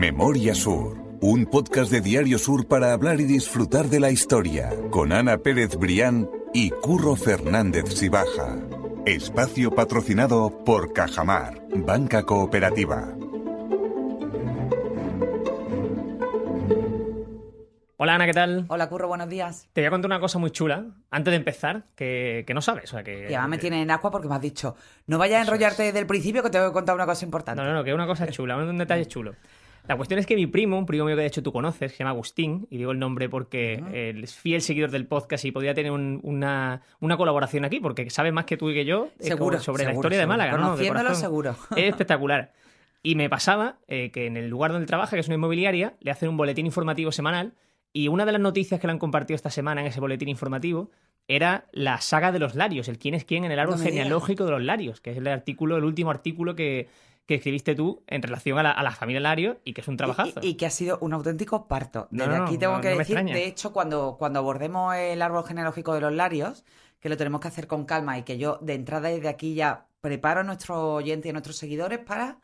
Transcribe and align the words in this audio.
Memoria 0.00 0.54
Sur, 0.54 0.96
un 1.20 1.44
podcast 1.44 1.92
de 1.92 2.00
Diario 2.00 2.38
Sur 2.38 2.66
para 2.66 2.94
hablar 2.94 3.20
y 3.20 3.24
disfrutar 3.24 3.88
de 3.88 4.00
la 4.00 4.10
historia, 4.10 4.70
con 4.90 5.12
Ana 5.12 5.36
Pérez 5.36 5.76
Brián 5.76 6.26
y 6.54 6.70
Curro 6.70 7.16
Fernández 7.16 7.84
Sibaja. 7.94 8.56
Espacio 9.04 9.70
patrocinado 9.72 10.64
por 10.64 10.94
Cajamar, 10.94 11.60
Banca 11.76 12.22
Cooperativa. 12.22 13.14
Hola 17.98 18.14
Ana, 18.14 18.24
¿qué 18.24 18.32
tal? 18.32 18.64
Hola 18.68 18.88
Curro, 18.88 19.08
buenos 19.08 19.28
días. 19.28 19.68
Te 19.74 19.82
voy 19.82 19.88
a 19.88 19.90
contar 19.90 20.08
una 20.08 20.20
cosa 20.20 20.38
muy 20.38 20.50
chula 20.50 20.86
antes 21.10 21.30
de 21.30 21.36
empezar 21.36 21.84
que, 21.94 22.44
que 22.46 22.54
no 22.54 22.62
sabes. 22.62 22.84
O 22.84 22.96
sea, 22.96 23.04
que, 23.04 23.24
Y 23.24 23.34
además 23.34 23.50
me 23.50 23.58
tiene 23.58 23.82
en 23.82 23.90
agua 23.90 24.10
porque 24.10 24.28
me 24.28 24.34
has 24.34 24.40
dicho, 24.40 24.74
no 25.08 25.18
vayas 25.18 25.40
a 25.40 25.42
enrollarte 25.42 25.82
desde 25.82 25.98
el 25.98 26.06
principio 26.06 26.42
que 26.42 26.48
te 26.48 26.58
voy 26.58 26.70
a 26.70 26.72
contar 26.72 26.94
una 26.94 27.04
cosa 27.04 27.26
importante. 27.26 27.60
No, 27.60 27.68
no, 27.68 27.74
no, 27.74 27.84
que 27.84 27.90
es 27.90 27.94
una 27.94 28.06
cosa 28.06 28.26
chula, 28.28 28.56
un 28.56 28.78
detalle 28.78 29.04
chulo. 29.04 29.34
La 29.88 29.96
cuestión 29.96 30.20
es 30.20 30.26
que 30.26 30.36
mi 30.36 30.46
primo, 30.46 30.78
un 30.78 30.86
primo 30.86 31.04
mío 31.04 31.16
que 31.16 31.22
de 31.22 31.26
hecho 31.26 31.42
tú 31.42 31.52
conoces, 31.52 31.90
se 31.92 31.98
llama 31.98 32.10
Agustín, 32.10 32.66
y 32.70 32.76
digo 32.78 32.92
el 32.92 32.98
nombre 32.98 33.28
porque 33.28 33.82
él 33.92 34.22
es 34.22 34.34
fiel 34.36 34.62
seguidor 34.62 34.90
del 34.90 35.06
podcast 35.06 35.44
y 35.44 35.50
podría 35.50 35.74
tener 35.74 35.90
un- 35.90 36.20
una, 36.22 36.82
una 37.00 37.16
colaboración 37.16 37.64
aquí, 37.64 37.80
porque 37.80 38.08
sabe 38.10 38.30
más 38.30 38.44
que 38.44 38.56
tú 38.56 38.70
y 38.70 38.74
que 38.74 38.84
yo 38.84 39.08
eh, 39.18 39.24
Seguro, 39.24 39.58
sobre 39.58 39.84
la 39.84 39.90
seguro, 39.90 40.06
historia 40.06 40.18
de. 40.20 40.26
Málaga. 40.26 40.52
¿no? 40.52 40.58
Conociéndolo, 40.64 41.00
corazón. 41.00 41.20
seguro. 41.20 41.56
Es 41.76 41.84
espectacular. 41.88 42.52
Y 43.02 43.14
me 43.14 43.28
pasaba 43.30 43.78
eh, 43.88 44.10
que 44.12 44.26
en 44.26 44.36
el 44.36 44.48
lugar 44.48 44.72
donde 44.72 44.86
trabaja, 44.86 45.16
que 45.16 45.20
es 45.20 45.26
una 45.26 45.36
inmobiliaria, 45.36 45.94
le 46.00 46.10
hacen 46.10 46.28
un 46.28 46.36
boletín 46.36 46.66
informativo 46.66 47.10
semanal 47.10 47.54
y 47.92 48.06
una 48.08 48.24
de 48.26 48.32
las 48.32 48.40
noticias 48.40 48.78
que 48.78 48.86
le 48.86 48.92
han 48.92 48.98
compartido 48.98 49.34
esta 49.34 49.50
semana 49.50 49.80
en 49.80 49.88
ese 49.88 49.98
boletín 49.98 50.28
informativo 50.28 50.90
era 51.26 51.66
la 51.72 52.00
saga 52.00 52.30
de 52.30 52.38
los 52.38 52.54
Larios, 52.54 52.88
el 52.88 52.98
quién 52.98 53.14
es 53.14 53.24
quién 53.24 53.44
en 53.44 53.52
el 53.52 53.58
árbol 53.58 53.76
No 53.76 53.80
digas. 53.80 53.92
genealógico 53.94 54.44
de 54.44 54.50
los 54.50 54.62
Larios, 54.62 55.00
que 55.00 55.12
es 55.12 55.16
el 55.16 55.26
artículo, 55.28 55.76
el 55.76 55.84
último 55.84 56.10
artículo 56.10 56.54
que, 56.54 56.88
que 57.26 57.36
escribiste 57.36 57.74
tú 57.74 58.02
en 58.06 58.22
relación 58.22 58.58
a 58.58 58.62
la, 58.62 58.70
a 58.72 58.82
la 58.82 58.92
familia 58.92 59.20
Lario 59.20 59.60
y 59.64 59.72
que 59.72 59.80
es 59.82 59.88
un 59.88 59.96
trabajazo. 59.96 60.40
Y, 60.42 60.48
y 60.50 60.54
que 60.56 60.66
ha 60.66 60.70
sido 60.70 60.98
un 61.00 61.12
auténtico 61.12 61.68
parto. 61.68 62.08
Desde 62.10 62.36
no, 62.36 62.44
aquí 62.44 62.58
tengo 62.58 62.74
no, 62.74 62.80
que 62.80 62.90
no 62.90 62.98
decir, 62.98 63.16
de 63.30 63.46
hecho, 63.46 63.72
cuando, 63.72 64.16
cuando 64.18 64.38
abordemos 64.40 64.94
el 64.96 65.22
árbol 65.22 65.44
genealógico 65.46 65.94
de 65.94 66.00
los 66.00 66.12
larios, 66.12 66.64
que 66.98 67.08
lo 67.08 67.16
tenemos 67.16 67.40
que 67.40 67.48
hacer 67.48 67.66
con 67.66 67.84
calma 67.84 68.18
y 68.18 68.24
que 68.24 68.38
yo 68.38 68.58
de 68.62 68.74
entrada 68.74 69.08
desde 69.08 69.28
aquí 69.28 69.54
ya 69.54 69.88
preparo 70.00 70.40
a 70.40 70.42
nuestros 70.44 70.78
oyentes 70.78 71.26
y 71.26 71.30
a 71.30 71.32
nuestros 71.32 71.56
seguidores 71.56 71.98
para 72.00 72.40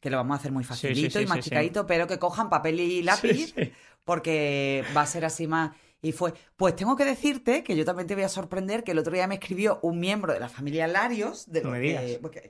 que 0.00 0.10
lo 0.10 0.16
vamos 0.18 0.36
a 0.36 0.40
hacer 0.40 0.52
muy 0.52 0.64
Sí, 0.68 0.94
sí, 0.94 1.08
facilito 1.08 1.10
sí, 1.10 1.24
y 1.24 1.26
sí, 1.26 1.26
masticadito, 1.26 1.86
pero 1.86 2.06
que 2.06 2.18
cojan 2.18 2.50
papel 2.50 2.80
y 2.80 3.02
lápiz 3.02 3.54
Sí, 3.54 3.64
sí. 3.64 3.76
porque 4.04 4.84
va 4.96 5.02
a 5.02 5.06
ser 5.06 5.24
así 5.24 5.46
más. 5.46 5.76
Y 6.02 6.12
fue, 6.12 6.32
pues 6.56 6.74
tengo 6.76 6.96
que 6.96 7.04
decirte 7.04 7.62
que 7.62 7.76
yo 7.76 7.84
también 7.84 8.06
te 8.06 8.14
voy 8.14 8.24
a 8.24 8.28
sorprender 8.28 8.84
que 8.84 8.92
el 8.92 8.98
otro 8.98 9.12
día 9.12 9.26
me 9.26 9.34
escribió 9.34 9.78
un 9.82 10.00
miembro 10.00 10.32
de 10.32 10.40
la 10.40 10.48
familia 10.48 10.86
Larios, 10.86 11.50
de 11.50 11.60
No 11.60 11.70
los 11.70 11.78
me 11.78 11.80
digas. 11.80 12.04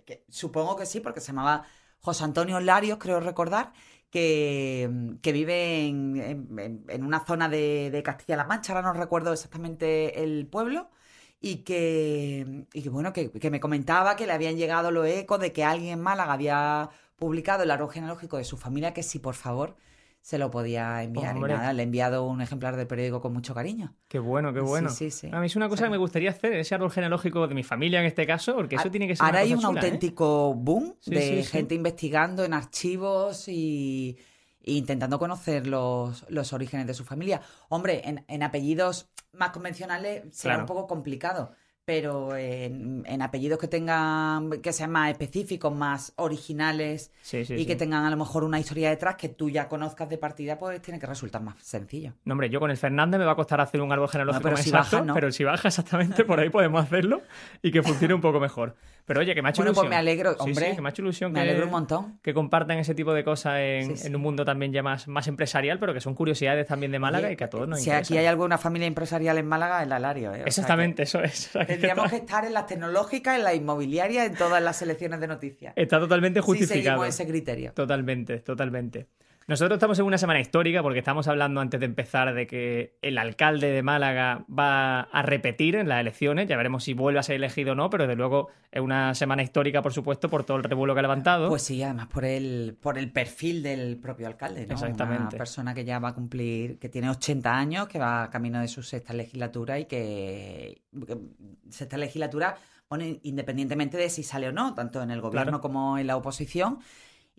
que- 0.04 0.24
supongo 0.28 0.76
que 0.76 0.86
sí, 0.86 1.00
porque 1.00 1.20
se 1.20 1.28
llamaba 1.28 1.64
José 1.98 2.24
Antonio 2.24 2.60
Larios, 2.60 2.98
creo 2.98 3.18
recordar, 3.20 3.72
que, 4.10 4.88
que 5.22 5.32
vive 5.32 5.86
en, 5.86 6.48
en- 6.58 6.84
en 6.88 7.04
una 7.04 7.24
zona 7.24 7.48
de, 7.48 7.90
de 7.90 8.02
Castilla-La 8.02 8.44
Mancha, 8.44 8.72
ahora 8.72 8.86
no 8.86 8.92
recuerdo 8.98 9.32
exactamente 9.32 10.22
el 10.22 10.46
pueblo, 10.46 10.88
y 11.40 11.58
que, 11.64 12.66
y 12.72 12.82
que, 12.82 12.88
bueno, 12.90 13.12
que, 13.12 13.30
me 13.50 13.60
comentaba 13.60 14.14
que 14.16 14.26
le 14.26 14.32
habían 14.32 14.56
llegado 14.56 14.90
los 14.90 15.06
ecos 15.06 15.40
de 15.40 15.52
que 15.52 15.64
alguien 15.64 15.94
en 15.94 16.00
Málaga 16.00 16.34
había 16.34 16.90
publicado 17.16 17.62
el 17.62 17.70
árbol 17.70 17.90
genealógico 17.90 18.36
de 18.36 18.44
su 18.44 18.56
familia, 18.56 18.92
que 18.94 19.02
si 19.02 19.18
por 19.18 19.34
favor 19.34 19.76
se 20.22 20.38
lo 20.38 20.50
podía 20.50 21.02
enviar. 21.02 21.34
Hombre. 21.34 21.54
Y 21.54 21.56
nada, 21.56 21.72
le 21.72 21.82
he 21.82 21.84
enviado 21.84 22.24
un 22.26 22.40
ejemplar 22.40 22.76
del 22.76 22.86
periódico 22.86 23.20
con 23.20 23.32
mucho 23.32 23.54
cariño. 23.54 23.94
Qué 24.08 24.18
bueno, 24.18 24.52
qué 24.52 24.60
Sí, 24.60 24.66
bueno. 24.66 24.90
sí, 24.90 25.10
sí. 25.10 25.28
A 25.32 25.40
mí 25.40 25.46
es 25.46 25.56
una 25.56 25.68
cosa 25.68 25.84
que 25.84 25.90
me 25.90 25.96
gustaría 25.96 26.30
hacer, 26.30 26.54
ese 26.54 26.74
árbol 26.74 26.90
genealógico 26.90 27.48
de 27.48 27.54
mi 27.54 27.62
familia 27.62 28.00
en 28.00 28.06
este 28.06 28.26
caso, 28.26 28.54
porque 28.54 28.76
eso 28.76 28.90
tiene 28.90 29.06
que 29.08 29.16
ser 29.16 29.24
Ahora 29.26 29.38
una 29.38 29.44
hay 29.46 29.54
cosa 29.54 29.68
un 29.68 29.74
chula, 29.74 29.80
¿eh? 29.80 29.84
auténtico 29.86 30.54
boom 30.54 30.94
Sí, 31.00 31.10
de 31.14 31.20
sí, 31.22 31.42
sí. 31.42 31.50
gente 31.50 31.74
investigando 31.74 32.44
en 32.44 32.52
archivos 32.54 33.48
y, 33.48 34.18
e 34.62 34.72
intentando 34.72 35.18
conocer 35.18 35.66
los, 35.66 36.26
los 36.28 36.52
orígenes 36.52 36.86
de 36.86 36.94
su 36.94 37.04
familia. 37.04 37.40
Hombre, 37.70 38.02
en, 38.04 38.24
en 38.28 38.42
apellidos 38.42 39.08
más 39.32 39.50
convencionales 39.50 40.22
será 40.32 40.54
Claro. 40.56 40.60
un 40.64 40.66
poco 40.66 40.86
complicado, 40.86 41.52
pero 41.84 42.36
en, 42.36 43.02
en 43.06 43.22
apellidos 43.22 43.58
que 43.58 43.66
tengan, 43.66 44.50
que 44.62 44.72
sean 44.72 44.90
más 44.90 45.10
específicos, 45.10 45.74
más 45.74 46.12
originales 46.16 47.10
Sí, 47.22 47.44
sí, 47.44 47.54
y 47.54 47.58
sí. 47.58 47.66
que 47.66 47.76
tengan 47.76 48.04
a 48.04 48.10
lo 48.10 48.16
mejor 48.16 48.44
una 48.44 48.60
historia 48.60 48.90
detrás 48.90 49.16
que 49.16 49.28
tú 49.28 49.50
ya 49.50 49.68
conozcas 49.68 50.08
de 50.08 50.16
partida, 50.18 50.58
pues 50.58 50.80
tiene 50.82 51.00
que 51.00 51.06
resultar 51.06 51.42
más 51.42 51.56
sencillo. 51.62 52.12
No, 52.24 52.32
hombre, 52.34 52.48
yo 52.50 52.60
con 52.60 52.70
el 52.70 52.76
Fernández 52.76 53.18
me 53.18 53.24
va 53.24 53.32
a 53.32 53.36
costar 53.36 53.60
hacer 53.60 53.80
un 53.80 53.90
árbol 53.92 54.08
genealógico 54.08 54.42
pero 54.44 54.56
más 54.56 54.62
si 54.64 54.70
exacto, 54.70 54.96
baja, 54.98 55.06
no. 55.06 55.14
pero 55.14 55.32
si 55.32 55.44
baja 55.44 55.68
exactamente, 55.68 56.24
por 56.24 56.38
ahí 56.40 56.48
podemos 56.50 56.82
hacerlo 56.82 57.22
y 57.62 57.70
que 57.72 57.82
funcione 57.82 58.14
un 58.14 58.20
poco 58.20 58.38
mejor. 58.40 58.76
Pero 59.06 59.20
oye, 59.20 59.34
que 59.34 59.42
me 59.42 59.48
ha 59.48 59.50
hecho 59.50 59.62
Bueno, 59.62 59.70
ilusión. 59.70 59.86
pues 59.86 59.90
me 59.90 59.96
alegro, 59.96 60.36
hombre, 60.38 60.74
que 60.76 60.80
me 60.82 60.88
ha 60.88 60.90
hecho 60.90 61.02
ilusión 61.02 61.32
me 61.32 61.42
que, 61.42 61.48
alegro 61.48 61.64
un 61.66 61.72
montón. 61.72 62.18
que 62.22 62.32
compartan 62.32 62.78
ese 62.78 62.94
tipo 62.94 63.12
de 63.12 63.24
cosas 63.24 63.54
en, 63.58 64.14
un 64.14 64.22
mundo 64.22 64.44
también 64.44 64.72
ya 64.72 64.82
más, 64.84 65.08
más 65.08 65.26
empresarial, 65.26 65.80
pero 65.80 65.92
que 65.92 66.00
son 66.00 66.14
curiosidades 66.14 66.66
también 66.68 66.92
de 66.92 67.00
Málaga 67.00 67.26
Oye, 67.26 67.34
y 67.34 67.36
que 67.36 67.44
a 67.44 67.50
todos 67.50 67.66
nos 67.66 67.80
Si 67.80 67.86
interesa. 67.90 68.12
aquí 68.12 68.18
hay 68.18 68.26
alguna 68.26 68.56
familia 68.58 68.86
empresarial 68.86 69.36
en 69.38 69.46
Málaga, 69.48 69.82
es 69.82 69.88
la 69.88 69.98
Lario. 69.98 70.28
¿eh? 70.28 70.32
O 70.32 70.34
sea 70.36 70.44
que- 70.44 70.48
Exactamente, 70.50 71.02
eso 71.02 71.20
es. 71.22 71.48
O 71.48 71.52
sea, 71.52 71.66
que 71.66 71.79
Tendríamos 71.80 72.10
que 72.10 72.16
estar 72.18 72.44
en 72.44 72.52
las 72.54 72.66
tecnológicas, 72.66 73.36
en 73.38 73.44
las 73.44 73.54
inmobiliarias, 73.54 74.26
en 74.26 74.34
todas 74.36 74.62
las 74.62 74.76
selecciones 74.76 75.20
de 75.20 75.26
noticias. 75.26 75.72
está 75.76 75.98
totalmente 75.98 76.40
Si 76.40 76.46
justificado. 76.46 77.00
seguimos 77.02 77.08
ese 77.08 77.26
criterio. 77.26 77.72
Totalmente, 77.72 78.38
totalmente. 78.40 79.06
Nosotros 79.46 79.78
estamos 79.78 79.98
en 79.98 80.04
una 80.04 80.16
semana 80.18 80.38
histórica 80.38 80.80
porque 80.80 81.00
estamos 81.00 81.26
hablando 81.26 81.60
antes 81.60 81.80
de 81.80 81.86
empezar 81.86 82.32
de 82.34 82.46
que 82.46 82.98
el 83.02 83.18
alcalde 83.18 83.72
de 83.72 83.82
Málaga 83.82 84.44
va 84.48 85.00
a 85.00 85.22
repetir 85.22 85.74
en 85.74 85.88
las 85.88 86.00
elecciones. 86.00 86.46
Ya 86.48 86.56
veremos 86.56 86.84
si 86.84 86.94
vuelve 86.94 87.18
a 87.18 87.22
ser 87.24 87.34
elegido 87.36 87.72
o 87.72 87.74
no, 87.74 87.90
pero 87.90 88.04
desde 88.04 88.14
luego 88.16 88.48
es 88.70 88.80
una 88.80 89.12
semana 89.16 89.42
histórica, 89.42 89.82
por 89.82 89.92
supuesto, 89.92 90.28
por 90.28 90.44
todo 90.44 90.56
el 90.58 90.62
revuelo 90.62 90.94
que 90.94 91.00
ha 91.00 91.02
levantado. 91.02 91.48
Pues 91.48 91.62
sí, 91.62 91.82
además 91.82 92.06
por 92.06 92.24
el, 92.24 92.76
por 92.80 92.96
el 92.96 93.10
perfil 93.10 93.62
del 93.64 93.96
propio 93.96 94.28
alcalde, 94.28 94.66
¿no? 94.68 94.74
Exactamente. 94.74 95.22
Una 95.22 95.30
persona 95.30 95.74
que 95.74 95.84
ya 95.84 95.98
va 95.98 96.10
a 96.10 96.14
cumplir, 96.14 96.78
que 96.78 96.88
tiene 96.88 97.10
80 97.10 97.52
años, 97.52 97.88
que 97.88 97.98
va 97.98 98.30
camino 98.30 98.60
de 98.60 98.68
su 98.68 98.84
sexta 98.84 99.14
legislatura 99.14 99.80
y 99.80 99.86
que, 99.86 100.82
que 101.08 101.16
sexta 101.70 101.96
legislatura, 101.96 102.54
bueno, 102.88 103.04
independientemente 103.24 103.96
de 103.96 104.10
si 104.10 104.22
sale 104.22 104.48
o 104.48 104.52
no, 104.52 104.74
tanto 104.74 105.02
en 105.02 105.10
el 105.10 105.20
gobierno 105.20 105.44
Claro. 105.58 105.60
como 105.60 105.98
en 105.98 106.06
la 106.06 106.16
oposición. 106.16 106.78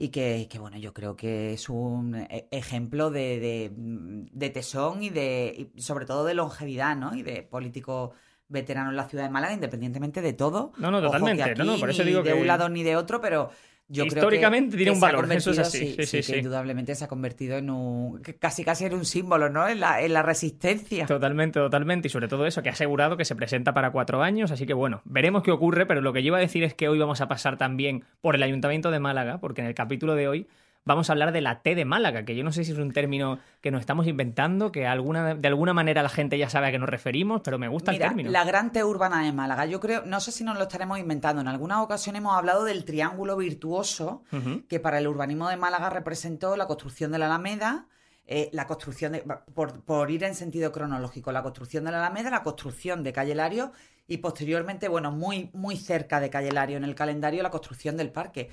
Y 0.03 0.09
que, 0.09 0.47
que, 0.49 0.57
bueno, 0.57 0.77
yo 0.77 0.93
creo 0.93 1.15
que 1.15 1.53
es 1.53 1.69
un 1.69 2.15
e- 2.15 2.47
ejemplo 2.49 3.11
de, 3.11 3.39
de, 3.39 3.71
de 3.75 4.49
tesón 4.49 5.03
y 5.03 5.09
de 5.11 5.69
y 5.75 5.81
sobre 5.81 6.05
todo 6.07 6.25
de 6.25 6.33
longevidad, 6.33 6.95
¿no? 6.95 7.13
Y 7.15 7.21
de 7.21 7.43
político 7.43 8.13
veterano 8.47 8.89
en 8.89 8.95
la 8.95 9.07
ciudad 9.07 9.25
de 9.25 9.29
Málaga, 9.29 9.53
independientemente 9.53 10.21
de 10.21 10.33
todo. 10.33 10.71
No, 10.77 10.89
no, 10.89 10.97
Ojo 10.97 11.05
totalmente, 11.07 11.53
no, 11.55 11.65
no, 11.65 11.77
por 11.79 11.91
eso 11.91 12.03
ni 12.03 12.09
digo 12.09 12.23
de 12.23 12.33
que- 12.33 12.39
un 12.41 12.47
lado 12.47 12.67
ni 12.67 12.81
de 12.81 12.95
otro, 12.95 13.21
pero 13.21 13.51
yo 13.91 14.03
creo 14.03 14.13
que, 14.13 14.19
Históricamente 14.19 14.77
tiene 14.77 14.91
que 14.91 14.95
un 14.95 15.01
valor, 15.01 15.29
eso 15.33 15.51
es 15.51 15.59
así, 15.59 15.95
sí, 15.97 16.05
sí, 16.05 16.17
que 16.17 16.23
sí. 16.23 16.35
indudablemente 16.37 16.95
se 16.95 17.03
ha 17.03 17.07
convertido 17.09 17.57
en 17.57 17.69
un, 17.69 18.21
que 18.21 18.35
casi 18.35 18.63
casi 18.63 18.85
en 18.85 18.93
un 18.93 19.03
símbolo, 19.03 19.49
¿no? 19.49 19.67
En 19.67 19.81
la, 19.81 20.01
en 20.01 20.13
la 20.13 20.21
resistencia. 20.21 21.05
Totalmente, 21.05 21.59
totalmente. 21.59 22.07
Y 22.07 22.11
sobre 22.11 22.29
todo 22.29 22.45
eso, 22.45 22.63
que 22.63 22.69
ha 22.69 22.71
asegurado 22.71 23.17
que 23.17 23.25
se 23.25 23.35
presenta 23.35 23.73
para 23.73 23.91
cuatro 23.91 24.23
años. 24.23 24.49
Así 24.51 24.65
que 24.65 24.73
bueno, 24.73 25.01
veremos 25.03 25.43
qué 25.43 25.51
ocurre. 25.51 25.85
Pero 25.85 25.99
lo 25.99 26.13
que 26.13 26.23
yo 26.23 26.27
iba 26.27 26.37
a 26.37 26.41
decir 26.41 26.63
es 26.63 26.73
que 26.73 26.87
hoy 26.87 26.99
vamos 26.99 27.19
a 27.19 27.27
pasar 27.27 27.57
también 27.57 28.05
por 28.21 28.35
el 28.35 28.43
Ayuntamiento 28.43 28.91
de 28.91 28.99
Málaga, 28.99 29.39
porque 29.39 29.59
en 29.59 29.67
el 29.67 29.75
capítulo 29.75 30.15
de 30.15 30.29
hoy 30.29 30.47
vamos 30.83 31.09
a 31.09 31.13
hablar 31.13 31.31
de 31.31 31.41
la 31.41 31.61
T 31.61 31.75
de 31.75 31.85
Málaga, 31.85 32.25
que 32.25 32.35
yo 32.35 32.43
no 32.43 32.51
sé 32.51 32.63
si 32.63 32.71
es 32.71 32.77
un 32.77 32.91
término 32.91 33.39
que 33.61 33.71
nos 33.71 33.81
estamos 33.81 34.07
inventando, 34.07 34.71
que 34.71 34.87
alguna, 34.87 35.35
de 35.35 35.47
alguna 35.47 35.73
manera 35.73 36.01
la 36.01 36.09
gente 36.09 36.37
ya 36.37 36.49
sabe 36.49 36.67
a 36.67 36.71
qué 36.71 36.79
nos 36.79 36.89
referimos, 36.89 37.41
pero 37.43 37.59
me 37.59 37.67
gusta 37.67 37.91
Mira, 37.91 38.05
el 38.05 38.09
término. 38.09 38.31
la 38.31 38.43
gran 38.43 38.71
T 38.71 38.83
urbana 38.83 39.23
de 39.23 39.31
Málaga, 39.31 39.65
yo 39.65 39.79
creo, 39.79 40.03
no 40.05 40.19
sé 40.19 40.31
si 40.31 40.43
nos 40.43 40.57
lo 40.57 40.63
estaremos 40.63 40.99
inventando, 40.99 41.41
en 41.41 41.47
algunas 41.47 41.79
ocasiones 41.79 42.21
hemos 42.21 42.35
hablado 42.35 42.63
del 42.63 42.85
triángulo 42.85 43.37
virtuoso 43.37 44.23
que 44.67 44.79
para 44.79 44.97
el 44.99 45.07
urbanismo 45.07 45.49
de 45.49 45.57
Málaga 45.57 45.89
representó 45.89 46.55
la 46.55 46.65
construcción 46.67 47.11
de 47.11 47.19
la 47.19 47.27
Alameda, 47.27 47.87
eh, 48.27 48.49
la 48.53 48.65
construcción 48.65 49.11
de, 49.11 49.23
por, 49.53 49.81
por 49.81 50.09
ir 50.09 50.23
en 50.23 50.35
sentido 50.35 50.71
cronológico, 50.71 51.31
la 51.31 51.43
construcción 51.43 51.83
de 51.83 51.91
la 51.91 51.97
Alameda, 51.97 52.29
la 52.29 52.43
construcción 52.43 53.03
de 53.03 53.11
Calle 53.11 53.35
Lario 53.35 53.71
y 54.07 54.17
posteriormente, 54.17 54.87
bueno, 54.87 55.11
muy, 55.11 55.49
muy 55.53 55.75
cerca 55.75 56.19
de 56.19 56.29
Calle 56.29 56.51
Lario 56.51 56.77
en 56.77 56.83
el 56.83 56.95
calendario, 56.95 57.43
la 57.43 57.49
construcción 57.49 57.97
del 57.97 58.09
parque. 58.11 58.49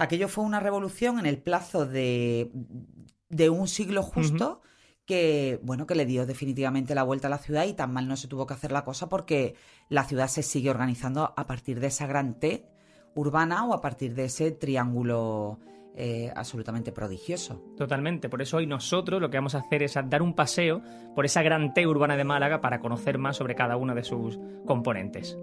Aquello 0.00 0.28
fue 0.28 0.44
una 0.44 0.60
revolución 0.60 1.18
en 1.18 1.26
el 1.26 1.38
plazo 1.38 1.86
de, 1.86 2.50
de 3.28 3.50
un 3.50 3.68
siglo 3.68 4.02
justo. 4.02 4.62
Que, 5.06 5.58
bueno, 5.64 5.88
que 5.88 5.96
le 5.96 6.06
dio 6.06 6.24
definitivamente 6.24 6.94
la 6.94 7.02
vuelta 7.02 7.26
a 7.26 7.30
la 7.30 7.38
ciudad 7.38 7.64
y 7.64 7.72
tan 7.72 7.92
mal 7.92 8.06
no 8.06 8.16
se 8.16 8.28
tuvo 8.28 8.46
que 8.46 8.54
hacer 8.54 8.70
la 8.70 8.84
cosa 8.84 9.08
porque 9.08 9.56
la 9.88 10.04
ciudad 10.04 10.28
se 10.28 10.44
sigue 10.44 10.70
organizando 10.70 11.34
a 11.36 11.46
partir 11.48 11.80
de 11.80 11.88
esa 11.88 12.06
gran 12.06 12.38
T 12.38 12.64
urbana 13.16 13.66
o 13.66 13.74
a 13.74 13.80
partir 13.80 14.14
de 14.14 14.26
ese 14.26 14.52
triángulo 14.52 15.58
eh, 15.96 16.32
absolutamente 16.34 16.92
prodigioso. 16.92 17.60
Totalmente. 17.76 18.28
Por 18.28 18.40
eso 18.40 18.58
hoy 18.58 18.66
nosotros 18.66 19.20
lo 19.20 19.30
que 19.30 19.38
vamos 19.38 19.56
a 19.56 19.58
hacer 19.58 19.82
es 19.82 19.94
dar 20.04 20.22
un 20.22 20.34
paseo 20.34 20.80
por 21.16 21.24
esa 21.24 21.42
gran 21.42 21.74
T 21.74 21.84
urbana 21.88 22.16
de 22.16 22.22
Málaga 22.22 22.60
para 22.60 22.78
conocer 22.78 23.18
más 23.18 23.36
sobre 23.36 23.56
cada 23.56 23.76
uno 23.76 23.96
de 23.96 24.04
sus 24.04 24.38
componentes. 24.64 25.36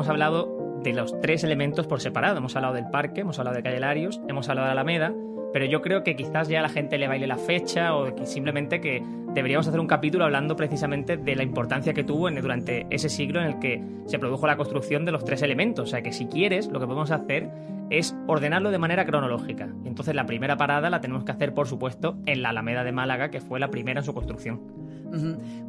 Hemos 0.00 0.08
hablado 0.08 0.80
de 0.82 0.94
los 0.94 1.20
tres 1.20 1.44
elementos 1.44 1.86
por 1.86 2.00
separado. 2.00 2.38
Hemos 2.38 2.56
hablado 2.56 2.72
del 2.72 2.88
parque, 2.88 3.20
hemos 3.20 3.38
hablado 3.38 3.54
de 3.54 3.62
Calle 3.62 3.80
Larios, 3.80 4.18
hemos 4.28 4.48
hablado 4.48 4.66
de 4.66 4.72
Alameda, 4.72 5.12
pero 5.52 5.66
yo 5.66 5.82
creo 5.82 6.02
que 6.02 6.16
quizás 6.16 6.48
ya 6.48 6.60
a 6.60 6.62
la 6.62 6.70
gente 6.70 6.96
le 6.96 7.06
baile 7.06 7.26
la 7.26 7.36
fecha 7.36 7.94
o 7.94 8.24
simplemente 8.24 8.80
que 8.80 9.02
deberíamos 9.34 9.68
hacer 9.68 9.78
un 9.78 9.86
capítulo 9.86 10.24
hablando 10.24 10.56
precisamente 10.56 11.18
de 11.18 11.36
la 11.36 11.42
importancia 11.42 11.92
que 11.92 12.02
tuvo 12.02 12.30
durante 12.30 12.86
ese 12.88 13.10
siglo 13.10 13.42
en 13.42 13.46
el 13.48 13.58
que 13.58 13.84
se 14.06 14.18
produjo 14.18 14.46
la 14.46 14.56
construcción 14.56 15.04
de 15.04 15.12
los 15.12 15.22
tres 15.22 15.42
elementos. 15.42 15.88
O 15.88 15.90
sea 15.90 16.00
que 16.00 16.12
si 16.12 16.24
quieres, 16.24 16.68
lo 16.68 16.80
que 16.80 16.86
podemos 16.86 17.10
hacer 17.10 17.50
es 17.90 18.16
ordenarlo 18.26 18.70
de 18.70 18.78
manera 18.78 19.04
cronológica. 19.04 19.68
entonces 19.84 20.14
la 20.14 20.24
primera 20.24 20.56
parada 20.56 20.88
la 20.88 21.02
tenemos 21.02 21.24
que 21.24 21.32
hacer, 21.32 21.52
por 21.52 21.68
supuesto, 21.68 22.16
en 22.24 22.40
la 22.40 22.50
Alameda 22.50 22.84
de 22.84 22.92
Málaga, 22.92 23.30
que 23.30 23.42
fue 23.42 23.60
la 23.60 23.68
primera 23.68 24.00
en 24.00 24.06
su 24.06 24.14
construcción. 24.14 24.79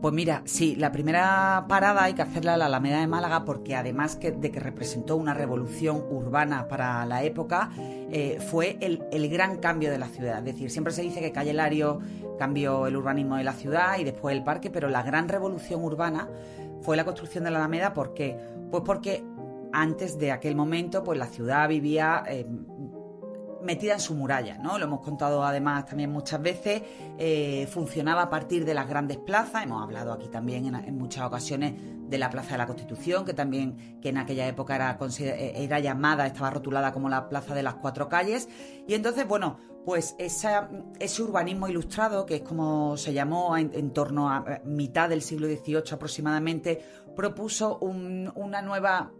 Pues 0.01 0.13
mira, 0.13 0.41
sí, 0.45 0.75
la 0.75 0.91
primera 0.91 1.65
parada 1.67 2.03
hay 2.03 2.13
que 2.13 2.21
hacerla 2.21 2.53
en 2.53 2.59
la 2.59 2.65
Alameda 2.65 2.99
de 2.99 3.07
Málaga 3.07 3.43
porque 3.45 3.75
además 3.75 4.19
de 4.19 4.51
que 4.51 4.59
representó 4.59 5.15
una 5.15 5.33
revolución 5.33 6.03
urbana 6.09 6.67
para 6.67 7.05
la 7.05 7.23
época, 7.23 7.71
eh, 7.77 8.39
fue 8.51 8.77
el, 8.81 9.29
gran 9.29 9.57
cambio 9.57 9.91
de 9.91 9.97
la 9.97 10.07
ciudad. 10.07 10.39
Es 10.39 10.45
decir, 10.45 10.69
siempre 10.69 10.93
se 10.93 11.01
dice 11.01 11.21
que 11.21 11.31
Calle 11.31 11.53
Lario 11.53 11.99
cambió 12.37 12.87
el 12.87 12.95
urbanismo 12.95 13.37
de 13.37 13.43
la 13.43 13.53
ciudad 13.53 13.97
y 13.99 14.03
después 14.03 14.35
el 14.35 14.43
parque, 14.43 14.69
pero 14.69 14.89
la 14.89 15.03
gran 15.03 15.27
revolución 15.27 15.83
urbana 15.83 16.27
fue 16.81 16.97
la 16.97 17.05
construcción 17.05 17.43
de 17.43 17.51
la 17.51 17.59
Alameda. 17.59 17.93
¿Por 17.93 18.13
qué? 18.13 18.37
Pues 18.69 18.83
porque 18.85 19.23
antes 19.73 20.17
de 20.19 20.31
aquel 20.31 20.55
momento, 20.55 21.03
pues 21.03 21.17
la 21.17 21.27
ciudad 21.27 21.67
vivía 21.69 22.23
eh, 22.27 22.45
metida 23.63 23.93
en 23.93 23.99
su 23.99 24.13
muralla, 24.13 24.57
¿no? 24.57 24.77
Lo 24.77 24.85
hemos 24.85 25.01
contado 25.01 25.43
además 25.43 25.85
también 25.85 26.11
muchas 26.11 26.41
veces. 26.41 26.81
Eh, 27.17 27.67
funcionaba 27.71 28.23
a 28.23 28.29
partir 28.29 28.65
de 28.65 28.73
las 28.73 28.87
grandes 28.87 29.17
plazas. 29.17 29.63
Hemos 29.63 29.83
hablado 29.83 30.13
aquí 30.13 30.27
también 30.27 30.73
en, 30.75 30.97
muchas 30.97 31.25
ocasiones 31.25 31.73
de 32.09 32.17
la 32.17 32.29
Plaza 32.29 32.51
de 32.51 32.57
la 32.59 32.67
Constitución, 32.67 33.25
que 33.25 33.33
también 33.33 33.99
que 34.01 34.09
en 34.09 34.17
aquella 34.17 34.47
época 34.47 34.75
era, 34.75 34.97
eh, 35.19 35.53
era 35.55 35.79
llamada, 35.79 36.25
estaba 36.25 36.49
rotulada 36.49 36.91
como 36.91 37.09
la 37.09 37.29
Plaza 37.29 37.53
de 37.53 37.63
las 37.63 37.75
Cuatro 37.75 38.09
Calles. 38.09 38.49
Y 38.87 38.93
entonces, 38.93 39.27
bueno, 39.27 39.57
pues 39.85 40.15
ese 40.19 41.23
urbanismo 41.23 41.67
ilustrado, 41.67 42.25
que 42.25 42.35
es 42.35 42.41
como 42.41 42.97
se 42.97 43.13
llamó 43.13 43.57
en, 43.57 43.91
torno 43.91 44.29
a 44.29 44.61
mitad 44.63 45.09
del 45.09 45.21
siglo 45.21 45.47
XVIII 45.47 45.83
aproximadamente, 45.91 46.81
propuso 47.15 47.79
una 47.79 48.61
nueva 48.61 49.11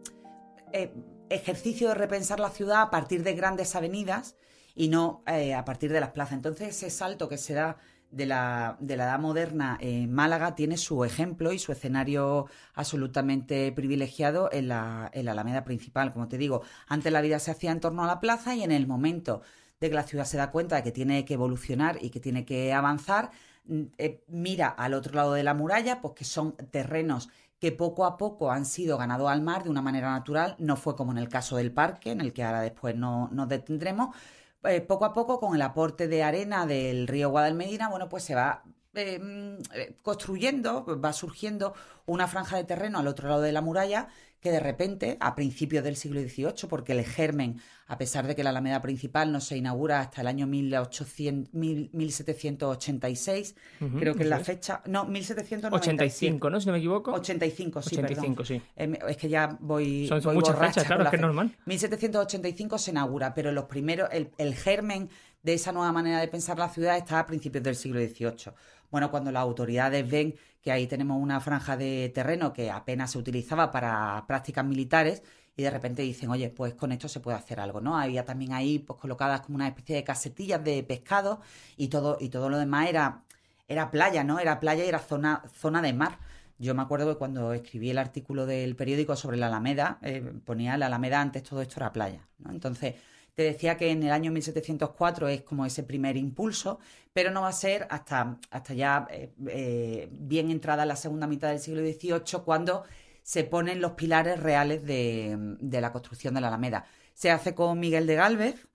eh, 0.72 0.94
ejercicio 1.33 1.89
de 1.89 1.95
repensar 1.95 2.39
la 2.39 2.50
ciudad 2.50 2.81
a 2.81 2.89
partir 2.89 3.24
de 3.24 3.33
grandes 3.33 3.75
avenidas 3.75 4.36
y 4.75 4.88
no 4.88 5.24
eh, 5.28 5.54
a 5.54 5.66
partir 5.66 5.92
de 5.92 6.00
las 6.00 6.12
plazas. 6.12 6.33
Entonces 6.33 6.69
ese 6.69 6.89
salto 6.89 7.28
que 7.28 7.38
se 7.38 7.54
da 7.54 7.78
de 8.12 8.25
la, 8.25 8.78
de 8.80 8.98
la 8.98 9.06
edad 9.06 9.19
moderna 9.19 9.78
en 9.80 10.12
Málaga 10.12 10.54
tiene 10.56 10.78
su 10.78 11.04
ejemplo 11.06 11.54
y 11.54 11.60
su 11.60 11.72
escenario 11.72 12.48
absolutamente 12.74 13.72
privilegiado 13.72 14.50
en 14.51 14.68
la, 14.68 15.10
en 15.13 15.25
la 15.25 15.31
Alameda 15.31 15.63
principal. 15.63 16.12
Como 16.12 16.28
te 16.28 16.38
digo, 16.38 16.62
antes 16.88 17.12
la 17.12 17.22
vida 17.22 17.39
se 17.39 17.51
hacía 17.51 17.72
en 17.72 17.80
torno 17.80 18.04
a 18.04 18.07
la 18.07 18.19
plaza 18.19 18.54
y 18.54 18.63
en 18.63 18.72
el 18.72 18.86
momento 18.86 19.42
de 19.80 19.89
que 19.89 19.95
la 19.95 20.04
ciudad 20.04 20.25
se 20.25 20.38
da 20.38 20.51
cuenta 20.51 20.75
de 20.75 20.84
que 20.84 20.92
tiene 20.92 21.25
que 21.25 21.34
evolucionar 21.34 21.98
y 22.01 22.10
que 22.12 22.19
tiene 22.19 22.45
que 22.45 22.74
avanzar, 22.74 23.31
mm, 23.66 23.84
eh, 23.98 24.24
mira 24.27 24.68
al 24.68 24.94
otro 24.94 25.16
lado 25.16 25.34
de 25.34 25.44
la 25.44 25.54
muralla, 25.54 26.01
pues 26.01 26.13
que 26.13 26.25
son 26.25 26.56
terrenos 26.69 27.30
que 27.62 27.72
poco 27.72 28.06
a 28.06 28.18
poco 28.18 28.52
han 28.52 28.66
sido 28.66 28.98
ganados 28.98 29.30
al 29.30 29.44
mar 29.44 29.63
de 29.63 29.69
una 29.69 29.84
manera 29.84 30.10
natural. 30.12 30.56
No 30.58 30.75
fue 30.75 30.96
como 30.96 31.12
en 31.12 31.19
el 31.19 31.30
caso 31.30 31.58
del 31.58 31.72
parque, 31.72 32.12
en 32.12 32.19
el 32.19 32.34
que 32.34 32.44
ahora 32.44 32.62
después 32.62 32.96
no, 32.96 33.30
nos 33.31 33.48
detendremos. 33.48 34.16
Eh, 34.63 34.81
poco 34.81 35.06
a 35.06 35.13
poco, 35.13 35.40
con 35.40 35.56
el 35.56 35.62
aporte 35.62 36.08
de 36.08 36.24
arena 36.24 36.66
del 36.66 37.08
río 37.08 37.30
Guadalmedina, 37.30 37.88
bueno, 37.90 38.10
pues 38.10 38.24
se 38.24 38.34
va 38.34 38.63
eh, 38.96 39.19
mm, 39.19 39.62
eh, 39.75 39.96
construyendo, 40.02 41.00
va 41.00 41.13
surgiendo 41.13 41.75
una 42.08 42.28
franja 42.28 42.58
de 42.58 42.63
terreno 42.63 42.98
al 42.98 43.08
otro 43.08 43.30
lado 43.30 43.42
de 43.42 43.52
la 43.52 43.62
muralla 43.62 44.08
que 44.42 44.52
de 44.52 44.60
repente, 44.60 45.18
a 45.20 45.36
principios 45.36 45.84
del 45.84 45.96
siglo 45.96 46.20
XVIII, 46.20 46.68
porque 46.68 46.94
el 46.94 47.06
germen, 47.06 47.62
a 47.88 47.98
pesar 47.98 48.26
de 48.26 48.36
que 48.36 48.44
la 48.44 48.50
Alameda 48.50 48.82
principal 48.82 49.32
no 49.32 49.40
se 49.40 49.56
inaugura 49.56 50.00
hasta 50.00 50.22
el 50.22 50.28
año 50.28 50.48
1800, 50.48 51.54
1786, 51.54 53.56
creo 54.00 54.16
que 54.16 54.24
es 54.24 54.30
la 54.30 54.40
fecha, 54.40 54.82
no, 54.88 55.06
1785, 55.06 56.50
¿no? 56.50 56.60
Si 56.60 56.66
no 56.66 56.72
me 56.72 56.80
equivoco. 56.80 57.14
85, 57.14 57.82
sí, 57.84 57.96
85, 57.96 58.46
sí. 58.46 58.62
Eh, 58.76 59.00
es 59.10 59.18
que 59.18 59.30
ya 59.30 59.58
voy 59.60 60.08
Son, 60.08 60.34
muchas 60.34 60.58
fechas, 60.58 60.86
claro, 60.86 61.04
es 61.04 61.10
que 61.12 61.18
es 61.18 61.22
normal. 61.22 61.56
1785 61.66 62.80
se 62.80 62.92
inaugura, 62.92 63.36
pero 63.36 63.52
los 63.52 63.66
primeros, 63.66 64.10
el, 64.12 64.32
el 64.40 64.56
germen 64.56 65.10
de 65.44 65.54
esa 65.54 65.72
nueva 65.72 65.92
manera 65.92 66.20
de 66.20 66.28
pensar 66.28 66.58
la 66.58 66.70
ciudad 66.70 66.98
está 66.98 67.20
a 67.20 67.26
principios 67.26 67.64
del 67.64 67.76
siglo 67.76 68.00
XVIII. 68.00 68.54
Bueno, 68.92 69.10
cuando 69.10 69.32
las 69.32 69.42
autoridades 69.42 70.08
ven 70.10 70.36
que 70.62 70.72
ahí 70.72 70.86
tenemos 70.86 71.18
una 71.22 71.40
franja 71.40 71.78
de 71.78 72.12
terreno 72.14 72.54
que 72.54 72.70
apenas 72.70 73.12
se 73.12 73.18
utilizaba 73.18 73.72
para 73.72 74.26
prácticas 74.28 74.66
militares 74.66 75.24
y 75.56 75.64
de 75.64 75.70
repente 75.72 76.02
dicen, 76.02 76.30
oye, 76.30 76.50
pues 76.50 76.74
con 76.76 76.92
esto 76.92 77.08
se 77.08 77.20
puede 77.20 77.38
hacer 77.38 77.60
algo, 77.60 77.82
¿no? 77.82 77.98
Había 77.98 78.26
también 78.26 78.54
ahí 78.54 78.80
pues 78.80 79.00
colocadas 79.00 79.42
como 79.42 79.56
una 79.56 79.68
especie 79.68 79.96
de 79.96 80.04
casetillas 80.04 80.64
de 80.64 80.84
pescado 80.84 81.42
y 81.78 81.88
todo, 81.88 82.18
y 82.20 82.30
todo 82.30 82.50
lo 82.50 82.58
demás 82.58 82.90
era, 82.90 83.24
era 83.68 83.92
playa, 83.92 84.24
¿no? 84.24 84.40
Era 84.40 84.60
playa 84.60 84.86
y 84.86 84.90
era 84.90 85.00
zona, 85.00 85.44
zona 85.54 85.82
de 85.82 85.94
mar. 85.94 86.20
Yo 86.60 86.76
me 86.76 86.82
acuerdo 86.84 87.14
que 87.14 87.18
cuando 87.18 87.54
escribí 87.54 87.90
el 87.90 87.98
artículo 87.98 88.46
del 88.46 88.76
periódico 88.76 89.16
sobre 89.16 89.38
la 89.38 89.48
Alameda, 89.48 90.00
eh, 90.04 90.22
ponía 90.46 90.78
la 90.78 90.88
Alameda 90.88 91.22
antes 91.22 91.44
todo 91.44 91.62
esto 91.62 91.76
era 91.78 91.92
playa, 91.92 92.28
¿no? 92.40 92.52
Entonces, 92.52 92.96
te 93.42 93.48
decía 93.48 93.76
que 93.76 93.90
en 93.90 94.04
el 94.04 94.12
año 94.12 94.32
1704 94.32 95.28
es 95.28 95.42
como 95.42 95.66
ese 95.66 95.82
primer 95.82 96.16
impulso, 96.16 96.80
pero 97.12 97.32
no 97.32 97.42
va 97.42 97.48
a 97.48 97.54
ser 97.54 97.88
hasta, 97.90 98.38
hasta 98.52 98.74
ya 98.76 99.08
eh, 99.10 99.34
eh, 99.48 100.10
bien 100.12 100.52
entrada 100.52 100.86
la 100.86 100.96
segunda 100.96 101.26
mitad 101.26 101.50
del 101.50 101.60
siglo 101.60 101.82
XVIII 101.82 102.44
cuando 102.46 102.84
se 103.24 103.44
ponen 103.44 103.82
los 103.82 103.94
pilares 103.94 104.40
reales 104.40 104.86
de, 104.86 105.58
la 105.60 105.92
construcción 105.92 106.36
de 106.36 106.42
la 106.42 106.50
Alameda. 106.50 106.86
Se 107.16 107.32
hace 107.32 107.56
con 107.56 107.80
Miguel 107.80 108.06
de 108.06 108.16
Galvez, 108.16 108.68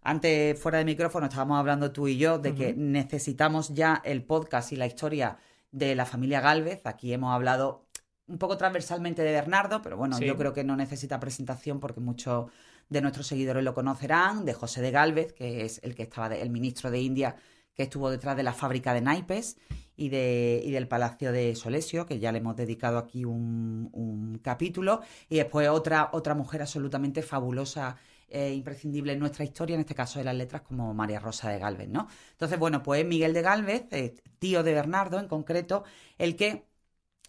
antes, 0.00 0.58
fuera 0.58 0.78
de 0.78 0.84
micrófono, 0.86 1.26
estábamos 1.26 1.58
hablando 1.58 1.92
tú 1.92 2.08
y 2.08 2.16
yo 2.16 2.38
de 2.38 2.54
que 2.54 2.74
necesitamos 2.74 3.74
ya 3.74 4.02
el 4.04 4.22
podcast 4.22 4.72
y 4.72 4.76
la 4.76 4.86
historia 4.86 5.38
de 5.70 5.94
la 5.94 6.04
familia 6.06 6.40
Galvez. 6.40 6.86
Aquí 6.86 7.12
hemos 7.12 7.34
hablado 7.34 7.83
un 8.26 8.38
poco 8.38 8.56
transversalmente 8.56 9.22
de 9.22 9.32
Bernardo, 9.32 9.82
pero 9.82 9.96
bueno, 9.96 10.18
yo 10.18 10.36
creo 10.36 10.52
que 10.52 10.64
no 10.64 10.76
necesita 10.76 11.20
presentación 11.20 11.80
porque 11.80 12.00
muchos 12.00 12.50
de 12.88 13.00
nuestros 13.00 13.26
seguidores 13.26 13.64
lo 13.64 13.74
conocerán, 13.74 14.44
de 14.44 14.54
José 14.54 14.80
de 14.80 14.90
Galvez, 14.90 15.32
que 15.32 15.64
es 15.64 15.80
el 15.82 15.94
que 15.94 16.04
estaba 16.04 16.34
el 16.34 16.50
ministro 16.50 16.90
de 16.90 17.00
India 17.00 17.36
que 17.74 17.82
estuvo 17.82 18.10
detrás 18.10 18.36
de 18.36 18.42
la 18.42 18.52
fábrica 18.52 18.94
de 18.94 19.00
naipes 19.00 19.56
y, 19.96 20.08
de, 20.08 20.62
y 20.64 20.70
del 20.70 20.88
Palacio 20.88 21.32
de 21.32 21.54
Solesio, 21.56 22.06
que 22.06 22.18
ya 22.18 22.32
le 22.32 22.38
hemos 22.38 22.56
dedicado 22.56 22.98
aquí 22.98 23.24
un, 23.24 24.40
capítulo, 24.42 25.00
y 25.28 25.36
después 25.36 25.68
otra, 25.68 26.10
otra 26.12 26.34
mujer 26.34 26.62
absolutamente 26.62 27.22
fabulosa 27.22 27.96
e 28.28 28.52
imprescindible 28.52 29.12
en 29.12 29.18
nuestra 29.18 29.44
historia, 29.44 29.74
en 29.74 29.80
este 29.80 29.94
caso 29.94 30.18
de 30.18 30.24
las 30.24 30.34
letras, 30.34 30.62
como 30.62 30.92
María 30.92 31.20
Rosa 31.20 31.50
de 31.50 31.58
Galvez, 31.58 31.88
¿no? 31.88 32.08
Entonces, 32.32 32.58
bueno, 32.58 32.82
pues 32.82 33.04
Miguel 33.04 33.32
de 33.32 33.42
Galvez, 33.42 33.86
eh, 33.90 34.14
tío 34.38 34.62
de 34.62 34.74
Bernardo 34.74 35.18
en 35.18 35.28
concreto, 35.28 35.84
el 36.18 36.36
que 36.36 36.64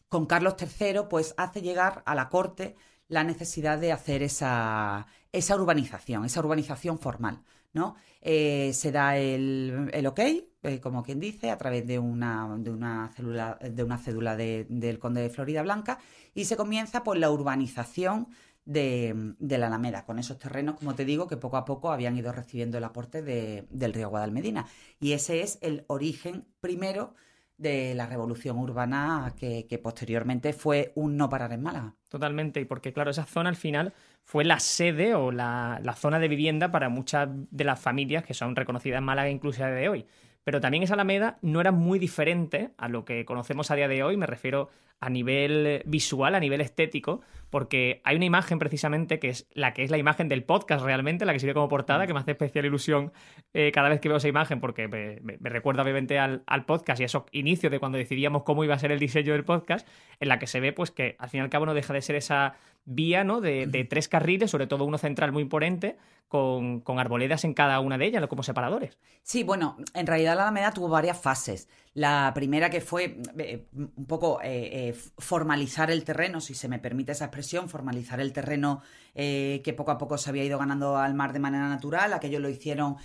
con 0.09 0.25
Carlos 0.25 0.55
III, 0.59 1.01
pues 1.09 1.33
hace 1.37 1.61
llegar 1.61 2.03
a 2.05 2.15
la 2.15 2.29
corte 2.29 2.75
la 3.07 3.23
necesidad 3.23 3.77
de 3.77 3.91
hacer 3.91 4.23
esa, 4.23 5.07
esa 5.31 5.55
urbanización, 5.55 6.25
esa 6.25 6.39
urbanización 6.39 6.99
formal. 6.99 7.43
¿no? 7.73 7.95
Eh, 8.21 8.71
se 8.73 8.91
da 8.91 9.17
el, 9.17 9.89
el 9.93 10.07
ok, 10.07 10.19
eh, 10.63 10.79
como 10.81 11.03
quien 11.03 11.19
dice, 11.19 11.51
a 11.51 11.57
través 11.57 11.85
de 11.85 11.99
una, 11.99 12.55
de 12.57 12.71
una, 12.71 13.11
célula, 13.13 13.59
de 13.61 13.83
una 13.83 13.97
cédula 13.97 14.35
del 14.37 14.97
conde 14.97 15.21
de 15.21 15.29
Florida 15.29 15.61
Blanca 15.61 15.99
y 16.33 16.45
se 16.45 16.55
comienza 16.55 17.03
por 17.03 17.17
la 17.17 17.29
urbanización 17.29 18.29
de, 18.65 19.35
la 19.39 19.67
Alameda, 19.67 20.05
con 20.05 20.17
esos 20.19 20.39
terrenos, 20.39 20.75
como 20.75 20.95
te 20.95 21.05
digo, 21.05 21.27
que 21.27 21.37
poco 21.37 21.57
a 21.57 21.65
poco 21.65 21.91
habían 21.91 22.17
ido 22.17 22.31
recibiendo 22.31 22.77
el 22.77 22.83
aporte 22.83 23.21
del 23.21 23.93
río 23.93 24.09
Guadalmedina. 24.09 24.65
Y 24.99 25.11
ese 25.11 25.41
es 25.41 25.59
el 25.61 25.85
origen 25.87 26.47
primero 26.61 27.13
de 27.57 27.95
la 27.95 28.05
revolución 28.05 28.57
urbana 28.57 29.33
que, 29.37 29.79
posteriormente 29.81 30.53
fue 30.53 30.91
un 30.95 31.17
no 31.17 31.29
parar 31.29 31.53
en 31.53 31.61
Málaga. 31.61 31.95
Totalmente, 32.09 32.59
y 32.59 32.65
porque 32.65 32.93
claro, 32.93 33.11
esa 33.11 33.25
zona 33.25 33.49
al 33.49 33.55
final 33.55 33.93
fue 34.23 34.43
la 34.43 34.59
sede 34.59 35.15
o 35.15 35.31
la, 35.31 35.79
la, 35.83 35.93
zona 35.93 36.19
de 36.19 36.27
vivienda 36.27 36.71
para 36.71 36.89
muchas 36.89 37.29
de 37.31 37.63
las 37.63 37.79
familias 37.79 38.23
que 38.23 38.33
son 38.33 38.55
reconocidas 38.55 38.97
en 38.97 39.03
Málaga 39.03 39.29
incluso 39.29 39.63
a 39.63 39.67
día 39.67 39.75
de 39.75 39.89
hoy. 39.89 40.05
Pero 40.45 40.61
también 40.61 40.83
esa 40.83 40.93
Alameda 40.93 41.39
no 41.41 41.59
era 41.59 41.71
muy 41.71 41.99
diferente 41.99 42.69
a 42.77 42.87
lo 42.87 43.03
que 43.03 43.25
conocemos 43.25 43.71
a 43.71 43.75
día 43.75 43.87
de 43.87 44.03
hoy, 44.03 44.15
me 44.15 44.27
refiero 44.27 44.69
a 45.01 45.09
nivel 45.09 45.81
visual, 45.85 46.35
a 46.35 46.39
nivel 46.39 46.61
estético, 46.61 47.21
porque 47.49 47.99
hay 48.03 48.15
una 48.15 48.25
imagen 48.25 48.59
precisamente 48.59 49.19
que 49.19 49.29
es 49.29 49.47
la 49.53 49.73
que 49.73 49.83
es 49.83 49.91
la 49.91 49.97
imagen 49.97 50.29
del 50.29 50.43
podcast 50.43 50.85
realmente, 50.85 51.25
la 51.25 51.33
que 51.33 51.39
sirve 51.39 51.55
como 51.55 51.67
portada, 51.67 52.07
que 52.07 52.13
me 52.13 52.19
hace 52.19 52.31
especial 52.31 52.65
ilusión 52.65 53.11
eh, 53.53 53.71
cada 53.73 53.89
vez 53.89 53.99
que 53.99 54.07
veo 54.07 54.17
esa 54.17 54.27
imagen, 54.27 54.59
porque 54.59 54.87
me, 54.87 55.19
recuerda 55.49 55.81
obviamente 55.81 56.19
al, 56.19 56.43
podcast 56.65 56.99
y 56.99 57.03
a 57.03 57.05
esos 57.07 57.23
inicios 57.31 57.71
de 57.71 57.79
cuando 57.79 57.97
decidíamos 57.97 58.43
cómo 58.43 58.63
iba 58.63 58.75
a 58.75 58.79
ser 58.79 58.91
el 58.91 58.99
diseño 58.99 59.33
del 59.33 59.43
podcast, 59.43 59.87
en 60.19 60.29
la 60.29 60.39
que 60.39 60.47
se 60.47 60.59
ve 60.59 60.73
pues 60.73 60.91
que 60.91 61.15
al 61.17 61.29
fin 61.29 61.39
y 61.39 61.41
al 61.41 61.49
cabo 61.49 61.65
no 61.65 61.73
deja 61.73 61.91
de 61.91 62.01
ser 62.01 62.15
esa 62.15 62.55
vía 62.85 63.23
¿no? 63.23 63.41
de, 63.41 63.87
tres 63.89 64.07
carriles, 64.07 64.51
sobre 64.51 64.67
todo 64.67 64.85
uno 64.85 64.97
central 64.97 65.31
muy 65.31 65.43
imponente, 65.43 65.97
con, 66.27 66.83
arboledas 66.97 67.43
en 67.43 67.53
cada 67.53 67.79
una 67.79 67.97
de 67.97 68.05
ellas, 68.05 68.27
como 68.27 68.43
separadores. 68.43 68.97
Sí, 69.21 69.43
bueno, 69.43 69.77
en 69.93 70.07
realidad 70.07 70.31
de 70.31 70.35
la 70.37 70.43
Alameda 70.43 70.71
tuvo 70.71 70.89
varias 70.89 71.19
fases. 71.19 71.69
La 71.93 72.31
primera 72.35 72.69
que 72.69 72.81
fue 72.81 73.21
eh, 73.37 73.67
un 73.73 74.05
poco 74.05 74.41
eh, 74.41 74.89
eh, 74.89 74.95
formalizar 75.17 75.89
el 75.91 76.03
terreno, 76.03 76.41
si 76.41 76.53
se 76.53 76.67
me 76.67 76.79
permite 76.79 77.13
esa 77.13 77.25
expresión, 77.25 77.69
formalizar 77.69 78.19
el 78.19 78.33
terreno 78.33 78.81
que 79.15 79.73
poco 79.75 79.91
a 79.91 79.97
poco 79.97 80.17
se 80.17 80.29
había 80.29 80.43
ido 80.43 80.57
ganando 80.57 80.97
al 80.97 81.13
mar 81.13 81.33
de 81.33 81.39
manera 81.39 81.69
natural. 81.69 82.13
Aquello 82.13 82.39
lo 82.39 82.49
hicieron, 82.49 82.97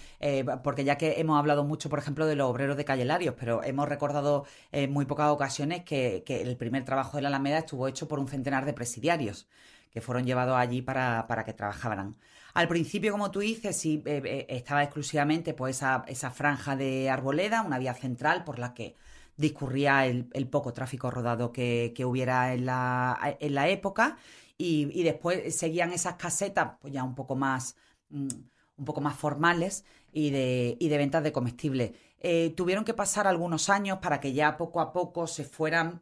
porque 0.64 0.84
ya 0.84 0.96
que 0.96 1.20
hemos 1.20 1.38
hablado 1.38 1.64
mucho, 1.64 1.88
por 1.88 1.98
ejemplo, 1.98 2.26
de 2.26 2.36
los 2.36 2.50
obreros 2.50 2.76
de 2.76 2.84
Calle 2.84 3.06
pero 3.38 3.62
hemos 3.62 3.88
recordado 3.88 4.44
en 4.72 4.92
muy 4.92 5.04
pocas 5.04 5.30
ocasiones 5.30 5.84
que, 5.84 6.24
el 6.26 6.56
primer 6.56 6.84
trabajo 6.84 7.16
de 7.16 7.22
la 7.22 7.28
Alameda 7.28 7.58
estuvo 7.58 7.88
hecho 7.88 8.08
por 8.08 8.18
un 8.18 8.28
centenar 8.28 8.64
de 8.64 8.72
presidiarios 8.72 9.48
que 9.92 10.00
fueron 10.00 10.24
llevados 10.24 10.56
allí 10.56 10.82
para, 10.82 11.26
para 11.26 11.44
que 11.44 11.52
trabajaran. 11.52 12.16
Al 12.54 12.68
principio, 12.68 13.12
como 13.12 13.30
tú 13.30 13.40
dices, 13.40 13.76
sí 13.76 14.02
eh, 14.06 14.22
eh, 14.24 14.46
estaba 14.48 14.82
exclusivamente 14.82 15.54
pues, 15.54 15.76
esa, 15.76 16.04
esa, 16.08 16.30
franja 16.30 16.76
de 16.76 17.10
arboleda, 17.10 17.62
una 17.62 17.78
vía 17.78 17.94
central 17.94 18.44
por 18.44 18.58
la 18.58 18.74
que 18.74 18.96
discurría 19.40 20.06
el, 20.06 20.48
poco 20.48 20.72
tráfico 20.72 21.10
rodado 21.10 21.52
que, 21.52 21.94
hubiera 22.04 22.52
en 22.52 22.66
la, 22.66 23.36
en 23.40 23.54
la 23.54 23.68
época. 23.68 24.18
Y, 24.58 25.02
después 25.02 25.56
seguían 25.56 25.92
esas 25.92 26.14
casetas, 26.14 26.72
pues 26.80 26.92
ya 26.92 27.02
un 27.02 27.14
poco 27.14 27.34
más, 27.34 27.76
mm, 28.10 28.28
un 28.76 28.84
poco 28.84 29.00
más 29.00 29.16
formales 29.16 29.84
y 30.12 30.30
de, 30.30 30.76
y 30.78 30.88
de 30.88 30.98
ventas 30.98 31.22
de 31.24 31.32
comestibles. 31.32 31.92
Eh, 32.20 32.52
tuvieron 32.56 32.84
que 32.84 32.92
pasar 32.92 33.26
algunos 33.26 33.70
años 33.70 33.98
para 34.02 34.20
que 34.20 34.34
ya 34.34 34.58
poco 34.58 34.80
a 34.80 34.92
poco 34.92 35.26
se 35.26 35.44
fueran 35.44 36.00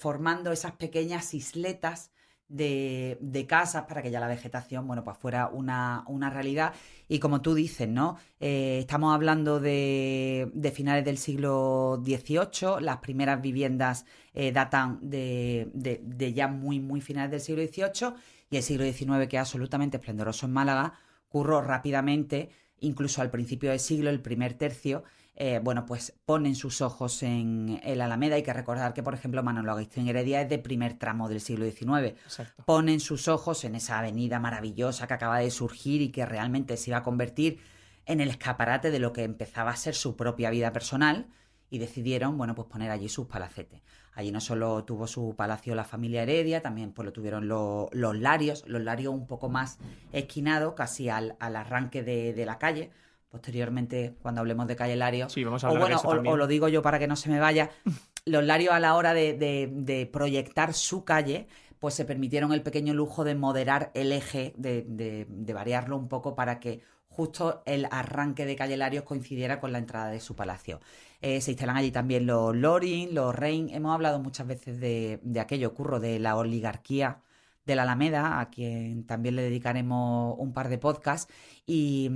formando 0.00 0.50
esas 0.50 0.72
pequeñas 0.72 1.34
isletas 1.34 2.10
de, 2.48 3.46
casas 3.48 3.84
para 3.84 4.02
que 4.02 4.10
ya 4.10 4.20
la 4.20 4.28
vegetación, 4.28 4.86
bueno, 4.86 5.04
pues 5.04 5.16
fuera 5.18 5.48
una, 5.48 6.30
realidad. 6.30 6.72
Y 7.08 7.18
como 7.18 7.40
tú 7.40 7.54
dices, 7.54 7.88
¿no? 7.88 8.16
Eh, 8.40 8.78
estamos 8.80 9.14
hablando 9.14 9.60
de, 9.60 10.50
de, 10.54 10.70
finales 10.70 11.04
del 11.04 11.18
siglo 11.18 12.00
XVIII, 12.04 12.80
las 12.80 12.98
primeras 12.98 13.40
viviendas 13.40 14.04
eh, 14.34 14.52
datan 14.52 14.98
de, 15.02 15.70
de, 15.74 16.32
ya 16.32 16.48
muy, 16.48 16.80
muy 16.80 17.00
finales 17.00 17.30
del 17.30 17.40
siglo 17.40 17.62
XVIII 17.62 18.14
y 18.50 18.56
el 18.56 18.62
siglo 18.62 18.84
XIX, 18.84 19.28
que 19.28 19.38
absolutamente 19.38 19.98
esplendoroso 19.98 20.46
en 20.46 20.52
Málaga, 20.52 20.94
curró 21.28 21.60
rápidamente, 21.60 22.50
incluso 22.80 23.20
al 23.20 23.30
principio 23.30 23.70
del 23.70 23.80
siglo, 23.80 24.10
el 24.10 24.20
primer 24.20 24.54
tercio, 24.54 25.04
eh, 25.40 25.60
bueno, 25.62 25.86
pues 25.86 26.14
ponen 26.26 26.56
sus 26.56 26.80
ojos 26.80 27.22
en 27.22 27.80
el 27.84 28.00
Alameda. 28.00 28.34
Hay 28.34 28.42
que 28.42 28.52
recordar 28.52 28.92
que, 28.92 29.04
por 29.04 29.14
ejemplo, 29.14 29.40
Manolo 29.44 29.70
Agustín 29.70 30.08
Heredia 30.08 30.42
es 30.42 30.48
de 30.48 30.58
primer 30.58 30.94
tramo 30.94 31.28
del 31.28 31.40
siglo 31.40 31.64
XIX. 31.64 32.18
Ponen 32.66 32.98
sus 32.98 33.28
ojos 33.28 33.62
en 33.62 33.76
esa 33.76 34.00
avenida 34.00 34.40
maravillosa 34.40 35.06
que 35.06 35.14
acaba 35.14 35.38
de 35.38 35.52
surgir 35.52 36.02
y 36.02 36.08
que 36.08 36.26
realmente 36.26 36.76
se 36.76 36.90
iba 36.90 36.98
a 36.98 37.02
convertir 37.04 37.60
en 38.04 38.20
el 38.20 38.30
escaparate 38.30 38.90
de 38.90 38.98
lo 38.98 39.12
que 39.12 39.22
empezaba 39.22 39.70
a 39.70 39.76
ser 39.76 39.94
su 39.94 40.16
propia 40.16 40.50
vida 40.50 40.72
personal 40.72 41.28
y 41.70 41.78
decidieron, 41.78 42.36
bueno, 42.36 42.56
pues 42.56 42.66
poner 42.66 42.90
allí 42.90 43.08
sus 43.08 43.28
palacetes. 43.28 43.80
Allí 44.14 44.32
no 44.32 44.40
solo 44.40 44.82
tuvo 44.82 45.06
su 45.06 45.36
palacio 45.36 45.76
la 45.76 45.84
familia 45.84 46.24
Heredia, 46.24 46.62
también 46.62 46.90
pues 46.90 47.06
lo 47.06 47.12
tuvieron 47.12 47.46
los 47.46 47.92
Larios, 47.92 48.64
los 48.66 48.82
Larios 48.82 49.14
un 49.14 49.28
poco 49.28 49.48
más 49.48 49.78
esquinados, 50.10 50.74
casi 50.74 51.08
al, 51.08 51.36
arranque 51.38 52.02
de 52.02 52.44
la 52.44 52.58
calle, 52.58 52.90
posteriormente 53.28 54.14
cuando 54.22 54.40
hablemos 54.40 54.66
de 54.66 54.76
Calle 54.76 54.96
Lario. 54.96 55.28
Sí, 55.28 55.44
vamos 55.44 55.64
a 55.64 55.68
hablar 55.68 55.92
o 55.92 56.02
bueno, 56.02 56.30
o, 56.30 56.36
lo 56.36 56.46
digo 56.46 56.68
yo 56.68 56.82
para 56.82 56.98
que 56.98 57.06
no 57.06 57.16
se 57.16 57.28
me 57.28 57.38
vaya. 57.38 57.70
Los 58.24 58.44
Larios 58.44 58.74
a 58.74 58.80
la 58.80 58.94
hora 58.94 59.14
de, 59.14 60.10
proyectar 60.12 60.74
su 60.74 61.04
calle, 61.04 61.48
pues 61.78 61.94
se 61.94 62.04
permitieron 62.04 62.52
el 62.52 62.62
pequeño 62.62 62.92
lujo 62.92 63.24
de 63.24 63.34
moderar 63.34 63.90
el 63.94 64.12
eje, 64.12 64.52
de, 64.56 65.26
variarlo 65.54 65.96
un 65.96 66.08
poco 66.08 66.34
para 66.34 66.60
que 66.60 66.82
justo 67.08 67.62
el 67.64 67.88
arranque 67.90 68.44
de 68.44 68.54
Calle 68.54 68.76
Larios 68.76 69.04
coincidiera 69.04 69.60
con 69.60 69.72
la 69.72 69.78
entrada 69.78 70.10
de 70.10 70.20
su 70.20 70.36
palacio. 70.36 70.80
Eh, 71.20 71.40
se 71.40 71.52
instalan 71.52 71.76
allí 71.76 71.90
también 71.90 72.26
los 72.26 72.54
Lorin, 72.54 73.14
los 73.14 73.34
Rein. 73.34 73.70
Hemos 73.70 73.94
hablado 73.94 74.20
muchas 74.20 74.46
veces 74.46 74.78
de, 74.78 75.18
de 75.22 75.40
aquello, 75.40 75.74
curro, 75.74 75.98
de 75.98 76.18
la 76.18 76.36
oligarquía 76.36 77.22
de 77.68 77.76
la 77.76 77.82
Alameda, 77.82 78.40
a 78.40 78.50
quien 78.50 79.04
también 79.04 79.36
le 79.36 79.42
dedicaremos 79.42 80.34
un 80.38 80.52
par 80.52 80.68
de 80.68 80.78
podcasts. 80.78 81.32
Y, 81.66 82.08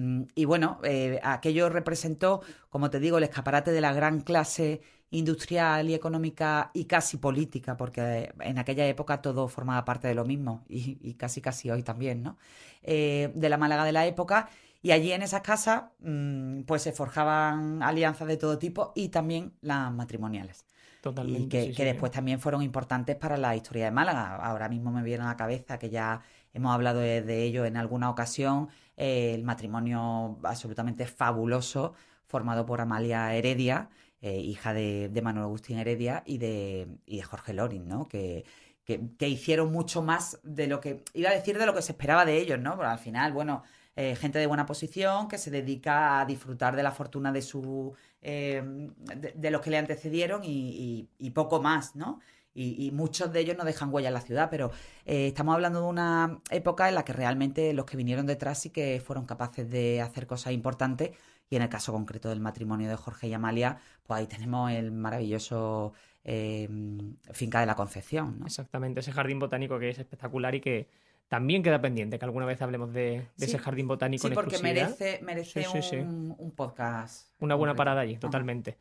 bueno, 0.47 0.81
eh, 0.83 1.21
aquello 1.23 1.69
representó, 1.69 2.41
como 2.71 2.91
te 2.91 2.99
digo, 2.99 3.19
el 3.19 3.25
escaparate 3.25 3.71
de 3.71 3.81
la 3.81 3.93
gran 3.93 4.23
clase 4.23 4.81
industrial 5.11 5.91
y 5.91 5.95
económica 5.95 6.71
y 6.73 6.87
casi 6.87 7.19
política, 7.19 7.77
porque 7.77 8.33
en 8.41 8.59
aquella 8.59 8.87
época 8.89 9.21
todo 9.21 9.47
formaba 9.47 9.85
parte 9.85 10.09
de 10.09 10.15
lo 10.15 10.25
mismo 10.25 10.65
y, 10.69 11.15
casi 11.15 11.43
casi 11.43 11.71
hoy 11.71 11.83
también, 11.83 12.23
¿no? 12.23 12.39
Eh, 12.83 13.31
de 13.35 13.49
la 13.51 13.59
Málaga 13.59 13.85
de 13.85 13.93
la 13.93 14.07
época. 14.07 14.49
Y 14.83 14.91
allí 14.93 15.13
en 15.13 15.23
esas 15.23 15.43
casas, 15.43 15.85
mm, 16.01 16.63
pues 16.63 16.83
se 16.83 16.93
forjaban 16.93 17.83
alianzas 17.83 18.27
de 18.27 18.37
todo 18.39 18.59
tipo 18.59 18.93
y 18.97 19.11
también 19.11 19.53
las 19.61 19.93
matrimoniales. 19.93 20.65
Totalmente. 21.03 21.65
Y 21.65 21.75
que, 21.75 21.85
después 21.85 22.13
también 22.13 22.39
fueron 22.39 22.63
importantes 22.63 23.17
para 23.17 23.37
la 23.37 23.57
historia 23.57 23.87
de 23.87 23.91
Málaga. 23.91 24.37
Ahora 24.37 24.69
mismo 24.69 24.93
me 24.93 25.03
viene 25.03 25.25
a 25.25 25.27
la 25.27 25.37
cabeza 25.37 25.77
que 25.77 25.91
ya 25.91 26.23
hemos 26.55 26.73
hablado 26.73 27.01
de, 27.01 27.43
ello 27.43 27.65
en 27.65 27.77
alguna 27.77 28.09
ocasión, 28.09 28.69
eh, 28.97 29.35
el 29.35 29.43
matrimonio 29.43 30.39
absolutamente 30.45 31.05
fabuloso 31.07 31.95
formado 32.29 32.65
por 32.65 32.81
Amalia 32.81 33.35
Heredia, 33.35 33.91
eh, 34.21 34.39
hija 34.39 34.73
de, 34.73 35.11
Manuel 35.25 35.47
Agustín 35.47 35.79
Heredia 35.79 36.23
y 36.25 36.39
de, 36.39 36.87
y 37.05 37.17
de 37.17 37.23
Jorge 37.25 37.53
Lorin, 37.53 37.89
¿no? 37.89 38.07
Que, 38.07 38.45
que, 38.85 39.29
hicieron 39.29 39.73
mucho 39.73 40.03
más 40.03 40.39
de 40.45 40.69
lo 40.69 40.79
que, 40.81 41.03
iba 41.15 41.31
a 41.31 41.35
decir 41.35 41.59
de 41.59 41.67
lo 41.67 41.75
que 41.75 41.83
se 41.83 41.93
esperaba 41.93 42.25
de 42.25 42.39
ellos, 42.39 42.61
¿no? 42.61 42.77
Pero 42.77 42.89
al 42.89 43.01
final, 43.01 43.33
bueno, 43.33 43.65
eh, 43.97 44.17
gente 44.17 44.39
de 44.39 44.47
buena 44.47 44.67
posición 44.67 45.29
que 45.29 45.39
se 45.39 45.51
dedica 45.51 46.21
a 46.21 46.27
disfrutar 46.27 46.77
de 46.77 46.83
la 46.83 46.93
fortuna 46.93 47.33
de 47.33 47.43
su 47.43 47.95
Em, 48.25 48.95
de, 49.35 49.51
los 49.51 49.61
que 49.61 49.71
le 49.71 49.79
antecedieron 49.79 50.43
y, 50.45 51.31
poco 51.35 51.61
más, 51.61 51.97
¿no? 51.97 52.21
Y, 52.55 52.91
muchos 52.93 53.33
de 53.33 53.41
ellos 53.41 53.57
no 53.57 53.65
dejan 53.65 53.93
huella 53.93 54.09
en 54.09 54.15
la 54.15 54.21
ciudad, 54.21 54.49
pero 54.49 54.71
eh, 55.07 55.27
estamos 55.27 55.55
hablando 55.55 55.81
de 55.81 55.87
una 55.87 56.41
época 56.51 56.89
en 56.89 56.95
la 56.95 57.05
que 57.05 57.13
realmente 57.13 57.73
los 57.73 57.85
que 57.85 57.97
vinieron 57.97 58.27
detrás 58.27 58.61
sí 58.61 58.71
que 58.71 59.03
fueron 59.05 59.27
capaces 59.27 59.69
de 59.69 60.01
hacer 60.03 60.27
cosas 60.29 60.53
importantes 60.53 61.11
y 61.51 61.57
en 61.57 61.63
el 61.63 61.69
caso 61.69 61.93
concreto 61.93 62.29
del 62.29 62.41
matrimonio 62.41 62.89
de 62.89 62.97
Jorge 62.97 63.27
y 63.27 63.35
Amalia, 63.35 63.79
pues 64.05 64.21
ahí 64.21 64.27
tenemos 64.27 64.71
el 64.71 64.93
maravilloso 64.93 65.93
em, 66.23 67.17
Finca 67.33 67.61
de 67.61 67.67
la 67.67 67.75
Concepción. 67.75 68.39
¿no? 68.39 68.47
Exactamente, 68.47 69.01
ese 69.01 69.13
jardín 69.13 69.41
botánico 69.41 69.79
que 69.81 69.91
es 69.91 69.99
espectacular 69.99 70.55
y 70.55 70.61
que 70.61 70.89
también 71.33 71.63
queda 71.63 71.81
pendiente 71.81 72.19
que 72.19 72.27
alguna 72.27 72.45
vez 72.45 72.61
hablemos 72.61 72.93
de, 72.93 73.23
ese 73.41 73.59
jardín 73.59 73.89
botánico. 73.89 74.29
Sí, 74.29 74.35
porque 74.35 74.59
merece, 74.59 75.19
merece 75.23 75.67
un, 76.03 76.53
podcast. 76.55 77.31
Una 77.41 77.55
buena 77.55 77.75
parada 77.75 78.03
allí, 78.03 78.19
totalmente. 78.19 78.77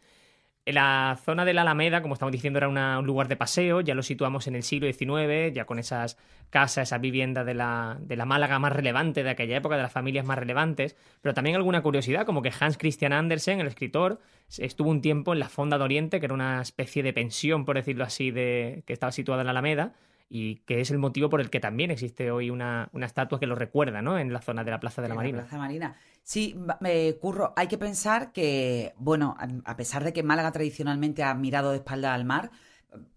En 0.66 0.76
la 0.76 1.18
zona 1.24 1.46
de 1.46 1.54
la 1.54 1.62
Alameda, 1.62 2.02
como 2.02 2.16
estamos 2.16 2.34
diciendo, 2.34 2.58
era 2.58 2.68
un 2.68 3.06
lugar 3.08 3.30
de 3.30 3.38
paseo, 3.38 3.80
ya 3.80 3.96
lo 3.96 4.04
situamos 4.04 4.48
en 4.48 4.56
el 4.56 4.64
siglo 4.64 4.92
XIX, 4.92 5.54
ya 5.54 5.64
con 5.64 5.80
esas 5.80 6.18
casas, 6.50 6.90
esas 6.90 7.00
viviendas 7.00 7.46
de 7.46 7.54
la, 7.54 7.98
de 8.02 8.18
la 8.18 8.26
Málaga 8.26 8.60
más 8.60 8.74
relevante 8.74 9.24
de 9.24 9.30
aquella 9.30 9.56
época, 9.56 9.78
de 9.78 9.84
las 9.84 9.94
familias 9.94 10.26
más 10.26 10.38
relevantes, 10.38 10.98
pero 11.22 11.34
también 11.34 11.56
alguna 11.56 11.82
curiosidad, 11.82 12.26
como 12.26 12.42
que 12.42 12.52
Hans 12.60 12.78
Christian 12.78 13.14
Andersen, 13.14 13.62
el 13.62 13.68
escritor, 13.68 14.20
estuvo 14.58 14.90
un 14.90 15.02
tiempo 15.02 15.32
en 15.32 15.40
la 15.40 15.48
Fonda 15.48 15.78
de 15.78 15.86
Oriente, 15.86 16.20
que 16.20 16.26
era 16.26 16.34
una 16.34 16.62
especie 16.62 17.02
de 17.02 17.14
pensión, 17.14 17.64
por 17.64 17.78
decirlo 17.78 18.04
así, 18.04 18.30
de, 18.30 18.84
que 18.86 18.92
estaba 18.92 19.14
situada 19.14 19.40
en 19.40 19.46
la 19.46 19.52
Alameda, 19.52 19.94
y 20.34 20.60
que 20.60 20.80
es 20.80 20.90
el 20.92 20.98
motivo 20.98 21.30
por 21.30 21.42
el 21.42 21.50
que 21.50 21.60
también 21.60 21.92
existe 21.92 22.32
hoy 22.32 22.50
una, 22.50 22.90
estatua 22.94 23.38
que 23.38 23.48
lo 23.48 23.56
recuerda, 23.56 24.02
¿no? 24.02 24.18
En 24.18 24.32
la 24.32 24.42
zona 24.42 24.64
de 24.64 24.72
la 24.72 24.80
Plaza 24.80 25.02
de 25.02 25.10
la 25.10 25.16
Marina. 25.16 25.40
La 25.40 25.44
Plaza 25.44 25.58
Marina. 25.58 25.98
Sí, 26.24 26.58
me 26.80 27.14
curro. 27.16 27.54
Hay 27.58 27.68
que 27.68 27.78
pensar 27.78 28.32
que, 28.32 28.94
bueno, 28.98 29.36
a 29.66 29.76
pesar 29.76 30.06
de 30.06 30.14
que 30.14 30.24
Málaga 30.24 30.54
tradicionalmente 30.54 31.22
ha 31.24 31.34
mirado 31.34 31.72
de 31.72 31.78
espalda 31.78 32.14
al 32.14 32.24
mar, 32.24 32.50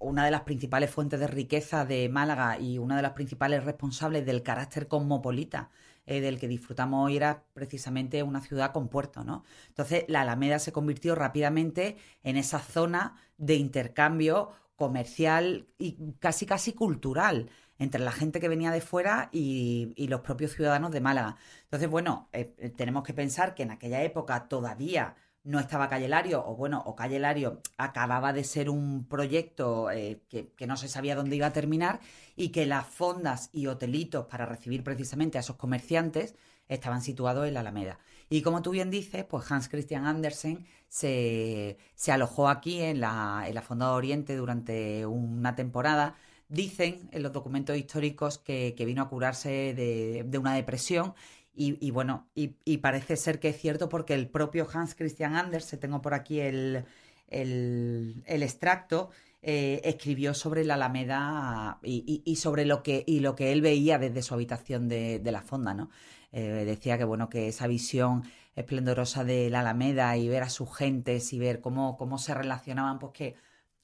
una 0.00 0.24
de 0.24 0.32
las 0.32 0.40
principales 0.40 0.90
fuentes 0.90 1.20
de 1.20 1.28
riqueza 1.28 1.84
de 1.84 2.08
Málaga 2.08 2.58
y 2.58 2.78
una 2.78 2.96
de 2.96 3.02
las 3.02 3.12
principales 3.12 3.62
responsables 3.62 4.26
del 4.26 4.42
carácter 4.42 4.88
cosmopolita 4.88 5.70
eh, 6.06 6.20
del 6.20 6.40
que 6.40 6.48
disfrutamos 6.48 7.06
hoy 7.06 7.16
era 7.16 7.44
precisamente 7.54 8.24
una 8.24 8.40
ciudad 8.40 8.72
con 8.72 8.88
puerto, 8.88 9.22
¿no? 9.22 9.44
Entonces, 9.68 10.04
la 10.08 10.22
Alameda 10.22 10.58
se 10.58 10.72
convirtió 10.72 11.14
rápidamente 11.14 11.96
en 12.24 12.36
esa 12.36 12.58
zona 12.58 13.16
de 13.38 13.54
intercambio 13.54 14.50
comercial 14.76 15.68
y 15.78 15.96
casi 16.18 16.46
casi 16.46 16.72
cultural 16.72 17.50
entre 17.78 18.00
la 18.00 18.12
gente 18.12 18.40
que 18.40 18.48
venía 18.48 18.70
de 18.70 18.80
fuera 18.80 19.28
y, 19.32 19.94
los 20.08 20.20
propios 20.20 20.52
ciudadanos 20.52 20.92
de 20.92 21.00
Málaga. 21.00 21.36
Entonces, 21.64 21.88
bueno, 21.88 22.28
eh, 22.32 22.54
eh, 22.58 22.70
tenemos 22.70 23.02
que 23.02 23.14
pensar 23.14 23.54
que 23.54 23.64
en 23.64 23.72
aquella 23.72 24.02
época 24.02 24.48
todavía 24.48 25.16
no 25.42 25.60
estaba 25.60 25.90
Calle 25.90 26.08
Lario, 26.08 26.42
o 26.46 26.56
bueno, 26.56 26.82
o 26.86 26.96
Calle 26.96 27.18
Lario 27.18 27.60
acababa 27.76 28.32
de 28.32 28.44
ser 28.44 28.70
un 28.70 29.06
proyecto 29.06 29.90
eh, 29.90 30.22
que, 30.28 30.52
que, 30.52 30.66
no 30.66 30.76
se 30.76 30.88
sabía 30.88 31.14
dónde 31.14 31.36
iba 31.36 31.48
a 31.48 31.52
terminar 31.52 32.00
y 32.34 32.48
que 32.48 32.64
las 32.64 32.86
fondas 32.86 33.50
y 33.52 33.66
hotelitos 33.66 34.26
para 34.26 34.46
recibir 34.46 34.82
precisamente 34.82 35.36
a 35.36 35.42
esos 35.42 35.56
comerciantes 35.56 36.34
estaban 36.68 37.02
situados 37.02 37.46
en 37.46 37.54
la 37.54 37.60
Alameda. 37.60 37.98
Y 38.28 38.42
como 38.42 38.62
tú 38.62 38.70
bien 38.70 38.90
dices, 38.90 39.24
pues 39.24 39.50
Hans 39.50 39.68
Christian 39.68 40.06
Andersen 40.06 40.66
se, 40.88 41.76
alojó 42.08 42.48
aquí 42.48 42.80
en 42.80 43.00
la, 43.00 43.44
en 43.46 43.54
la 43.54 43.62
Fonda 43.62 43.86
de 43.86 43.92
Oriente 43.92 44.36
durante 44.36 45.06
una 45.06 45.54
temporada. 45.54 46.16
Dicen 46.48 47.08
en 47.12 47.22
los 47.22 47.32
documentos 47.32 47.76
históricos 47.76 48.38
que, 48.38 48.74
vino 48.78 49.02
a 49.02 49.08
curarse 49.08 49.74
de, 49.74 50.38
una 50.38 50.54
depresión 50.54 51.14
Y, 51.54 51.90
bueno, 51.90 52.28
y, 52.34 52.78
parece 52.78 53.16
ser 53.16 53.40
que 53.40 53.48
es 53.50 53.60
cierto 53.60 53.88
porque 53.88 54.14
el 54.14 54.28
propio 54.28 54.68
Hans 54.72 54.94
Christian 54.94 55.36
Andersen, 55.36 55.80
tengo 55.80 56.00
por 56.02 56.14
aquí 56.14 56.40
el, 56.40 56.84
el, 57.28 58.22
extracto, 58.26 59.10
eh, 59.42 59.80
escribió 59.84 60.34
sobre 60.34 60.64
la 60.64 60.74
Alameda 60.74 61.78
y, 61.82 62.36
sobre 62.36 62.64
lo 62.64 62.82
que, 62.82 63.04
y 63.06 63.20
lo 63.20 63.34
que 63.34 63.52
él 63.52 63.60
veía 63.62 63.98
desde 63.98 64.22
su 64.22 64.34
habitación 64.34 64.88
de, 64.88 65.20
la 65.24 65.42
fonda, 65.42 65.74
¿no? 65.74 65.90
Eh, 66.36 66.64
decía 66.64 66.98
que 66.98 67.04
bueno, 67.04 67.28
que 67.28 67.46
esa 67.46 67.68
visión 67.68 68.24
esplendorosa 68.56 69.22
de 69.22 69.50
la 69.50 69.60
Alameda 69.60 70.16
y 70.16 70.28
ver 70.28 70.42
a 70.42 70.48
sus 70.48 70.76
gentes 70.76 71.32
y 71.32 71.38
ver 71.38 71.60
cómo, 71.60 71.96
cómo 71.96 72.18
se 72.18 72.34
relacionaban, 72.34 72.98
pues 72.98 73.12
que 73.12 73.36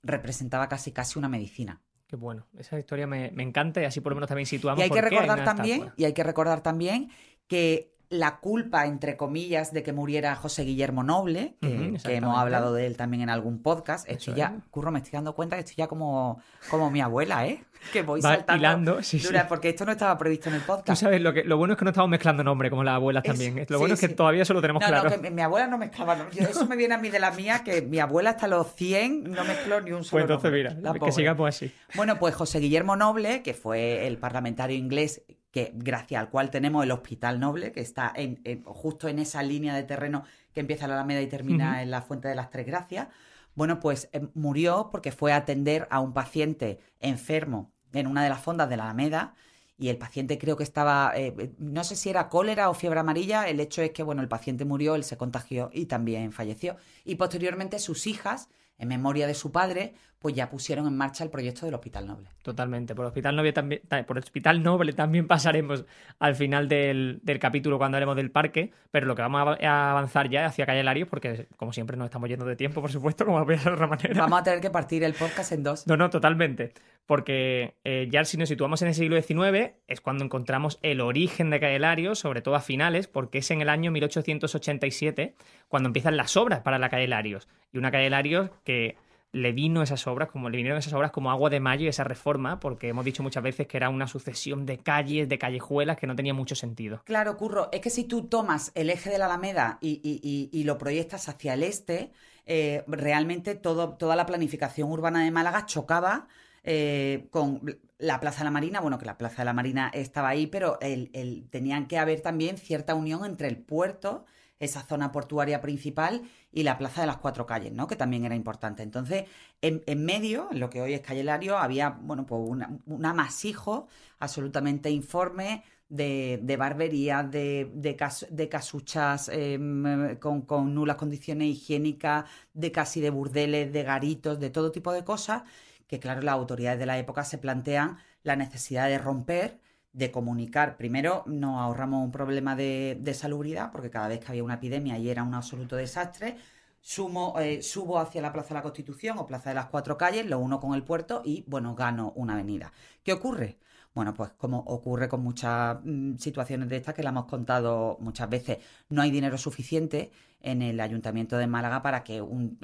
representaba 0.02 0.68
casi 0.68 0.90
casi 0.90 1.16
una 1.16 1.28
medicina. 1.28 1.80
Qué 2.08 2.16
bueno, 2.16 2.48
esa 2.58 2.76
historia 2.76 3.06
me, 3.06 3.26
encanta 3.38 3.80
y 3.80 3.84
así 3.84 4.00
por 4.00 4.10
lo 4.10 4.16
menos 4.16 4.28
también 4.28 4.46
situamos. 4.46 4.80
Y 4.80 4.82
hay 4.82 4.90
que 4.90 5.00
recordar 5.00 5.44
también, 5.44 5.92
y 5.96 6.04
hay 6.04 6.12
que 6.12 6.24
recordar 6.24 6.60
también 6.60 7.10
que 7.46 7.89
la 8.10 8.40
culpa, 8.40 8.86
entre 8.86 9.16
comillas, 9.16 9.72
de 9.72 9.84
que 9.84 9.92
muriera 9.92 10.34
José 10.34 10.64
Guillermo 10.64 11.04
Noble, 11.04 11.54
que, 11.60 12.16
hemos 12.16 12.36
hablado 12.36 12.74
de 12.74 12.86
él 12.86 12.96
también 12.96 13.22
en 13.22 13.30
algún 13.30 13.62
podcast. 13.62 14.08
Estoy 14.10 14.34
ya, 14.34 14.56
curro, 14.72 14.90
me 14.90 14.98
estoy 14.98 15.12
dando 15.12 15.36
cuenta 15.36 15.54
que 15.54 15.60
estoy 15.60 15.76
ya 15.76 15.86
como, 15.86 16.42
como 16.68 16.90
mi 16.90 17.00
abuela, 17.00 17.46
¿eh? 17.46 17.64
Que 17.92 18.02
voy 18.02 18.20
saltando. 18.20 19.02
sí, 19.02 19.22
Porque 19.48 19.70
esto 19.70 19.86
no 19.86 19.92
estaba 19.92 20.18
previsto 20.18 20.50
en 20.50 20.56
el 20.56 20.60
podcast. 20.60 20.86
Tú 20.86 20.96
sabes, 20.96 21.20
lo, 21.22 21.32
que, 21.32 21.44
lo 21.44 21.56
bueno 21.56 21.72
es 21.72 21.78
que 21.78 21.84
no 21.86 21.92
estamos 21.92 22.10
mezclando 22.10 22.44
nombres 22.44 22.68
como 22.68 22.84
las 22.84 22.96
abuelas 22.96 23.22
también. 23.22 23.64
Lo 23.68 23.78
bueno 23.78 23.94
es 23.94 24.00
que 24.00 24.08
todavía 24.08 24.42
eso 24.42 24.52
lo 24.52 24.60
tenemos 24.60 24.84
claro. 24.84 25.08
No, 25.08 25.22
que 25.22 25.30
mi 25.30 25.40
abuela 25.40 25.66
no 25.66 25.78
mezclaba 25.78 26.16
nombres. 26.16 26.50
Eso 26.50 26.66
me 26.66 26.76
viene 26.76 26.94
a 26.94 26.98
mí 26.98 27.08
de 27.08 27.20
la 27.20 27.30
mía, 27.30 27.62
que 27.64 27.80
mi 27.80 27.98
abuela 27.98 28.30
hasta 28.30 28.48
los 28.48 28.74
100 28.74 29.30
no 29.30 29.44
mezcló 29.44 29.80
ni 29.80 29.92
un 29.92 30.04
solo 30.04 30.26
Pues 30.26 30.30
entonces, 30.30 30.52
mira, 30.52 31.00
que 31.00 31.12
sigamos 31.12 31.48
así. 31.48 31.72
Bueno, 31.94 32.18
pues 32.18 32.34
José 32.34 32.58
Guillermo 32.58 32.96
Noble, 32.96 33.42
que 33.42 33.54
fue 33.54 34.06
el 34.06 34.18
parlamentario 34.18 34.76
inglés 34.76 35.22
que 35.50 35.72
gracias 35.74 36.20
al 36.20 36.30
cual 36.30 36.50
tenemos 36.50 36.84
el 36.84 36.92
Hospital 36.92 37.40
Noble, 37.40 37.72
que 37.72 37.80
está 37.80 38.12
en, 38.14 38.40
justo 38.64 39.08
en 39.08 39.18
esa 39.18 39.42
línea 39.42 39.74
de 39.74 39.82
terreno 39.82 40.24
que 40.52 40.60
empieza 40.60 40.84
en 40.84 40.90
la 40.90 40.96
Alameda 40.96 41.22
y 41.22 41.26
termina 41.26 41.82
en 41.82 41.90
la 41.90 42.02
Fuente 42.02 42.28
de 42.28 42.34
las 42.34 42.50
Tres 42.50 42.66
Gracias. 42.66 43.08
Bueno, 43.54 43.80
pues 43.80 44.08
eh, 44.12 44.26
murió 44.34 44.90
porque 44.92 45.12
fue 45.12 45.32
a 45.32 45.36
atender 45.36 45.88
a 45.90 46.00
un 46.00 46.12
paciente 46.12 46.78
enfermo 47.00 47.72
en 47.92 48.06
una 48.06 48.22
de 48.22 48.28
las 48.28 48.40
fondas 48.40 48.68
de 48.68 48.76
la 48.76 48.84
Alameda 48.84 49.34
y 49.76 49.88
el 49.88 49.96
paciente 49.96 50.38
creo 50.38 50.56
que 50.56 50.62
estaba, 50.62 51.12
eh, 51.16 51.34
eh, 51.38 51.52
no 51.58 51.84
sé 51.84 51.96
si 51.96 52.10
era 52.10 52.28
cólera 52.28 52.68
o 52.68 52.74
fiebre 52.74 53.00
amarilla, 53.00 53.48
el 53.48 53.60
hecho 53.60 53.80
es 53.80 53.90
que, 53.92 54.02
bueno, 54.02 54.20
el 54.20 54.28
paciente 54.28 54.66
murió, 54.66 54.94
él 54.94 55.04
se 55.04 55.16
contagió 55.16 55.70
y 55.72 55.86
también 55.86 56.32
falleció. 56.32 56.76
Y 57.04 57.14
posteriormente 57.14 57.78
sus 57.78 58.06
hijas 58.06 58.50
en 58.76 58.88
memoria 58.88 59.26
de 59.26 59.34
su 59.34 59.52
padre, 59.52 59.94
pues 60.20 60.34
ya 60.34 60.50
pusieron 60.50 60.86
en 60.86 60.96
marcha 60.96 61.24
el 61.24 61.30
proyecto 61.30 61.64
del 61.64 61.74
Hospital 61.74 62.06
Noble. 62.06 62.28
Totalmente. 62.42 62.94
Por 62.94 63.06
Hospital 63.06 63.34
Noble 63.34 63.54
también, 63.54 63.80
por 64.06 64.18
Hospital 64.18 64.62
Noble 64.62 64.92
también 64.92 65.26
pasaremos 65.28 65.86
al 66.18 66.34
final 66.34 66.68
del, 66.68 67.22
capítulo 67.40 67.78
cuando 67.78 67.96
haremos 67.96 68.16
del 68.16 68.30
parque, 68.30 68.70
pero 68.90 69.06
lo 69.06 69.16
que 69.16 69.22
vamos 69.22 69.56
a 69.62 69.90
avanzar 69.90 70.28
ya 70.28 70.44
hacia 70.44 70.66
Calle 70.66 70.82
Larios, 70.82 71.08
porque 71.08 71.48
como 71.56 71.72
siempre 71.72 71.96
nos 71.96 72.04
estamos 72.04 72.28
yendo 72.28 72.44
de 72.44 72.54
tiempo, 72.54 72.82
por 72.82 72.92
supuesto, 72.92 73.24
como 73.24 73.42
voy 73.42 73.54
a 73.54 73.58
de 73.58 73.70
otra 73.70 73.86
manera. 73.86 74.20
Vamos 74.20 74.40
a 74.40 74.42
tener 74.42 74.60
que 74.60 74.68
partir 74.68 75.02
el 75.04 75.14
podcast 75.14 75.52
en 75.52 75.62
dos. 75.62 75.86
No, 75.86 75.96
no, 75.96 76.10
totalmente. 76.10 76.74
Porque 77.06 77.76
eh, 77.84 78.06
ya 78.10 78.22
si 78.26 78.36
nos 78.36 78.50
situamos 78.50 78.82
en 78.82 78.88
el 78.88 78.94
siglo 78.94 79.20
XIX 79.20 79.72
es 79.88 80.02
cuando 80.02 80.22
encontramos 80.22 80.78
el 80.82 81.00
origen 81.00 81.48
de 81.48 81.60
Calle 81.60 81.78
Larios, 81.78 82.18
sobre 82.18 82.42
todo 82.42 82.56
a 82.56 82.60
finales, 82.60 83.08
porque 83.08 83.38
es 83.38 83.50
en 83.50 83.62
el 83.62 83.70
año 83.70 83.90
1887 83.90 85.34
cuando 85.68 85.88
empiezan 85.88 86.18
las 86.18 86.36
obras 86.36 86.60
para 86.60 86.78
la 86.78 86.90
Calle 86.90 87.08
Larios. 87.08 87.48
Y 87.72 87.78
una 87.78 87.90
Calle 87.90 88.10
Larios 88.10 88.50
que 88.64 88.96
le 89.32 89.52
vino 89.52 89.82
esas 89.82 90.06
obras, 90.06 90.28
como 90.28 90.50
le 90.50 90.56
vinieron 90.56 90.78
esas 90.78 90.92
obras 90.92 91.12
como 91.12 91.30
agua 91.30 91.50
de 91.50 91.60
mayo 91.60 91.84
y 91.84 91.88
esa 91.88 92.04
reforma, 92.04 92.58
porque 92.58 92.88
hemos 92.88 93.04
dicho 93.04 93.22
muchas 93.22 93.42
veces 93.42 93.66
que 93.66 93.76
era 93.76 93.88
una 93.88 94.06
sucesión 94.06 94.66
de 94.66 94.78
calles, 94.78 95.28
de 95.28 95.38
callejuelas, 95.38 95.96
que 95.96 96.06
no 96.06 96.16
tenía 96.16 96.34
mucho 96.34 96.54
sentido. 96.54 97.02
Claro, 97.04 97.36
Curro, 97.36 97.68
es 97.72 97.80
que 97.80 97.90
si 97.90 98.04
tú 98.04 98.26
tomas 98.26 98.72
el 98.74 98.90
eje 98.90 99.10
de 99.10 99.18
la 99.18 99.26
Alameda 99.26 99.78
y, 99.80 100.62
lo 100.64 100.78
proyectas 100.78 101.28
hacia 101.28 101.54
el 101.54 101.62
este, 101.62 102.10
eh, 102.46 102.84
realmente 102.86 103.54
todo, 103.54 103.90
toda 103.90 104.16
la 104.16 104.26
planificación 104.26 104.90
urbana 104.90 105.24
de 105.24 105.30
Málaga 105.30 105.66
chocaba 105.66 106.28
eh, 106.62 107.28
con 107.30 107.78
la 107.98 108.20
Plaza 108.20 108.38
de 108.38 108.44
la 108.44 108.50
Marina, 108.50 108.80
bueno, 108.80 108.98
que 108.98 109.06
la 109.06 109.16
Plaza 109.16 109.38
de 109.38 109.44
la 109.44 109.52
Marina 109.52 109.90
estaba 109.94 110.28
ahí, 110.28 110.46
pero 110.46 110.78
el, 110.80 111.46
tenían 111.50 111.86
que 111.86 111.98
haber 111.98 112.20
también 112.20 112.58
cierta 112.58 112.94
unión 112.94 113.24
entre 113.24 113.48
el 113.48 113.58
puerto 113.58 114.24
esa 114.58 114.82
zona 114.82 115.10
portuaria 115.10 115.60
principal 115.62 116.22
y 116.52 116.62
la 116.62 116.78
Plaza 116.78 117.02
de 117.02 117.06
las 117.06 117.18
Cuatro 117.18 117.46
Calles, 117.46 117.72
¿no? 117.72 117.86
Que 117.86 117.96
también 117.96 118.24
era 118.24 118.34
importante. 118.34 118.82
Entonces, 118.82 119.24
en, 119.60 120.04
medio, 120.04 120.48
en 120.50 120.60
lo 120.60 120.70
que 120.70 120.80
hoy 120.80 120.94
es 120.94 121.00
Calle 121.00 121.24
Lario, 121.24 121.58
había, 121.58 121.90
bueno, 121.90 122.26
pues 122.26 122.42
un 122.86 123.06
amasijo 123.06 123.88
absolutamente 124.18 124.90
informe 124.90 125.62
de, 125.90 126.40
de 126.42 126.56
barberías, 126.56 127.30
de, 127.30 127.70
de, 127.74 128.48
casuchas 128.48 129.28
em, 129.28 130.16
con, 130.18 130.42
con 130.42 130.72
nulas 130.74 130.96
condiciones 130.96 131.48
higiénicas, 131.48 132.24
de 132.54 132.72
casi 132.72 133.00
de 133.00 133.10
burdeles, 133.10 133.72
de 133.72 133.82
garitos, 133.82 134.38
de 134.40 134.50
todo 134.50 134.72
tipo 134.72 134.92
de 134.92 135.04
cosas, 135.04 135.42
que 135.86 135.98
claro, 135.98 136.22
las 136.22 136.34
autoridades 136.34 136.78
de 136.78 136.86
la 136.86 136.98
época 136.98 137.24
se 137.24 137.38
plantean 137.38 137.98
la 138.22 138.36
necesidad 138.36 138.88
de 138.88 138.98
romper 138.98 139.58
de 139.92 140.10
comunicar. 140.10 140.76
Primero, 140.76 141.24
nos 141.26 141.60
ahorramos 141.60 142.04
un 142.04 142.12
problema 142.12 142.56
de, 142.56 143.14
salubridad, 143.14 143.72
porque 143.72 143.90
cada 143.90 144.08
vez 144.08 144.20
que 144.20 144.28
había 144.28 144.44
una 144.44 144.54
epidemia 144.54 144.98
y 144.98 145.10
era 145.10 145.22
un 145.22 145.34
absoluto 145.34 145.76
desastre. 145.76 146.36
Sumo, 146.80 147.38
eh, 147.38 147.62
subo 147.62 147.98
hacia 147.98 148.22
la 148.22 148.32
Plaza 148.32 148.48
de 148.50 148.54
la 148.54 148.62
Constitución 148.62 149.18
o 149.18 149.26
Plaza 149.26 149.50
de 149.50 149.56
las 149.56 149.66
Cuatro 149.66 149.98
Calles, 149.98 150.26
lo 150.26 150.38
uno 150.38 150.60
con 150.60 150.74
el 150.74 150.82
puerto 150.82 151.22
y, 151.24 151.44
bueno, 151.46 151.74
gano 151.74 152.12
una 152.16 152.34
avenida. 152.34 152.72
¿Qué 153.04 153.12
ocurre? 153.12 153.58
Bueno, 153.92 154.14
pues 154.14 154.30
como 154.38 154.58
ocurre 154.60 155.08
con 155.08 155.20
muchas 155.22 155.78
mm, 155.84 156.16
situaciones 156.16 156.68
de 156.68 156.76
estas 156.76 156.94
que 156.94 157.02
la 157.02 157.10
hemos 157.10 157.26
contado 157.26 157.96
muchas 158.00 158.30
veces, 158.30 158.58
no 158.88 159.02
hay 159.02 159.10
dinero 159.10 159.36
suficiente 159.36 160.12
en 160.42 160.62
el 160.62 160.80
Ayuntamiento 160.80 161.36
de 161.36 161.46
Málaga 161.46 161.82
para 161.82 162.02
que 162.04 162.22
un, 162.22 162.58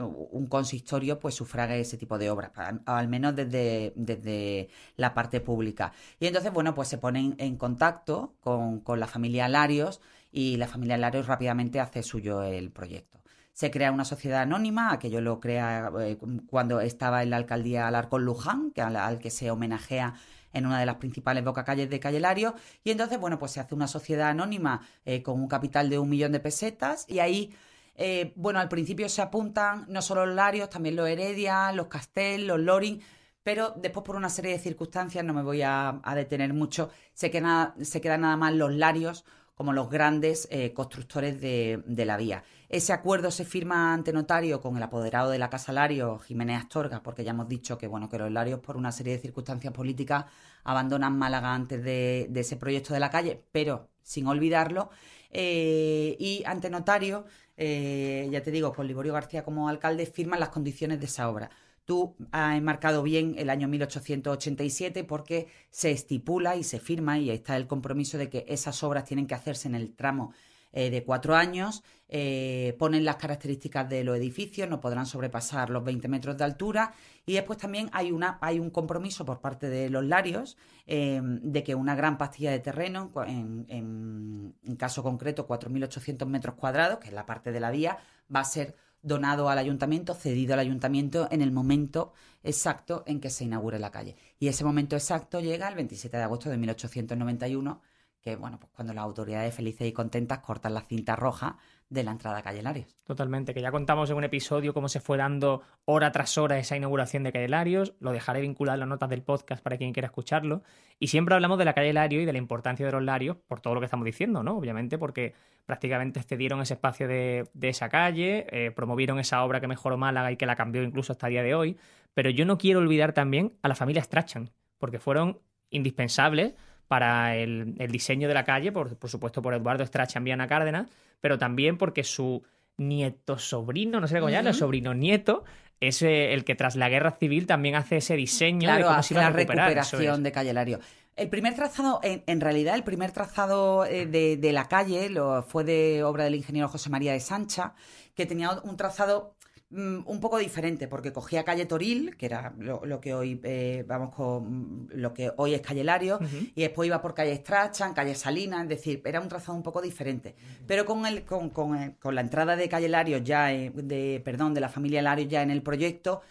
consistorio 0.48 1.18
pues 1.18 1.34
sufrague 1.34 1.80
ese 1.80 1.98
tipo 1.98 2.16
de 2.18 2.30
obras, 2.30 2.52
al 2.86 3.08
menos 3.08 3.34
desde, 3.36 3.92
desde, 3.96 4.68
la 4.96 5.14
parte 5.14 5.40
pública. 5.40 5.92
Y 6.20 6.26
entonces, 6.26 6.52
bueno, 6.52 6.74
pues 6.74 6.88
se 6.88 6.98
ponen 6.98 7.34
en 7.38 7.56
contacto 7.56 8.34
con, 8.40 8.82
la 8.98 9.06
familia 9.06 9.48
Larios 9.48 10.00
y 10.32 10.56
la 10.56 10.68
familia 10.68 10.96
Larios 10.96 11.26
rápidamente 11.26 11.80
hace 11.80 12.02
suyo 12.02 12.42
el 12.42 12.70
proyecto 12.70 13.16
se 13.52 13.70
crea 13.70 13.90
una 13.90 14.04
sociedad 14.04 14.42
anónima, 14.42 14.92
aquello 14.92 15.22
lo 15.22 15.40
crea 15.40 15.90
eh, 16.00 16.18
cuando 16.46 16.80
estaba 16.82 17.22
en 17.22 17.30
la 17.30 17.38
alcaldía 17.38 17.88
Alarcón 17.88 18.22
Luján, 18.26 18.70
que 18.70 18.82
al, 18.82 19.18
que 19.18 19.30
se 19.30 19.50
homenajea 19.50 20.12
en 20.56 20.66
una 20.66 20.80
de 20.80 20.86
las 20.86 20.96
principales 20.96 21.44
bocacalles 21.44 21.90
de 21.90 22.00
Calle 22.00 22.20
Lario, 22.20 22.54
y 22.82 22.90
entonces, 22.90 23.18
bueno, 23.18 23.38
pues 23.38 23.52
se 23.52 23.60
hace 23.60 23.74
una 23.74 23.86
sociedad 23.88 24.30
anónima 24.30 24.80
eh, 25.04 25.22
con 25.22 25.40
un 25.40 25.48
capital 25.48 25.90
de 25.90 25.98
un 25.98 26.08
millón 26.08 26.32
de 26.32 26.40
pesetas, 26.40 27.04
y 27.08 27.18
ahí 27.18 27.54
eh, 27.96 28.32
bueno, 28.36 28.60
al 28.60 28.68
principio 28.68 29.08
se 29.08 29.22
apuntan 29.22 29.86
no 29.88 30.02
solo 30.02 30.26
los 30.26 30.34
Larios, 30.34 30.68
también 30.70 30.96
los 30.96 31.08
Heredia, 31.08 31.72
los 31.72 31.86
Castel, 31.86 32.46
los 32.46 32.60
Loring, 32.60 33.00
pero 33.42 33.72
después 33.76 34.04
por 34.04 34.16
una 34.16 34.28
serie 34.28 34.52
de 34.52 34.58
circunstancias, 34.58 35.24
no 35.24 35.32
me 35.32 35.42
voy 35.42 35.62
a, 35.62 36.00
detener 36.14 36.52
mucho, 36.52 36.90
se, 37.14 37.30
queda, 37.30 37.74
se 37.80 38.00
quedan 38.00 38.22
nada 38.22 38.36
más 38.36 38.52
los 38.54 38.74
Larios 38.74 39.24
como 39.56 39.72
los 39.72 39.88
grandes 39.88 40.46
eh, 40.50 40.74
constructores 40.74 41.40
de, 41.40 42.04
la 42.04 42.18
vía. 42.18 42.44
Ese 42.68 42.92
acuerdo 42.92 43.30
se 43.30 43.46
firma 43.46 43.94
ante 43.94 44.12
notario 44.12 44.60
con 44.60 44.76
el 44.76 44.82
apoderado 44.82 45.30
de 45.30 45.38
la 45.38 45.48
Casa 45.48 45.72
Lario, 45.72 46.18
Jiménez 46.18 46.60
Astorga, 46.60 47.02
porque 47.02 47.24
ya 47.24 47.30
hemos 47.30 47.48
dicho 47.48 47.78
que, 47.78 47.86
bueno, 47.86 48.10
que 48.10 48.18
los 48.18 48.30
Larios, 48.30 48.60
por 48.60 48.76
una 48.76 48.92
serie 48.92 49.14
de 49.14 49.18
circunstancias 49.18 49.72
políticas, 49.72 50.26
abandonan 50.62 51.16
Málaga 51.16 51.54
antes 51.54 51.82
de, 51.82 52.30
ese 52.34 52.56
proyecto 52.56 52.92
de 52.92 53.00
la 53.00 53.10
calle, 53.10 53.44
pero 53.50 53.88
sin 54.02 54.26
olvidarlo. 54.26 54.90
Eh, 55.30 56.16
y 56.20 56.42
ante 56.44 56.68
notario, 56.68 57.24
eh, 57.56 58.28
ya 58.30 58.42
te 58.42 58.50
digo, 58.50 58.74
con 58.74 58.86
Liborio 58.86 59.14
García 59.14 59.42
como 59.42 59.70
alcalde, 59.70 60.04
firman 60.04 60.38
las 60.38 60.50
condiciones 60.50 61.00
de 61.00 61.06
esa 61.06 61.30
obra. 61.30 61.50
Tú 61.86 62.16
has 62.32 62.56
enmarcado 62.58 63.04
bien 63.04 63.36
el 63.38 63.48
año 63.48 63.68
1887 63.68 65.04
porque 65.04 65.46
se 65.70 65.92
estipula 65.92 66.56
y 66.56 66.64
se 66.64 66.80
firma 66.80 67.20
y 67.20 67.30
está 67.30 67.56
el 67.56 67.68
compromiso 67.68 68.18
de 68.18 68.28
que 68.28 68.44
esas 68.48 68.82
obras 68.82 69.04
tienen 69.04 69.28
que 69.28 69.36
hacerse 69.36 69.68
en 69.68 69.76
el 69.76 69.94
tramo 69.94 70.34
eh, 70.72 70.90
de 70.90 71.04
cuatro 71.04 71.36
años, 71.36 71.84
eh, 72.08 72.74
ponen 72.78 73.04
las 73.04 73.16
características 73.16 73.88
de 73.88 74.02
los 74.02 74.16
edificios, 74.16 74.68
no 74.68 74.80
podrán 74.80 75.06
sobrepasar 75.06 75.70
los 75.70 75.84
20 75.84 76.08
metros 76.08 76.36
de 76.36 76.42
altura 76.42 76.92
y 77.24 77.34
después 77.34 77.56
también 77.56 77.88
hay, 77.92 78.10
una, 78.10 78.36
hay 78.42 78.58
un 78.58 78.70
compromiso 78.70 79.24
por 79.24 79.40
parte 79.40 79.68
de 79.68 79.88
los 79.88 80.04
larios 80.04 80.56
eh, 80.88 81.20
de 81.22 81.62
que 81.62 81.76
una 81.76 81.94
gran 81.94 82.18
pastilla 82.18 82.50
de 82.50 82.58
terreno, 82.58 83.12
en, 83.28 83.64
en, 83.68 84.54
en 84.64 84.76
caso 84.76 85.04
concreto 85.04 85.46
4.800 85.46 86.26
metros 86.26 86.56
cuadrados, 86.56 86.98
que 86.98 87.08
es 87.08 87.14
la 87.14 87.26
parte 87.26 87.52
de 87.52 87.60
la 87.60 87.70
vía, 87.70 87.98
va 88.34 88.40
a 88.40 88.44
ser 88.44 88.74
donado 89.06 89.48
al 89.48 89.58
ayuntamiento, 89.58 90.14
cedido 90.14 90.54
al 90.54 90.60
ayuntamiento 90.60 91.28
en 91.30 91.40
el 91.40 91.52
momento 91.52 92.12
exacto 92.42 93.04
en 93.06 93.20
que 93.20 93.30
se 93.30 93.44
inaugure 93.44 93.78
la 93.78 93.92
calle. 93.92 94.16
Y 94.40 94.48
ese 94.48 94.64
momento 94.64 94.96
exacto 94.96 95.40
llega 95.40 95.68
el 95.68 95.76
27 95.76 96.16
de 96.16 96.22
agosto 96.24 96.50
de 96.50 96.56
1891, 96.56 97.80
que 98.20 98.34
bueno, 98.34 98.58
pues 98.58 98.72
cuando 98.74 98.92
las 98.92 99.04
autoridades 99.04 99.54
felices 99.54 99.86
y 99.86 99.92
contentas 99.92 100.40
cortan 100.40 100.74
la 100.74 100.82
cinta 100.82 101.14
roja 101.14 101.56
de 101.88 102.02
la 102.02 102.10
entrada 102.10 102.38
a 102.38 102.42
Calle 102.42 102.62
Larios. 102.62 102.88
Totalmente, 103.04 103.54
que 103.54 103.60
ya 103.60 103.70
contamos 103.70 104.10
en 104.10 104.16
un 104.16 104.24
episodio 104.24 104.74
cómo 104.74 104.88
se 104.88 105.00
fue 105.00 105.16
dando 105.16 105.62
hora 105.84 106.10
tras 106.10 106.36
hora 106.36 106.58
esa 106.58 106.76
inauguración 106.76 107.22
de 107.22 107.32
Calle 107.32 107.48
Larios, 107.48 107.94
lo 108.00 108.12
dejaré 108.12 108.40
vinculado 108.40 108.74
en 108.74 108.80
las 108.80 108.88
notas 108.88 109.08
del 109.08 109.22
podcast 109.22 109.62
para 109.62 109.76
quien 109.76 109.92
quiera 109.92 110.06
escucharlo, 110.06 110.62
y 110.98 111.08
siempre 111.08 111.34
hablamos 111.34 111.58
de 111.58 111.64
la 111.64 111.74
calle 111.74 111.92
Lario 111.92 112.20
y 112.20 112.24
de 112.24 112.32
la 112.32 112.38
importancia 112.38 112.84
de 112.84 112.92
los 112.92 113.02
Larios 113.02 113.36
por 113.46 113.60
todo 113.60 113.74
lo 113.74 113.80
que 113.80 113.86
estamos 113.86 114.04
diciendo, 114.04 114.42
¿no? 114.42 114.56
Obviamente 114.56 114.98
porque 114.98 115.34
prácticamente 115.66 116.22
cedieron 116.22 116.60
ese 116.60 116.74
espacio 116.74 117.06
de, 117.06 117.48
esa 117.60 117.88
calle, 117.88 118.46
eh, 118.50 118.70
promovieron 118.70 119.18
esa 119.18 119.44
obra 119.44 119.60
que 119.60 119.68
mejoró 119.68 119.96
Málaga 119.96 120.32
y 120.32 120.36
que 120.36 120.46
la 120.46 120.56
cambió 120.56 120.82
incluso 120.82 121.12
hasta 121.12 121.26
el 121.26 121.32
día 121.32 121.42
de 121.42 121.54
hoy, 121.54 121.76
pero 122.14 122.30
yo 122.30 122.46
no 122.46 122.56
quiero 122.56 122.80
olvidar 122.80 123.12
también 123.12 123.52
a 123.62 123.68
la 123.68 123.74
familia 123.74 124.02
Strachan, 124.02 124.50
porque 124.78 124.98
fueron 124.98 125.38
indispensables 125.70 126.54
para 126.88 127.36
el, 127.36 127.74
diseño 127.90 128.28
de 128.28 128.34
la 128.34 128.44
calle, 128.44 128.72
por, 128.72 128.96
supuesto 129.08 129.42
por 129.42 129.54
Eduardo 129.54 129.84
Strachan 129.84 130.24
Viana 130.24 130.46
Cárdenas, 130.46 130.86
pero 131.20 131.38
también 131.38 131.78
porque 131.78 132.04
su 132.04 132.42
nieto 132.76 133.38
sobrino, 133.38 134.00
no 134.00 134.08
sé 134.08 134.18
cómo 134.18 134.30
llamarlo, 134.30 134.52
sobrino 134.52 134.94
nieto, 134.94 135.44
es 135.80 136.02
eh, 136.02 136.32
el 136.32 136.44
que 136.44 136.54
tras 136.54 136.76
la 136.76 136.88
guerra 136.88 137.12
civil 137.12 137.46
también 137.46 137.74
hace 137.74 137.98
ese 137.98 138.16
diseño 138.16 138.74
de 138.74 138.82
cómo 138.82 139.02
se 139.02 139.14
iba 139.14 139.26
a 139.26 139.30
la 139.30 139.36
recuperación 139.36 140.22
de 140.22 140.32
Calle 140.32 140.52
Lario. 140.52 140.80
El 141.16 141.30
primer 141.30 141.54
trazado, 141.54 142.00
en, 142.02 142.40
realidad, 142.42 142.74
el 142.74 142.84
primer 142.84 143.10
trazado 143.10 143.86
eh, 143.86 144.04
de, 144.04 144.52
la 144.52 144.68
calle 144.68 145.08
lo, 145.08 145.42
fue 145.42 145.64
de 145.64 146.04
obra 146.04 146.24
del 146.24 146.34
ingeniero 146.34 146.68
José 146.68 146.90
María 146.90 147.12
de 147.12 147.20
Sancha, 147.20 147.74
que 148.14 148.26
tenía 148.26 148.50
un 148.50 148.76
trazado 148.76 149.35
un 149.70 150.20
poco 150.20 150.38
diferente, 150.38 150.86
porque 150.86 151.12
cogía 151.12 151.44
calle 151.44 151.66
Toril, 151.66 152.16
que 152.16 152.26
era 152.26 152.54
lo, 152.56 153.00
que 153.00 153.14
hoy 153.14 153.40
eh, 153.42 153.84
vamos 153.86 154.14
con 154.14 154.88
lo 154.92 155.12
que 155.12 155.32
hoy 155.36 155.54
es 155.54 155.60
calle 155.60 155.82
Lario, 155.82 156.20
y 156.54 156.62
después 156.62 156.86
iba 156.86 157.02
por 157.02 157.14
calle 157.14 157.34
Strachan, 157.36 157.92
calle 157.92 158.14
Salinas, 158.14 158.62
es 158.62 158.68
decir, 158.68 159.02
era 159.04 159.20
un 159.20 159.28
trazado 159.28 159.56
un 159.56 159.64
poco 159.64 159.82
diferente. 159.82 160.36
Pero 160.68 160.84
con 160.86 161.04
el, 161.04 161.24
con, 161.24 161.50
con, 161.50 161.92
con 161.94 162.14
la 162.14 162.20
entrada 162.20 162.54
de 162.54 162.68
calle 162.68 162.88
Lario 162.88 163.18
ya, 163.18 163.46
de, 163.46 164.22
perdón, 164.24 164.54
de 164.54 164.60
la 164.60 164.68
familia 164.68 165.02
Lario 165.02 165.26
ya 165.26 165.42
en 165.42 165.50
el 165.50 165.62
proyecto, 165.62 166.22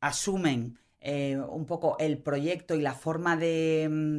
asumen 0.00 0.78
eh, 1.00 1.36
un 1.36 1.66
poco 1.66 1.96
el 1.98 2.18
proyecto 2.18 2.74
y 2.76 2.80
la 2.80 2.94
forma 2.94 3.36
de, 3.36 3.88
mm, 3.90 4.18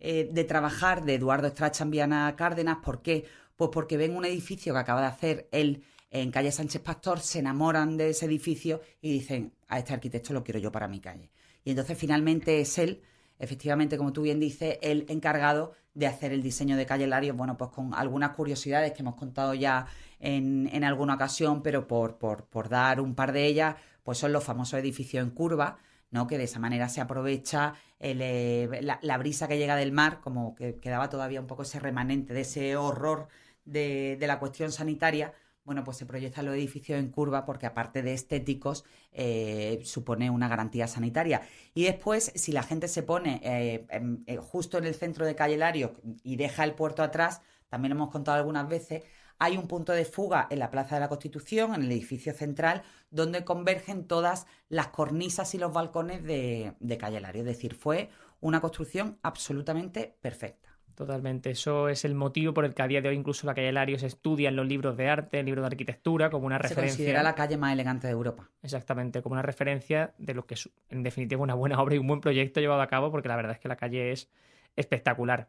eh, 0.00 0.30
de 0.32 0.44
trabajar 0.44 1.04
de 1.04 1.16
Eduardo 1.16 1.48
Strachan 1.48 1.90
Viana 1.90 2.34
Cárdenas. 2.36 2.78
¿Por 2.82 3.02
qué? 3.02 3.26
Pues 3.56 3.70
porque 3.70 3.98
ven 3.98 4.16
un 4.16 4.24
edificio 4.24 4.72
que 4.72 4.80
acaba 4.80 5.02
de 5.02 5.06
hacer 5.08 5.48
él 5.52 5.84
en 6.12 6.30
calle 6.30 6.52
Sánchez 6.52 6.82
Pastor, 6.82 7.20
se 7.20 7.38
enamoran 7.38 7.96
de 7.96 8.10
ese 8.10 8.26
edificio 8.26 8.82
y 9.00 9.10
dicen, 9.10 9.54
a 9.68 9.78
este 9.78 9.94
arquitecto 9.94 10.34
lo 10.34 10.44
quiero 10.44 10.60
yo 10.60 10.70
para 10.70 10.86
mi 10.86 11.00
calle. 11.00 11.30
Y 11.64 11.70
entonces 11.70 11.96
finalmente 11.96 12.60
es 12.60 12.76
él, 12.76 13.02
efectivamente, 13.38 13.96
como 13.96 14.12
tú 14.12 14.20
bien 14.20 14.38
dices, 14.38 14.76
el 14.82 15.06
encargado 15.08 15.72
de 15.94 16.06
hacer 16.06 16.32
el 16.32 16.42
diseño 16.42 16.76
de 16.76 16.84
calle 16.84 17.06
Larios, 17.06 17.34
bueno, 17.34 17.56
pues 17.56 17.70
con 17.70 17.94
algunas 17.94 18.32
curiosidades 18.32 18.92
que 18.92 19.00
hemos 19.00 19.14
contado 19.14 19.54
ya 19.54 19.86
en, 20.20 20.84
alguna 20.84 21.14
ocasión, 21.14 21.62
pero 21.62 21.88
por, 21.88 22.18
por, 22.18 22.68
dar 22.68 23.00
un 23.00 23.14
par 23.14 23.32
de 23.32 23.46
ellas, 23.46 23.76
pues 24.02 24.18
son 24.18 24.32
los 24.32 24.44
famosos 24.44 24.78
edificios 24.78 25.22
en 25.24 25.30
curva, 25.30 25.78
¿no? 26.10 26.26
que 26.26 26.36
de 26.36 26.44
esa 26.44 26.58
manera 26.58 26.90
se 26.90 27.00
aprovecha 27.00 27.72
eh, 28.00 28.68
la, 28.82 29.18
brisa 29.18 29.48
que 29.48 29.56
llega 29.56 29.76
del 29.76 29.92
mar, 29.92 30.20
como 30.20 30.54
que 30.54 30.78
quedaba 30.78 31.08
todavía 31.08 31.40
un 31.40 31.46
poco 31.46 31.62
ese 31.62 31.80
remanente 31.80 32.34
de 32.34 32.42
ese 32.42 32.76
horror 32.76 33.28
de 33.64 34.18
la 34.20 34.38
cuestión 34.38 34.72
sanitaria, 34.72 35.32
bueno, 35.64 35.84
pues 35.84 35.96
se 35.96 36.06
proyectan 36.06 36.46
los 36.46 36.54
edificios 36.54 36.98
en 36.98 37.10
curva 37.10 37.44
porque 37.44 37.66
aparte 37.66 38.02
de 38.02 38.14
estéticos 38.14 38.84
eh, 39.12 39.80
supone 39.84 40.30
una 40.30 40.48
garantía 40.48 40.88
sanitaria. 40.88 41.42
Y 41.74 41.84
después, 41.84 42.32
si 42.34 42.52
la 42.52 42.62
gente 42.62 42.88
se 42.88 43.02
pone 43.02 43.40
eh, 43.44 43.86
eh, 44.26 44.36
justo 44.38 44.78
en 44.78 44.84
el 44.84 44.94
centro 44.94 45.24
de 45.24 45.34
Calle 45.36 45.56
Lario 45.56 45.94
y 46.24 46.36
deja 46.36 46.64
el 46.64 46.74
puerto 46.74 47.02
atrás, 47.02 47.42
también 47.68 47.90
lo 47.90 47.96
hemos 47.96 48.10
contado 48.10 48.38
algunas 48.38 48.68
veces, 48.68 49.04
hay 49.38 49.56
un 49.56 49.66
punto 49.66 49.92
de 49.92 50.04
fuga 50.04 50.46
en 50.50 50.58
la 50.58 50.70
Plaza 50.70 50.96
de 50.96 51.00
la 51.00 51.08
Constitución, 51.08 51.74
en 51.74 51.82
el 51.82 51.92
edificio 51.92 52.32
central, 52.32 52.82
donde 53.10 53.44
convergen 53.44 54.06
todas 54.06 54.46
las 54.68 54.88
cornisas 54.88 55.54
y 55.54 55.58
los 55.58 55.72
balcones 55.72 56.22
de, 56.22 56.74
de 56.78 56.98
Calle 56.98 57.20
Lario. 57.20 57.42
Es 57.42 57.46
decir, 57.46 57.74
fue 57.74 58.10
una 58.40 58.60
construcción 58.60 59.18
absolutamente 59.22 60.16
perfecta. 60.20 60.71
Totalmente. 60.94 61.50
Eso 61.50 61.88
es 61.88 62.04
el 62.04 62.14
motivo 62.14 62.52
por 62.52 62.64
el 62.64 62.74
que 62.74 62.82
a 62.82 62.86
día 62.86 63.00
de 63.00 63.08
hoy 63.08 63.16
incluso 63.16 63.46
la 63.46 63.54
calle 63.54 63.72
Larios 63.72 64.02
estudia 64.02 64.50
en 64.50 64.56
los 64.56 64.66
libros 64.66 64.96
de 64.96 65.08
arte, 65.08 65.42
libros 65.42 65.62
de 65.62 65.68
arquitectura, 65.68 66.30
como 66.30 66.46
una 66.46 66.58
referencia. 66.58 66.90
Se 66.90 66.98
considera 66.98 67.22
la 67.22 67.34
calle 67.34 67.56
más 67.56 67.72
elegante 67.72 68.06
de 68.06 68.12
Europa. 68.12 68.50
Exactamente, 68.62 69.22
como 69.22 69.34
una 69.34 69.42
referencia 69.42 70.12
de 70.18 70.34
lo 70.34 70.44
que 70.44 70.54
es, 70.54 70.68
en 70.90 71.02
definitiva, 71.02 71.42
una 71.42 71.54
buena 71.54 71.78
obra 71.82 71.94
y 71.94 71.98
un 71.98 72.06
buen 72.06 72.20
proyecto 72.20 72.60
llevado 72.60 72.82
a 72.82 72.88
cabo, 72.88 73.10
porque 73.10 73.28
la 73.28 73.36
verdad 73.36 73.52
es 73.52 73.58
que 73.58 73.68
la 73.68 73.76
calle 73.76 74.12
es 74.12 74.28
espectacular. 74.76 75.48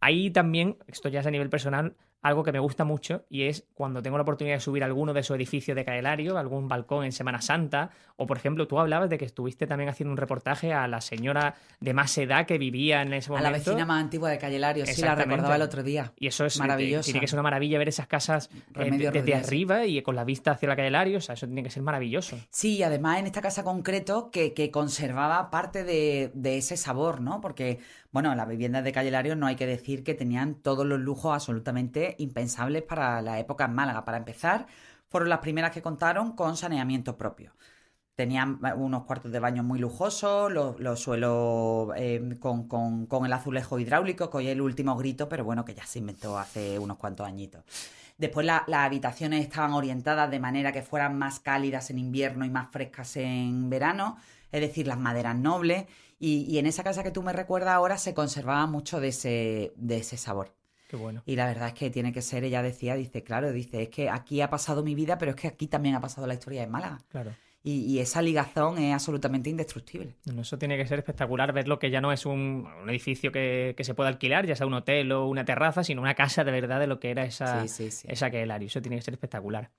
Ahí 0.00 0.30
también, 0.30 0.76
esto 0.86 1.08
ya 1.08 1.20
es 1.20 1.26
a 1.26 1.30
nivel 1.30 1.50
personal, 1.50 1.94
algo 2.22 2.44
que 2.44 2.52
me 2.52 2.58
gusta 2.58 2.84
mucho 2.84 3.24
y 3.30 3.44
es 3.44 3.64
cuando 3.74 4.02
tengo 4.02 4.18
la 4.18 4.22
oportunidad 4.22 4.56
de 4.56 4.60
subir 4.60 4.84
alguno 4.84 5.14
de 5.14 5.20
esos 5.20 5.36
edificios 5.36 5.74
de 5.74 5.84
Caelario, 5.84 6.36
algún 6.36 6.68
balcón 6.68 7.04
en 7.04 7.12
Semana 7.12 7.40
Santa, 7.40 7.90
o 8.16 8.26
por 8.26 8.36
ejemplo, 8.36 8.68
tú 8.68 8.78
hablabas 8.78 9.08
de 9.08 9.16
que 9.16 9.24
estuviste 9.24 9.66
también 9.66 9.88
haciendo 9.88 10.12
un 10.12 10.18
reportaje 10.18 10.74
a 10.74 10.86
la 10.86 11.00
señora 11.00 11.54
de 11.80 11.94
más 11.94 12.16
edad 12.18 12.44
que 12.44 12.58
vivía 12.58 13.00
en 13.00 13.14
ese 13.14 13.30
momento. 13.30 13.48
A 13.48 13.50
la 13.50 13.56
vecina 13.56 13.86
más 13.86 14.02
antigua 14.02 14.30
de 14.30 14.38
Caelario, 14.38 14.84
sí, 14.84 15.00
la 15.00 15.14
recordaba 15.14 15.56
el 15.56 15.62
otro 15.62 15.82
día. 15.82 16.12
Y 16.18 16.26
eso 16.26 16.44
es 16.44 16.58
maravilloso. 16.58 17.06
Tiene 17.06 17.20
que 17.20 17.26
ser 17.26 17.38
una 17.38 17.44
maravilla 17.44 17.78
ver 17.78 17.88
esas 17.88 18.06
casas 18.06 18.50
eh, 18.78 19.10
desde 19.12 19.34
arriba 19.34 19.86
y 19.86 20.02
con 20.02 20.14
la 20.14 20.24
vista 20.24 20.50
hacia 20.50 20.68
la 20.68 20.76
Caelario, 20.76 21.18
o 21.18 21.20
sea, 21.20 21.34
eso 21.34 21.46
tiene 21.46 21.62
que 21.62 21.70
ser 21.70 21.82
maravilloso. 21.82 22.38
Sí, 22.50 22.82
además 22.82 23.20
en 23.20 23.26
esta 23.26 23.40
casa 23.40 23.64
concreto 23.64 24.30
que, 24.30 24.70
conservaba 24.70 25.50
parte 25.50 25.84
de, 25.84 26.30
de 26.34 26.58
ese 26.58 26.76
sabor, 26.76 27.20
¿no? 27.20 27.40
Porque 27.40 27.80
bueno, 28.12 28.34
las 28.34 28.48
viviendas 28.48 28.82
de 28.82 28.92
Calle 28.92 29.10
Lario 29.10 29.36
no 29.36 29.46
hay 29.46 29.54
que 29.54 29.66
decir 29.66 30.02
que 30.02 30.14
tenían 30.14 30.56
todos 30.56 30.84
los 30.84 30.98
lujos 30.98 31.32
absolutamente 31.32 32.09
impensables 32.18 32.82
para 32.82 33.22
la 33.22 33.38
época 33.38 33.64
en 33.64 33.74
Málaga. 33.74 34.04
Para 34.04 34.18
empezar, 34.18 34.66
fueron 35.08 35.28
las 35.28 35.40
primeras 35.40 35.72
que 35.72 35.82
contaron 35.82 36.32
con 36.32 36.56
saneamiento 36.56 37.16
propio. 37.16 37.52
Tenían 38.14 38.60
eh, 38.64 38.72
unos 38.74 39.04
cuartos 39.04 39.32
de 39.32 39.38
baño 39.40 39.62
muy 39.62 39.78
lujosos, 39.78 40.52
los, 40.52 41.00
suelos 41.00 41.90
eh, 41.96 42.36
con, 42.38 43.26
el 43.26 43.32
azulejo 43.32 43.78
hidráulico, 43.78 44.30
que 44.30 44.36
hoy 44.36 44.46
es 44.48 44.52
el 44.52 44.60
último 44.60 44.96
grito, 44.96 45.28
pero 45.28 45.44
bueno, 45.44 45.64
que 45.64 45.74
ya 45.74 45.86
se 45.86 45.98
inventó 46.00 46.38
hace 46.38 46.78
unos 46.78 46.96
cuantos 46.98 47.26
añitos. 47.26 47.64
Después 48.18 48.44
las 48.44 48.68
habitaciones 48.68 49.42
estaban 49.42 49.72
orientadas 49.72 50.30
de 50.30 50.38
manera 50.38 50.72
que 50.72 50.82
fueran 50.82 51.16
más 51.16 51.40
cálidas 51.40 51.88
en 51.90 51.98
invierno 51.98 52.44
y 52.44 52.50
más 52.50 52.70
frescas 52.70 53.16
en 53.16 53.70
verano, 53.70 54.18
es 54.52 54.60
decir, 54.60 54.86
las 54.86 54.98
maderas 54.98 55.36
nobles 55.36 55.86
y, 56.22 56.58
en 56.58 56.66
esa 56.66 56.84
casa 56.84 57.02
que 57.02 57.10
tú 57.10 57.22
me 57.22 57.32
recuerdas 57.32 57.74
ahora 57.74 57.96
se 57.96 58.12
conservaba 58.12 58.66
mucho 58.66 59.00
de 59.00 59.08
ese, 59.08 59.72
de 59.76 59.96
ese 59.96 60.18
sabor. 60.18 60.54
Qué 60.90 60.96
bueno. 60.96 61.22
Y 61.24 61.36
la 61.36 61.46
verdad 61.46 61.68
es 61.68 61.74
que 61.74 61.88
tiene 61.88 62.12
que 62.12 62.20
ser, 62.20 62.42
ella 62.42 62.62
decía, 62.62 62.96
dice, 62.96 63.22
claro, 63.22 63.52
dice, 63.52 63.82
es 63.82 63.90
que 63.90 64.10
aquí 64.10 64.40
ha 64.40 64.50
pasado 64.50 64.82
mi 64.82 64.96
vida, 64.96 65.18
pero 65.18 65.30
es 65.30 65.36
que 65.36 65.46
aquí 65.46 65.68
también 65.68 65.94
ha 65.94 66.00
pasado 66.00 66.26
la 66.26 66.34
historia 66.34 66.62
de 66.62 66.66
Málaga. 66.66 66.98
Claro. 67.08 67.30
Y, 67.62 67.98
esa 67.98 68.22
ligazón 68.22 68.78
es 68.78 68.92
absolutamente 68.92 69.50
indestructible. 69.50 70.16
Eso 70.36 70.58
tiene 70.58 70.76
que 70.78 70.86
ser 70.86 70.98
espectacular, 70.98 71.52
ver 71.52 71.68
lo 71.68 71.78
que 71.78 71.90
ya 71.90 72.00
no 72.00 72.10
es 72.10 72.26
un, 72.26 72.66
edificio 72.88 73.30
que, 73.30 73.76
se 73.78 73.94
pueda 73.94 74.08
alquilar, 74.08 74.46
ya 74.46 74.56
sea 74.56 74.66
un 74.66 74.74
hotel 74.74 75.12
o 75.12 75.26
una 75.26 75.44
terraza, 75.44 75.84
sino 75.84 76.00
una 76.00 76.14
casa 76.14 76.42
de 76.42 76.50
verdad 76.50 76.80
de 76.80 76.88
lo 76.88 76.98
que 76.98 77.10
era 77.10 77.24
esa, 77.24 77.68
sí, 77.68 77.90
sí, 77.90 78.08
esa 78.08 78.30
que 78.30 78.42
el 78.42 78.50
Eso 78.50 78.80
tiene 78.80 78.96
que 78.96 79.02
ser 79.02 79.14
espectacular. 79.14 79.70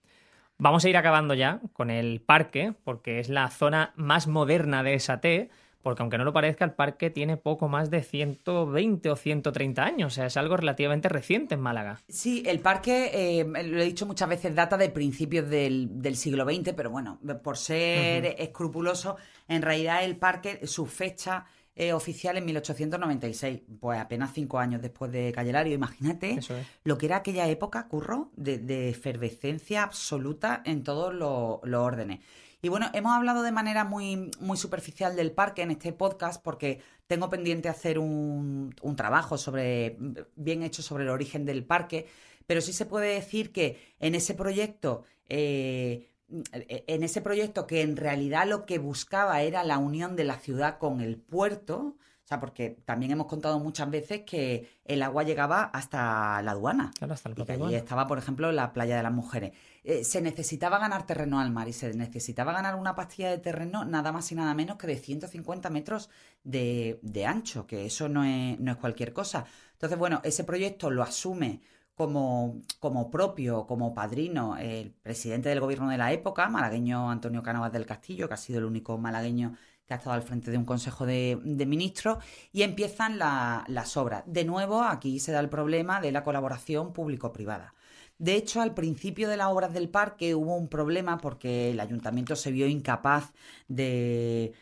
Vamos 0.60 0.86
a 0.86 0.90
ir 0.90 0.96
acabando 0.96 1.34
ya 1.34 1.60
con 1.74 1.90
el 1.90 2.22
parque, 2.22 2.74
porque 2.86 3.20
es 3.20 3.28
la 3.28 3.50
zona 3.50 3.92
más 3.96 4.28
moderna 4.28 4.84
de 4.84 4.94
esa 4.94 5.20
T 5.20 5.50
porque 5.82 6.04
aunque 6.04 6.18
no 6.18 6.24
lo 6.24 6.34
parezca, 6.34 6.66
el 6.66 6.74
parque 6.74 7.10
tiene 7.10 7.38
poco 7.38 7.68
más 7.68 7.90
de 7.90 8.04
120 8.04 9.10
o 9.10 9.16
130 9.16 9.84
años, 9.84 10.14
o 10.14 10.16
sea, 10.16 10.26
es 10.26 10.38
algo 10.38 10.58
relativamente 10.58 11.10
reciente 11.10 11.56
en 11.56 11.62
Málaga. 11.62 12.02
Sí, 12.08 12.44
el 12.46 12.60
parque, 12.60 13.12
eh, 13.14 13.44
lo 13.44 13.82
he 13.82 13.86
dicho 13.86 14.06
muchas 14.06 14.30
veces, 14.30 14.56
data 14.56 14.78
de 14.78 14.90
principios 14.90 15.50
del, 15.50 15.90
siglo 16.16 16.46
XX, 16.46 16.74
pero 16.74 16.90
bueno, 16.90 17.20
por 17.44 17.58
ser 17.58 18.36
escrupuloso, 18.38 19.18
en 19.48 19.62
realidad 19.62 20.04
el 20.04 20.18
parque, 20.18 20.66
su 20.68 20.86
fecha 20.86 21.46
eh, 21.74 21.94
oficial 21.94 22.38
en 22.38 22.46
1896, 22.46 23.62
pues 23.80 23.98
apenas 23.98 24.32
cinco 24.34 24.60
años 24.60 24.82
después 24.82 25.10
de 25.12 25.32
Callelario. 25.32 25.74
Imagínate 25.74 26.38
lo 26.84 26.98
que 26.98 27.06
era 27.06 27.18
aquella 27.18 27.48
época, 27.48 27.88
curro, 27.88 28.30
de, 28.36 28.90
efervescencia 28.90 29.84
absoluta 29.84 30.62
en 30.66 30.84
todos 30.84 31.14
los 31.14 31.82
órdenes. 31.82 32.20
Y 32.62 32.70
bueno, 32.70 32.88
hemos 32.94 33.14
hablado 33.14 33.42
de 33.42 33.52
manera 33.52 33.84
muy, 33.84 34.32
muy 34.40 34.58
superficial 34.58 35.16
del 35.16 35.32
parque 35.32 35.64
en 35.64 35.72
este 35.72 35.94
podcast 35.94 36.42
porque 36.44 36.82
tengo 37.08 37.30
pendiente 37.30 37.70
hacer 37.70 37.98
un, 37.98 38.76
trabajo 38.96 39.38
sobre, 39.38 39.98
bien 40.36 40.62
hecho 40.62 40.84
sobre 40.84 41.04
el 41.06 41.10
origen 41.10 41.46
del 41.46 41.66
parque, 41.66 42.08
pero 42.46 42.62
sí 42.62 42.72
se 42.72 42.86
puede 42.86 43.16
decir 43.16 43.52
que 43.52 43.96
en 44.00 44.16
ese 44.16 44.34
proyecto... 44.34 45.04
Eh, 45.28 46.08
en 46.54 47.04
ese 47.04 47.20
proyecto 47.20 47.68
que 47.68 47.82
en 47.82 47.98
realidad 47.98 48.48
lo 48.48 48.66
que 48.66 48.80
buscaba 48.80 49.42
era 49.42 49.66
la 49.66 49.78
unión 49.78 50.16
de 50.16 50.24
la 50.24 50.40
ciudad 50.40 50.78
con 50.78 51.02
el 51.02 51.18
puerto, 51.18 51.98
sea, 52.32 52.40
porque 52.40 52.78
también 52.86 53.12
hemos 53.12 53.28
contado 53.28 53.60
muchas 53.60 53.90
veces 53.90 54.22
que 54.22 54.70
el 54.86 55.04
agua 55.04 55.24
llegaba 55.24 55.64
hasta 55.64 56.42
la 56.42 56.52
aduana. 56.52 56.92
Claro, 56.98 57.14
hasta 57.14 57.30
el 57.30 57.36
y 57.38 57.52
allí 57.52 57.76
estaba, 57.76 58.08
por 58.08 58.18
ejemplo, 58.18 58.52
la 58.52 58.72
playa 58.72 58.96
de 58.96 59.04
las 59.04 59.12
mujeres. 59.12 59.52
Eh, 59.84 60.04
se 60.04 60.22
necesitaba 60.22 60.80
ganar 60.80 61.06
terreno 61.06 61.40
al 61.40 61.52
mar 61.52 61.68
y 61.68 61.74
se 61.74 61.94
necesitaba 61.94 62.54
ganar 62.54 62.76
una 62.76 62.96
pastilla 62.96 63.30
de 63.30 63.38
terreno 63.38 63.84
nada 63.84 64.12
más 64.12 64.32
y 64.32 64.36
nada 64.36 64.54
menos 64.54 64.78
que 64.78 64.88
de 64.88 64.98
150 64.98 65.70
metros 65.70 66.10
de, 66.44 67.00
ancho, 67.28 67.68
que 67.68 67.86
eso 67.86 68.08
no 68.08 68.24
es, 68.24 68.60
no 68.60 68.72
es 68.72 68.78
cualquier 68.78 69.12
cosa. 69.12 69.46
Entonces, 69.74 69.98
bueno, 69.98 70.22
ese 70.24 70.44
proyecto 70.44 70.90
lo 70.90 71.04
asume 71.04 71.62
como, 71.96 72.62
como 72.80 73.12
propio, 73.12 73.68
como 73.68 73.94
padrino, 73.94 74.58
el 74.58 74.92
presidente 74.92 75.50
del 75.50 75.60
gobierno 75.60 75.90
de 75.90 75.98
la 75.98 76.14
época, 76.14 76.48
malagueño 76.48 77.12
Antonio 77.12 77.44
Cánovas 77.44 77.74
del 77.74 77.86
Castillo, 77.86 78.28
que 78.28 78.36
ha 78.36 78.38
sido 78.38 78.60
el 78.60 78.66
único 78.66 78.98
malagueño 78.98 79.56
que 79.92 79.96
ha 79.96 79.98
estado 79.98 80.16
al 80.16 80.24
frente 80.24 80.52
de 80.52 80.58
un 80.58 80.64
consejo 80.64 81.06
de, 81.06 81.38
ministros, 81.68 82.24
y 82.54 82.62
empiezan 82.62 83.20
las 83.20 83.98
obras. 83.98 84.24
De 84.26 84.46
nuevo, 84.46 84.82
aquí 84.84 85.20
se 85.20 85.34
da 85.34 85.42
el 85.42 85.50
problema 85.50 86.00
de 86.00 86.14
la 86.14 86.24
colaboración 86.24 86.94
público-privada. 86.94 87.74
De 88.18 88.36
hecho, 88.36 88.62
al 88.62 88.74
principio 88.74 89.28
de 89.28 89.36
las 89.36 89.48
obras 89.48 89.74
del 89.74 89.90
parque 89.90 90.34
hubo 90.36 90.56
un 90.56 90.70
problema 90.70 91.18
porque 91.18 91.72
el 91.72 91.80
ayuntamiento 91.82 92.38
se 92.38 92.52
vio 92.52 92.68
incapaz 92.68 93.34
de, 93.68 94.54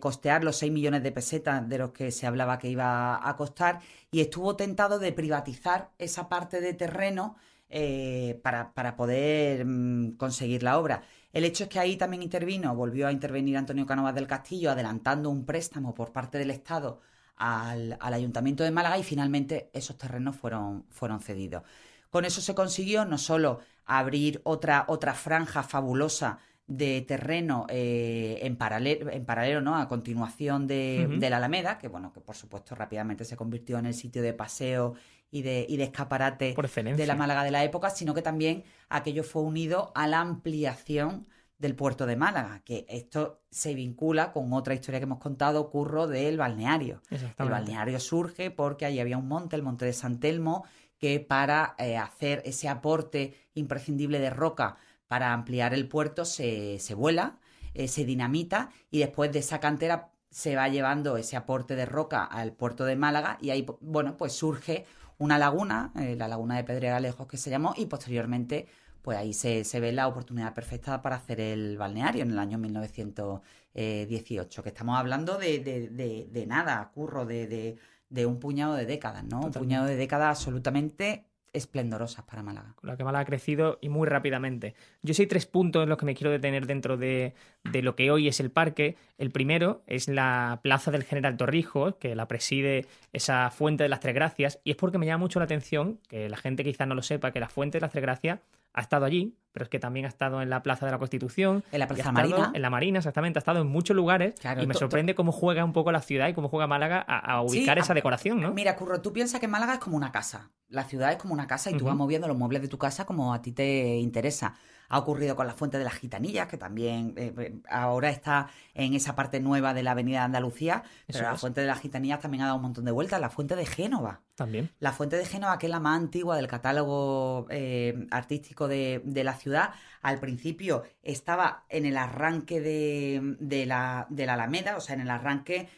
costear 0.00 0.42
los 0.42 0.56
6 0.56 0.72
millones 0.72 1.02
de 1.02 1.12
pesetas 1.12 1.68
de 1.68 1.78
los 1.78 1.90
que 1.92 2.10
se 2.10 2.26
hablaba 2.26 2.58
que 2.58 2.70
iba 2.70 3.28
a 3.28 3.36
costar 3.36 3.80
y 4.10 4.20
estuvo 4.20 4.56
tentado 4.56 4.98
de 4.98 5.12
privatizar 5.12 5.90
esa 5.98 6.28
parte 6.28 6.60
de 6.60 6.72
terreno 6.72 7.36
eh, 7.68 8.40
para, 8.42 8.96
poder 8.96 9.66
mm, 9.66 10.16
conseguir 10.16 10.62
la 10.62 10.78
obra. 10.78 11.02
El 11.34 11.44
hecho 11.44 11.64
es 11.64 11.68
que 11.68 11.80
ahí 11.80 11.96
también 11.96 12.22
intervino, 12.22 12.76
volvió 12.76 13.08
a 13.08 13.12
intervenir 13.12 13.56
Antonio 13.56 13.84
Canovas 13.84 14.14
del 14.14 14.28
Castillo, 14.28 14.70
adelantando 14.70 15.30
un 15.30 15.44
préstamo 15.44 15.92
por 15.92 16.12
parte 16.12 16.38
del 16.38 16.52
Estado 16.52 17.00
al, 17.36 17.98
Ayuntamiento 18.00 18.62
de 18.62 18.70
Málaga 18.70 18.96
y 18.98 19.02
finalmente 19.02 19.68
esos 19.72 19.98
terrenos 19.98 20.36
fueron, 20.36 20.84
fueron 20.90 21.20
cedidos. 21.20 21.64
Con 22.08 22.24
eso 22.24 22.40
se 22.40 22.54
consiguió 22.54 23.04
no 23.04 23.18
solo 23.18 23.58
abrir 23.84 24.42
otra, 24.44 24.84
otra 24.86 25.12
franja 25.12 25.64
fabulosa 25.64 26.38
de 26.68 27.02
terreno 27.02 27.66
eh, 27.68 28.38
en, 28.42 28.56
paralelo, 28.56 29.10
en 29.10 29.24
paralelo 29.26 29.60
¿no? 29.60 29.76
a 29.76 29.88
continuación 29.88 30.68
de, 30.68 31.18
la 31.20 31.38
Alameda, 31.38 31.78
que 31.78 31.88
bueno, 31.88 32.12
que 32.12 32.20
por 32.20 32.36
supuesto 32.36 32.76
rápidamente 32.76 33.24
se 33.24 33.36
convirtió 33.36 33.78
en 33.78 33.86
el 33.86 33.94
sitio 33.94 34.22
de 34.22 34.32
paseo 34.34 34.94
y 35.34 35.42
de, 35.42 35.66
y 35.68 35.78
de 35.78 35.82
escaparate 35.82 36.54
de 36.54 37.06
la 37.06 37.16
Málaga 37.16 37.42
de 37.42 37.50
la 37.50 37.64
época, 37.64 37.90
sino 37.90 38.14
que 38.14 38.22
también 38.22 38.62
aquello 38.88 39.24
fue 39.24 39.42
unido 39.42 39.90
a 39.96 40.06
la 40.06 40.20
ampliación 40.20 41.26
del 41.58 41.74
puerto 41.74 42.06
de 42.06 42.14
Málaga, 42.14 42.62
que 42.64 42.86
esto 42.88 43.42
se 43.50 43.74
vincula 43.74 44.30
con 44.30 44.52
otra 44.52 44.74
historia 44.74 45.00
que 45.00 45.06
hemos 45.06 45.18
contado, 45.18 45.70
Curro, 45.70 46.06
del 46.06 46.36
balneario. 46.36 47.02
El 47.10 47.48
balneario 47.48 47.98
surge 47.98 48.52
porque 48.52 48.86
allí 48.86 49.00
había 49.00 49.18
un 49.18 49.26
monte, 49.26 49.56
el 49.56 49.64
monte 49.64 49.84
de 49.84 49.92
San 49.92 50.20
Telmo, 50.20 50.64
que 50.98 51.18
para 51.18 51.74
eh, 51.78 51.96
hacer 51.96 52.40
ese 52.44 52.68
aporte 52.68 53.34
imprescindible 53.54 54.20
de 54.20 54.30
roca 54.30 54.76
para 55.08 55.32
ampliar 55.32 55.74
el 55.74 55.88
puerto 55.88 56.24
se, 56.24 56.78
vuela, 56.96 57.40
eh, 57.74 57.88
se 57.88 58.04
dinamita 58.04 58.70
y 58.88 59.00
después 59.00 59.32
de 59.32 59.40
esa 59.40 59.58
cantera 59.58 60.12
se 60.30 60.54
va 60.54 60.68
llevando 60.68 61.16
ese 61.16 61.36
aporte 61.36 61.74
de 61.74 61.86
roca 61.86 62.24
al 62.24 62.52
puerto 62.52 62.84
de 62.84 62.94
Málaga 62.94 63.38
y 63.40 63.50
ahí, 63.50 63.66
bueno, 63.80 64.16
pues 64.16 64.32
surge 64.32 64.84
una 65.18 65.38
laguna, 65.38 65.92
eh, 65.96 66.16
la 66.16 66.28
laguna 66.28 66.56
de 66.56 66.64
Pedregalejos 66.64 67.26
que 67.26 67.36
se 67.36 67.50
llamó 67.50 67.74
y 67.76 67.86
posteriormente 67.86 68.68
pues 69.02 69.18
ahí 69.18 69.34
se, 69.34 69.62
ve 69.80 69.92
la 69.92 70.08
oportunidad 70.08 70.54
perfecta 70.54 71.02
para 71.02 71.16
hacer 71.16 71.38
el 71.38 71.76
balneario 71.76 72.22
en 72.22 72.30
el 72.30 72.38
año 72.38 72.56
1918, 72.56 74.62
que 74.62 74.68
estamos 74.70 74.98
hablando 74.98 75.36
de, 75.36 75.60
de 75.60 76.46
nada, 76.46 76.90
curro, 76.94 77.26
de, 77.26 77.76
de 78.14 78.26
un 78.26 78.38
puñado 78.38 78.74
de 78.74 78.86
décadas, 78.86 79.24
¿no? 79.24 79.40
Un 79.40 79.52
puñado 79.52 79.86
de 79.86 79.96
décadas 79.96 80.38
absolutamente 80.38 81.26
esplendorosas 81.54 82.24
para 82.24 82.42
Málaga. 82.42 82.74
Con 82.74 82.90
la 82.90 82.96
que 82.96 83.04
Málaga 83.04 83.22
ha 83.22 83.26
crecido 83.26 83.78
y 83.80 83.88
muy 83.88 84.06
rápidamente. 84.06 84.74
Yo 85.02 85.14
sé 85.14 85.26
tres 85.26 85.46
puntos 85.46 85.82
en 85.84 85.88
los 85.88 85.96
que 85.96 86.04
me 86.04 86.14
quiero 86.14 86.30
detener 86.30 86.66
dentro 86.66 86.96
de, 86.96 87.34
de, 87.64 87.82
lo 87.82 87.96
que 87.96 88.10
hoy 88.10 88.28
es 88.28 88.40
el 88.40 88.50
parque. 88.50 88.96
El 89.16 89.30
primero 89.30 89.82
es 89.86 90.08
la 90.08 90.60
Plaza 90.62 90.90
del 90.90 91.04
General 91.04 91.36
Torrijos, 91.36 91.96
que 91.96 92.14
la 92.14 92.28
preside 92.28 92.86
esa 93.12 93.50
Fuente 93.50 93.84
de 93.84 93.88
las 93.88 94.00
Tres 94.00 94.14
Gracias, 94.14 94.60
y 94.64 94.72
es 94.72 94.76
porque 94.76 94.98
me 94.98 95.06
llama 95.06 95.22
mucho 95.22 95.38
la 95.38 95.46
atención, 95.46 96.00
que 96.08 96.28
la 96.28 96.36
gente 96.36 96.64
quizás 96.64 96.86
no 96.86 96.94
lo 96.94 97.02
sepa, 97.02 97.30
que 97.30 97.40
la 97.40 97.48
Fuente 97.48 97.78
de 97.78 97.82
las 97.82 97.90
Tres 97.90 98.02
Gracias 98.02 98.40
ha 98.74 98.80
estado 98.80 99.06
allí, 99.06 99.38
pero 99.52 99.64
es 99.64 99.70
que 99.70 99.78
también 99.78 100.04
ha 100.04 100.08
estado 100.08 100.42
en 100.42 100.50
la 100.50 100.64
Plaza 100.64 100.84
de 100.84 100.92
la 100.92 100.98
Constitución. 100.98 101.62
En 101.70 101.78
la 101.78 101.86
Plaza 101.86 102.10
Marina. 102.10 102.50
En 102.52 102.60
la 102.60 102.70
Marina, 102.70 102.98
exactamente. 102.98 103.38
Ha 103.38 103.40
estado 103.40 103.60
en 103.60 103.68
muchos 103.68 103.96
lugares 103.96 104.34
y 104.60 104.66
me 104.66 104.74
sorprende 104.74 105.14
cómo 105.14 105.30
juega 105.30 105.64
un 105.64 105.72
poco 105.72 105.92
la 105.92 106.02
ciudad 106.02 106.28
y 106.28 106.34
cómo 106.34 106.48
juega 106.48 106.66
Málaga 106.66 107.00
a, 107.00 107.40
ubicar 107.40 107.78
esa 107.78 107.94
decoración, 107.94 108.40
¿no? 108.40 108.52
Mira, 108.52 108.74
Curro, 108.74 109.00
tú 109.00 109.12
piensas 109.12 109.40
que 109.40 109.46
Málaga 109.46 109.74
es 109.74 109.78
como 109.78 109.96
una 109.96 110.10
casa. 110.10 110.50
La 110.68 110.84
ciudad 110.84 111.12
es 111.12 111.18
como 111.18 111.34
una 111.34 111.46
casa 111.46 111.70
y 111.70 111.76
tú 111.76 111.84
vas 111.84 111.94
moviendo 111.94 112.26
los 112.26 112.36
muebles 112.36 112.62
de 112.62 112.68
tu 112.68 112.78
casa 112.78 113.06
como 113.06 113.32
a 113.32 113.42
ti 113.42 113.52
te 113.52 113.96
interesa. 113.98 114.56
Ha 114.94 114.98
ocurrido 114.98 115.34
con 115.34 115.48
la 115.48 115.54
Fuente 115.54 115.76
de 115.76 115.82
las 115.82 115.94
Gitanillas, 115.94 116.46
que 116.46 116.56
también 116.56 117.14
eh, 117.16 117.34
eh, 117.36 117.56
ahora 117.68 118.10
está 118.10 118.48
en 118.74 118.94
esa 118.94 119.16
parte 119.16 119.40
nueva 119.40 119.74
de 119.74 119.82
la 119.82 119.90
Avenida 119.90 120.20
de 120.20 120.26
Andalucía, 120.26 120.84
pero 121.08 121.22
la 121.24 121.36
Fuente 121.36 121.62
de 121.62 121.66
las 121.66 121.80
Gitanillas 121.80 122.20
también 122.20 122.44
ha 122.44 122.46
dado 122.46 122.58
un 122.58 122.62
montón 122.62 122.84
de 122.84 122.92
vueltas. 122.92 123.20
La 123.20 123.28
Fuente 123.28 123.56
de 123.56 123.66
Génova. 123.66 124.20
También. 124.36 124.70
La 124.78 124.92
Fuente 124.92 125.16
de 125.16 125.24
Génova, 125.24 125.58
que 125.58 125.66
es 125.66 125.70
la 125.70 125.80
más 125.80 125.98
antigua 125.98 126.36
del 126.36 126.46
catálogo 126.46 127.48
eh, 127.50 128.06
artístico 128.12 128.68
de, 128.68 129.02
la 129.04 129.34
ciudad, 129.34 129.70
al 130.00 130.20
principio 130.20 130.84
estaba 131.02 131.64
en 131.68 131.86
el 131.86 131.96
arranque 131.96 132.60
de, 132.60 133.66
la, 133.66 134.06
de 134.10 134.26
la 134.26 134.34
Alameda, 134.34 134.76
o 134.76 134.80
sea, 134.80 134.94
en 134.94 135.00
el 135.00 135.10
arranque 135.10 135.68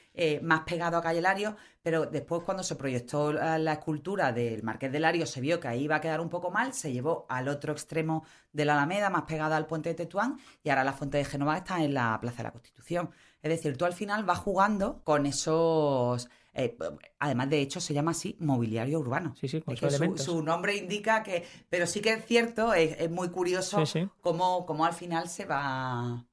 más 0.43 0.61
pegado 0.63 0.97
a 0.97 1.03
Calle 1.03 1.21
Lario, 1.21 1.57
pero 1.83 2.07
después 2.07 2.43
cuando 2.43 2.63
se 2.63 2.75
proyectó 2.75 3.33
la, 3.33 3.73
escultura 3.73 4.33
del 4.33 4.63
Marqués 4.63 4.91
de 4.91 4.99
Lario 4.99 5.27
se 5.27 5.41
vio 5.41 5.61
que 5.61 5.69
ahí 5.69 5.85
iba 5.85 5.97
a 5.97 6.01
quedar 6.01 6.21
un 6.21 6.29
poco 6.29 6.51
mal, 6.51 6.73
se 6.73 6.93
llevó 6.93 7.27
al 7.29 7.49
otro 7.49 7.73
extremo 7.73 8.25
de 8.53 8.65
la 8.65 8.75
Alameda, 8.75 9.11
más 9.11 9.23
pegada 9.23 9.57
al 9.57 9.67
puente 9.67 9.91
de 9.91 9.95
Tetuán, 9.95 10.39
y 10.65 10.71
ahora 10.71 10.85
la 10.85 10.93
Fuente 10.93 11.19
de 11.19 11.25
Génova 11.25 11.57
está 11.59 11.85
en 11.85 11.95
la 11.95 12.19
Plaza 12.21 12.39
de 12.39 12.43
la 12.45 12.53
Constitución. 12.53 13.11
Es 13.43 13.51
decir, 13.51 13.77
tú 13.77 13.85
al 13.85 13.93
final 13.93 14.25
vas 14.25 14.39
jugando 14.41 15.03
con 15.05 15.27
esos... 15.27 16.29
Eh, 16.55 16.77
además, 17.19 17.51
de 17.51 17.61
hecho, 17.61 17.81
se 17.81 17.95
llama 17.95 18.11
así 18.11 18.37
mobiliario 18.41 18.99
urbano. 18.99 19.37
Sí, 19.39 19.47
sí, 19.47 19.61
con 19.61 20.19
su, 20.19 20.43
nombre 20.43 20.75
indica 20.75 21.23
que... 21.23 21.45
Pero 21.69 21.87
sí 21.87 22.01
que 22.01 22.15
es 22.15 22.27
cierto, 22.27 22.75
es, 22.75 23.09
muy 23.11 23.29
curioso 23.29 23.85
Cómo, 24.23 24.67
cómo 24.67 24.87
al 24.87 24.95
final 24.95 25.29
se 25.29 25.45
va 25.45 26.27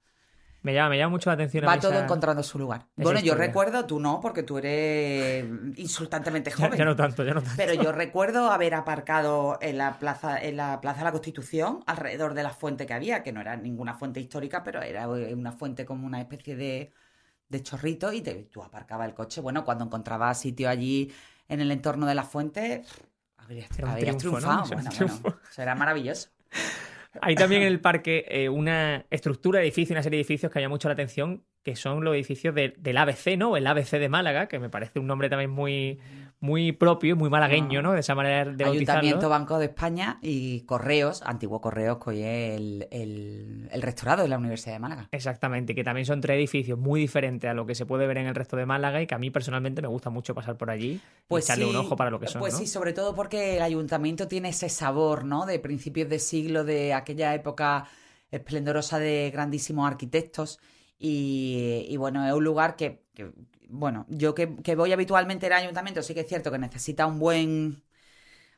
me 0.63 0.73
llama, 0.73 0.89
me 0.89 0.97
llama 0.97 1.11
mucho 1.11 1.29
la 1.29 1.33
atención. 1.35 1.65
Va 1.67 1.77
todo 1.77 1.99
encontrando 1.99 2.41
su 2.41 2.57
lugar. 2.57 2.87
bueno, 2.95 3.19
yo 3.19 3.35
recuerdo, 3.35 3.85
tú 3.85 3.99
no, 3.99 4.21
porque 4.21 4.43
tú 4.43 4.57
eres 4.57 5.45
insultantemente 5.75 6.51
joven. 6.51 6.77
Ya, 6.77 6.85
no 6.85 6.95
tanto, 6.95 7.23
ya 7.25 7.33
no 7.33 7.41
tanto. 7.41 7.57
Pero 7.57 7.73
yo 7.73 7.91
recuerdo 7.91 8.49
haber 8.49 8.73
aparcado 8.73 9.57
en 9.61 9.77
la 9.77 9.99
plaza, 9.99 10.41
en 10.41 10.55
la 10.55 10.79
plaza 10.79 10.99
de 10.99 11.03
la 11.03 11.11
Constitución, 11.11 11.83
alrededor 11.85 12.33
de 12.33 12.43
la 12.43 12.51
fuente 12.51 12.85
que 12.85 12.93
había, 12.93 13.23
que 13.23 13.33
no 13.33 13.41
era 13.41 13.57
ninguna 13.57 13.95
fuente 13.95 14.21
histórica, 14.21 14.63
pero 14.63 14.81
era 14.81 15.07
una 15.09 15.51
fuente 15.51 15.85
como 15.85 16.07
una 16.07 16.21
especie 16.21 16.55
de, 16.55 16.93
de 17.49 17.61
chorrito, 17.61 18.13
y 18.13 18.21
tú 18.21 18.63
aparcabas 18.63 19.09
el 19.09 19.13
coche. 19.13 19.41
Bueno, 19.41 19.65
cuando 19.65 19.83
encontrabas 19.83 20.39
sitio 20.39 20.69
allí 20.69 21.13
en 21.49 21.59
el 21.59 21.71
entorno 21.71 22.05
de 22.05 22.15
la 22.15 22.23
fuente, 22.23 22.83
habrías, 23.37 23.69
triunfado. 23.69 24.65
Bueno, 24.67 24.91
bueno, 24.99 25.39
eso 25.51 25.61
era 25.61 25.75
maravilloso. 25.75 26.29
Hay 27.21 27.35
también 27.35 27.61
en 27.61 27.67
el 27.67 27.79
parque 27.79 28.25
eh, 28.27 28.49
una 28.49 29.05
estructura 29.09 29.59
de 29.59 29.65
edificio, 29.65 29.93
una 29.93 30.03
serie 30.03 30.17
de 30.17 30.21
edificios 30.21 30.51
que 30.51 30.59
llama 30.59 30.73
mucho 30.75 30.87
la 30.87 30.93
atención, 30.93 31.43
que 31.63 31.75
son 31.75 32.03
los 32.03 32.15
edificios 32.15 32.55
del 32.55 32.97
ABC, 32.97 33.37
¿no? 33.37 33.55
El 33.55 33.67
ABC 33.67 33.91
de 33.91 34.09
Málaga, 34.09 34.47
que 34.47 34.59
me 34.59 34.69
parece 34.69 34.99
un 34.99 35.07
nombre 35.07 35.29
también 35.29 35.51
muy, 35.51 35.99
muy 36.43 36.73
propio, 36.73 37.15
muy 37.15 37.29
malagueño, 37.29 37.81
¿no? 37.81 37.93
De 37.93 38.01
esa 38.01 38.15
manera 38.15 38.43
de 38.43 38.65
Ayuntamiento 38.65 39.29
Banco 39.29 39.59
de 39.59 39.67
España 39.67 40.19
y 40.21 40.59
Correos, 40.65 41.21
antiguo 41.25 41.61
Correos, 41.61 41.99
que 42.03 42.09
hoy 42.09 42.21
es 42.21 42.57
el, 42.57 42.87
el, 43.71 43.81
rectorado 43.81 44.23
de 44.23 44.27
la 44.27 44.37
Universidad 44.37 44.73
de 44.73 44.79
Málaga. 44.79 45.07
Exactamente, 45.13 45.73
que 45.73 45.85
también 45.85 46.05
son 46.05 46.19
tres 46.19 46.35
edificios 46.35 46.77
muy 46.77 46.99
diferentes 46.99 47.49
a 47.49 47.53
lo 47.53 47.65
que 47.65 47.75
se 47.75 47.85
puede 47.85 48.07
ver 48.07 48.17
en 48.17 48.27
el 48.27 48.35
resto 48.35 48.57
de 48.57 48.65
Málaga 48.65 49.01
y 49.01 49.07
que 49.07 49.15
a 49.15 49.19
mí 49.19 49.29
personalmente 49.29 49.81
me 49.81 49.87
gusta 49.87 50.09
mucho 50.09 50.35
pasar 50.35 50.57
por 50.57 50.69
allí 50.69 50.99
pues 51.29 51.45
y 51.45 51.47
echarle 51.47 51.65
un 51.65 51.77
ojo 51.77 51.95
para 51.95 52.09
lo 52.09 52.19
que 52.19 52.27
son. 52.27 52.41
Pues 52.41 52.57
sí, 52.57 52.67
sobre 52.67 52.91
todo 52.91 53.15
porque 53.15 53.55
el 53.55 53.61
ayuntamiento 53.61 54.27
tiene 54.27 54.49
ese 54.49 54.67
sabor, 54.67 55.23
¿no? 55.23 55.45
De 55.45 55.59
principios 55.59 56.09
de 56.09 56.19
siglo, 56.19 56.65
de 56.65 56.93
aquella 56.93 57.33
época 57.35 57.87
esplendorosa 58.31 58.99
de 58.99 59.31
grandísimos 59.31 59.87
arquitectos. 59.87 60.59
Y, 60.99 61.95
bueno, 61.97 62.25
es 62.25 62.33
un 62.33 62.43
lugar 62.43 62.75
que, 62.75 63.05
bueno, 63.73 64.05
yo 64.07 64.35
que, 64.35 64.45
voy 64.75 64.93
habitualmente 64.93 65.47
al 65.47 65.53
ayuntamiento, 65.53 66.03
sí 66.03 66.13
que 66.13 66.21
es 66.21 66.27
cierto 66.27 66.51
que 66.51 66.59
necesita 66.59 67.07
un 67.07 67.19
buen 67.19 67.83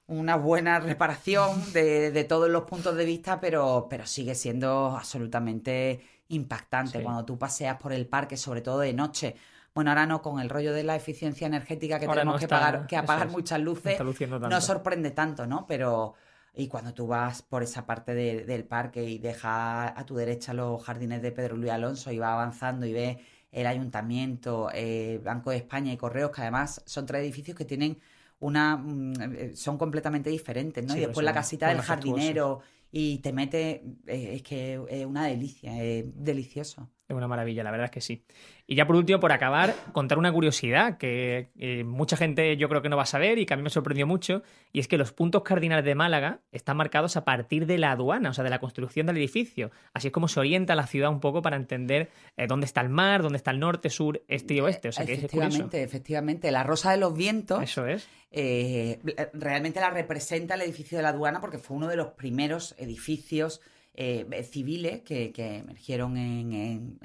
una 0.08 0.36
buena 0.36 0.80
reparación 0.80 1.74
de, 1.74 2.26
todos 2.30 2.50
los 2.50 2.66
puntos 2.66 2.96
de 2.96 3.06
vista, 3.06 3.40
pero, 3.40 3.88
pero 3.90 4.06
sigue 4.06 4.36
siendo 4.36 4.96
absolutamente 4.96 6.06
impactante 6.28 7.02
cuando 7.02 7.26
tú 7.26 7.40
paseas 7.40 7.78
por 7.78 7.92
el 7.92 8.06
parque, 8.06 8.38
sobre 8.38 8.62
todo 8.62 8.80
de 8.80 8.94
noche. 8.94 9.36
Bueno, 9.74 9.92
ahora 9.92 10.06
no, 10.06 10.22
con 10.22 10.40
el 10.40 10.50
rollo 10.50 10.74
de 10.74 10.84
la 10.84 10.96
eficiencia 10.96 11.48
energética 11.48 12.00
que 12.00 12.08
tenemos 12.08 12.40
que, 12.40 12.48
pagar, 12.48 12.86
que 12.86 12.98
apagar 12.98 13.30
muchas 13.30 13.60
luces, 13.60 14.00
no 14.48 14.62
sorprende 14.62 15.12
tanto, 15.12 15.48
¿no? 15.48 15.66
Pero, 15.66 16.14
y 16.54 16.68
cuando 16.68 16.94
tú 16.94 17.08
vas 17.08 17.42
por 17.42 17.64
esa 17.64 17.86
parte 17.86 18.14
del 18.14 18.64
parque 18.66 19.04
y 19.04 19.18
dejas 19.18 19.94
a 19.96 20.06
tu 20.06 20.16
derecha 20.16 20.54
los 20.54 20.84
jardines 20.84 21.22
de 21.22 21.32
Pedro 21.32 21.58
Luis 21.58 21.72
Alonso 21.72 22.12
y 22.12 22.20
vas 22.20 22.34
avanzando 22.34 22.86
y 22.86 22.94
ves 22.94 23.18
el 23.56 23.68
ayuntamiento, 23.68 24.70
eh, 24.74 25.22
Banco 25.24 25.50
de 25.50 25.58
España 25.58 25.94
y 25.94 25.98
Correos, 25.98 26.30
que 26.32 26.42
además 26.42 26.82
son 26.86 27.06
tres 27.06 27.22
edificios 27.22 27.58
que 27.58 27.64
tienen 27.64 27.98
una 28.42 28.76
mm, 28.76 29.14
eh, 29.34 29.52
son 29.56 29.78
completamente 29.78 30.30
diferentes, 30.30 30.86
¿no? 30.86 30.96
y 30.96 31.00
después 31.00 31.24
la 31.24 31.34
casita 31.34 31.70
del 31.70 31.80
jardinero 31.80 32.60
y 32.92 33.20
te 33.20 33.32
mete, 33.32 33.82
eh, 34.08 34.36
es 34.36 34.44
que 34.44 34.82
es 34.90 35.06
una 35.06 35.26
delicia, 35.26 35.82
es 35.82 36.04
delicioso. 36.14 36.90
Es 37.08 37.16
una 37.16 37.28
maravilla, 37.28 37.64
la 37.64 37.70
verdad 37.70 37.86
es 37.86 37.92
que 37.92 38.02
sí. 38.02 38.24
Y 38.66 38.76
ya 38.76 38.88
por 38.88 38.96
último, 38.96 39.20
por 39.20 39.32
acabar, 39.32 39.76
contar 39.92 40.18
una 40.18 40.32
curiosidad 40.32 40.98
que 40.98 41.50
eh, 41.60 41.84
mucha 41.84 42.18
gente 42.18 42.58
yo 42.58 42.68
creo 42.68 42.82
que 42.82 42.90
no 42.90 42.98
va 42.98 43.04
a 43.04 43.08
saber 43.08 43.38
y 43.38 43.46
que 43.46 43.54
a 43.54 43.58
mí 43.58 43.62
me 43.62 43.70
sorprendió 43.70 44.08
mucho, 44.08 44.42
y 44.74 44.80
es 44.80 44.88
que 44.88 44.98
los 44.98 45.14
puntos 45.14 45.44
cardinales 45.44 45.86
de 45.86 45.94
Málaga 45.94 46.40
están 46.52 46.78
marcados 46.78 47.16
a 47.16 47.24
partir 47.24 47.68
de 47.68 47.78
la 47.78 47.92
aduana, 47.92 48.32
o 48.32 48.34
sea, 48.34 48.44
de 48.44 48.50
la 48.50 48.58
construcción 48.58 49.06
del 49.06 49.18
edificio. 49.18 49.70
Así 49.94 50.08
es 50.08 50.14
como 50.14 50.28
se 50.28 50.40
orienta 50.40 50.74
la 50.74 50.88
ciudad 50.88 51.12
un 51.12 51.20
poco 51.20 51.44
para 51.44 51.58
entender 51.58 52.10
eh, 52.38 52.48
dónde 52.48 52.66
está 52.66 52.82
el 52.82 52.90
mar, 52.90 53.22
dónde 53.22 53.38
está 53.38 53.52
el 53.52 53.60
norte, 53.60 53.92
sur, 53.92 54.24
este 54.28 54.56
y 54.56 54.62
oeste. 54.62 54.90
O 54.90 54.92
sea, 54.92 55.06
que 55.06 55.14
efectivamente, 55.14 55.84
es 55.84 55.88
efectivamente. 55.88 56.52
La 56.52 56.64
Rosa 56.64 56.90
de 56.90 56.98
los 56.98 57.16
Vientos. 57.16 57.62
Eso 57.62 57.86
es. 57.86 58.08
Eh, 58.32 59.00
realmente 59.34 59.80
la 59.80 59.92
representa 59.92 60.56
el 60.56 60.62
edificio 60.62 60.98
de 60.98 61.04
la 61.04 61.10
aduana 61.10 61.40
porque 61.40 61.60
fue 61.60 61.78
uno 61.78 61.88
de 61.88 61.98
los 61.98 62.08
primeros 62.14 62.74
edificios 62.80 63.62
eh, 63.98 64.44
civiles 64.44 65.02
que, 65.02 65.34
emergieron 65.36 66.18
en, 66.18 67.00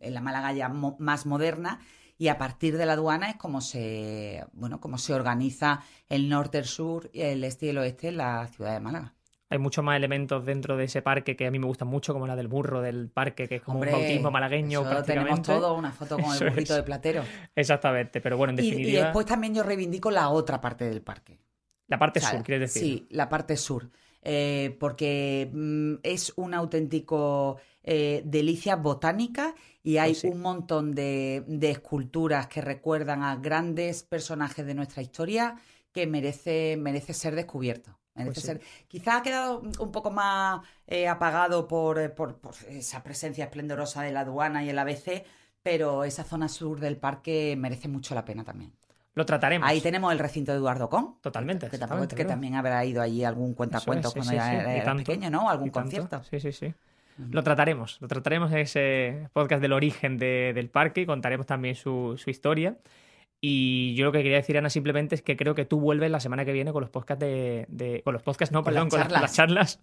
la, 0.00 0.20
Málaga 0.20 0.52
ya 0.52 0.68
más 0.68 1.26
moderna 1.26 1.80
y 2.18 2.28
a 2.28 2.36
partir 2.36 2.76
de 2.76 2.84
la 2.84 2.94
aduana 2.94 3.30
es 3.30 3.36
como 3.36 3.60
se, 3.60 4.44
bueno, 4.52 4.80
como 4.80 4.98
se 4.98 5.14
organiza 5.14 5.82
el 6.08 6.28
norte, 6.28 6.58
el 6.58 6.64
sur, 6.64 7.10
el 7.14 7.44
este 7.44 7.66
y 7.66 7.68
el 7.70 7.78
oeste 7.78 8.08
en 8.08 8.16
la 8.16 8.46
ciudad 8.48 8.72
de 8.72 8.80
Málaga. 8.80 9.14
Hay 9.50 9.58
muchos 9.58 9.82
más 9.82 9.96
elementos 9.96 10.44
dentro 10.44 10.76
de 10.76 10.84
ese 10.84 11.00
parque 11.00 11.34
que 11.34 11.46
a 11.46 11.50
mí 11.50 11.58
me 11.58 11.66
gustan 11.66 11.88
mucho, 11.88 12.12
como 12.12 12.26
la 12.26 12.36
del 12.36 12.48
burro 12.48 12.82
del 12.82 13.08
parque, 13.08 13.48
que 13.48 13.56
es 13.56 13.62
como 13.62 13.80
un 13.80 13.90
bautismo 13.90 14.30
malagueño 14.30 14.84
Tenemos 15.04 15.40
todo, 15.40 15.74
una 15.74 15.90
foto 15.90 16.18
con 16.18 16.34
el 16.34 16.50
burrito 16.50 16.74
de 16.74 16.82
platero. 16.82 17.22
Exactamente, 17.54 18.20
pero 18.20 18.36
bueno, 18.36 18.50
en 18.50 18.56
definitiva... 18.56 19.00
Y, 19.00 19.02
después 19.04 19.24
también 19.24 19.54
yo 19.54 19.62
reivindico 19.62 20.10
la 20.10 20.28
otra 20.28 20.60
parte 20.60 20.84
del 20.84 21.00
parque. 21.00 21.40
La 21.86 21.98
parte 21.98 22.20
sur, 22.20 22.42
¿quieres 22.42 22.74
decir? 22.74 22.82
Sí, 22.82 23.06
la 23.10 23.30
parte 23.30 23.56
sur. 23.56 23.90
Eh, 24.22 24.76
porque 24.80 25.48
mm, 25.52 25.94
es 26.02 26.32
un 26.36 26.52
auténtico 26.52 27.58
eh, 27.84 28.22
delicia 28.24 28.76
botánica 28.76 29.54
y 29.82 29.98
hay 29.98 30.12
pues 30.12 30.24
un 30.24 30.40
montón 30.40 30.94
de, 30.94 31.44
esculturas 31.62 32.48
que 32.48 32.60
recuerdan 32.60 33.22
a 33.22 33.36
grandes 33.36 34.02
personajes 34.02 34.66
de 34.66 34.74
nuestra 34.74 35.02
historia 35.02 35.56
que 35.92 36.06
merece, 36.06 36.76
merece 36.76 37.14
ser 37.14 37.34
descubierto. 37.34 37.98
Pues. 38.12 38.58
Quizá 38.88 39.18
ha 39.18 39.22
quedado 39.22 39.60
un 39.60 39.92
poco 39.92 40.10
más 40.10 40.60
eh, 40.88 41.06
apagado 41.06 41.68
por, 41.68 42.14
por, 42.14 42.40
esa 42.68 43.02
presencia 43.04 43.44
esplendorosa 43.44 44.02
de 44.02 44.10
la 44.10 44.20
aduana 44.20 44.64
y 44.64 44.70
el 44.70 44.78
ABC, 44.78 45.24
pero 45.62 46.02
esa 46.02 46.24
zona 46.24 46.48
sur 46.48 46.80
del 46.80 46.96
parque 46.96 47.54
merece 47.56 47.86
mucho 47.86 48.16
la 48.16 48.24
pena 48.24 48.42
también. 48.42 48.72
Lo 49.18 49.26
trataremos. 49.26 49.68
Ahí 49.68 49.80
tenemos 49.80 50.12
el 50.12 50.20
recinto 50.20 50.52
de 50.52 50.58
Eduardo 50.58 50.88
Con. 50.88 51.16
Totalmente. 51.20 51.68
Que, 51.68 52.24
también 52.24 52.54
habrá 52.54 52.84
ido 52.84 53.02
allí 53.02 53.24
algún 53.24 53.52
cuentacuentos 53.52 54.14
cuando 54.14 54.32
era, 54.32 54.94
pequeño, 54.94 55.28
¿no? 55.28 55.50
Algún 55.50 55.70
concierto. 55.70 56.22
Sí, 56.22 56.38
sí, 56.38 56.52
sí. 56.52 56.72
Lo 57.32 57.42
trataremos, 57.42 58.00
lo 58.00 58.06
trataremos 58.06 58.52
en 58.52 58.58
ese 58.58 59.28
podcast 59.32 59.60
del 59.60 59.72
origen 59.72 60.18
del 60.18 60.70
parque 60.70 61.00
y 61.00 61.06
contaremos 61.06 61.46
también 61.46 61.74
su, 61.74 62.14
su 62.16 62.30
historia. 62.30 62.76
Y 63.40 63.94
yo 63.94 64.06
lo 64.06 64.12
que 64.12 64.22
quería 64.22 64.38
decir, 64.38 64.58
Ana, 64.58 64.68
simplemente 64.68 65.14
es 65.14 65.22
que 65.22 65.36
creo 65.36 65.54
que 65.54 65.64
tú 65.64 65.78
vuelves 65.78 66.10
la 66.10 66.18
semana 66.18 66.44
que 66.44 66.52
viene 66.52 66.72
con 66.72 66.80
los 66.80 66.90
podcasts 66.90 67.20
de. 67.20 68.02
con 68.04 68.12
los 68.12 68.22
podcasts, 68.22 68.52
no, 68.52 68.64
perdón, 68.64 68.88
con 68.88 68.98
las 68.98 69.32
charlas 69.32 69.80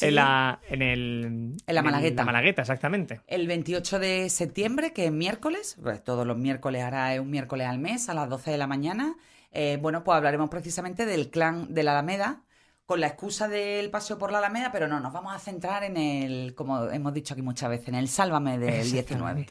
en, 0.00 0.14
la, 0.14 0.60
en, 0.68 0.80
el, 0.80 1.54
en 1.66 1.74
la 1.74 1.82
Malagueta. 1.82 2.22
En 2.22 2.26
la 2.26 2.32
Malagueta, 2.32 2.62
exactamente. 2.62 3.20
El 3.26 3.46
28 3.46 3.98
de 3.98 4.30
septiembre, 4.30 4.94
que 4.94 5.06
es 5.06 5.12
miércoles, 5.12 5.76
pues 5.82 6.02
todos 6.02 6.26
los 6.26 6.38
miércoles 6.38 6.82
hará 6.82 7.20
un 7.20 7.30
miércoles 7.30 7.66
al 7.66 7.78
mes 7.78 8.08
a 8.08 8.14
las 8.14 8.30
12 8.30 8.52
de 8.52 8.58
la 8.58 8.66
mañana. 8.66 9.16
Eh, 9.52 9.78
bueno, 9.82 10.02
pues 10.02 10.16
hablaremos 10.16 10.48
precisamente 10.48 11.04
del 11.04 11.30
clan 11.30 11.74
de 11.74 11.82
la 11.82 11.92
Alameda, 11.92 12.42
con 12.86 13.00
la 13.00 13.08
excusa 13.08 13.48
del 13.48 13.90
paseo 13.90 14.16
por 14.16 14.32
la 14.32 14.38
Alameda, 14.38 14.72
pero 14.72 14.88
no, 14.88 14.98
nos 14.98 15.12
vamos 15.12 15.34
a 15.34 15.38
centrar 15.38 15.84
en 15.84 15.98
el, 15.98 16.54
como 16.54 16.84
hemos 16.88 17.12
dicho 17.12 17.34
aquí 17.34 17.42
muchas 17.42 17.68
veces, 17.68 17.88
en 17.88 17.96
el 17.96 18.08
Sálvame 18.08 18.58
del 18.58 18.90
19 18.90 19.46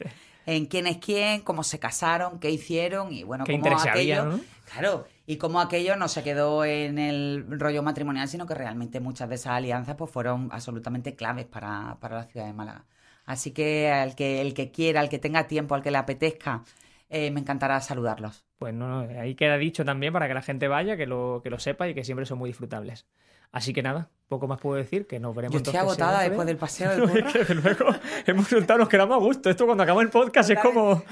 en 0.46 0.66
quién 0.66 0.86
es 0.86 0.98
quién, 0.98 1.40
cómo 1.40 1.62
se 1.62 1.78
casaron, 1.78 2.38
qué 2.38 2.50
hicieron 2.50 3.12
y 3.12 3.22
bueno, 3.22 3.44
cómo 3.46 3.78
aquello. 3.78 4.40
Claro, 4.72 5.06
y 5.26 5.36
cómo 5.36 5.60
aquello 5.60 5.96
no 5.96 6.08
se 6.08 6.22
quedó 6.22 6.64
en 6.64 6.98
el 6.98 7.46
rollo 7.48 7.82
matrimonial, 7.82 8.28
sino 8.28 8.46
que 8.46 8.54
realmente 8.54 9.00
muchas 9.00 9.28
de 9.28 9.36
esas 9.36 9.54
alianzas 9.54 9.96
pues 9.96 10.10
fueron 10.10 10.48
absolutamente 10.52 11.14
claves 11.14 11.46
para, 11.46 11.96
la 12.00 12.24
ciudad 12.24 12.46
de 12.46 12.52
Málaga. 12.52 12.84
Así 13.24 13.52
que 13.52 13.90
al 13.90 14.14
que 14.14 14.40
el 14.40 14.52
que 14.52 14.70
quiera, 14.70 15.00
al 15.00 15.08
que 15.08 15.18
tenga 15.18 15.46
tiempo, 15.46 15.74
al 15.74 15.82
que 15.82 15.90
le 15.90 15.98
apetezca, 15.98 16.62
eh, 17.08 17.30
me 17.30 17.40
encantará 17.40 17.80
saludarlos. 17.80 18.44
Pues 18.64 18.72
no, 18.72 18.88
no, 18.88 19.20
ahí 19.20 19.34
queda 19.34 19.58
dicho 19.58 19.84
también 19.84 20.10
para 20.10 20.26
que 20.26 20.32
la 20.32 20.40
gente 20.40 20.68
vaya, 20.68 20.96
que 20.96 21.04
lo, 21.04 21.42
que 21.44 21.50
lo 21.50 21.58
sepa 21.58 21.86
y 21.86 21.92
que 21.92 22.02
siempre 22.02 22.24
son 22.24 22.38
muy 22.38 22.48
disfrutables. 22.48 23.04
Así 23.52 23.74
que 23.74 23.82
nada, 23.82 24.08
poco 24.26 24.48
más 24.48 24.58
puedo 24.58 24.76
decir, 24.76 25.06
que 25.06 25.20
nos 25.20 25.36
veremos. 25.36 25.52
Yo 25.52 25.58
estoy 25.58 25.76
agotada 25.76 26.22
después 26.22 26.46
del 26.46 26.56
paseo 26.56 26.88
del 26.96 27.00
burro. 27.02 27.54
luego 27.62 27.94
hemos 28.24 28.48
juntado, 28.48 28.78
nos 28.78 28.88
quedamos 28.88 29.16
a 29.16 29.20
gusto. 29.20 29.50
Esto 29.50 29.66
cuando 29.66 29.82
acaba 29.82 30.00
el 30.00 30.08
podcast 30.08 30.48
es 30.48 30.58
como... 30.60 31.02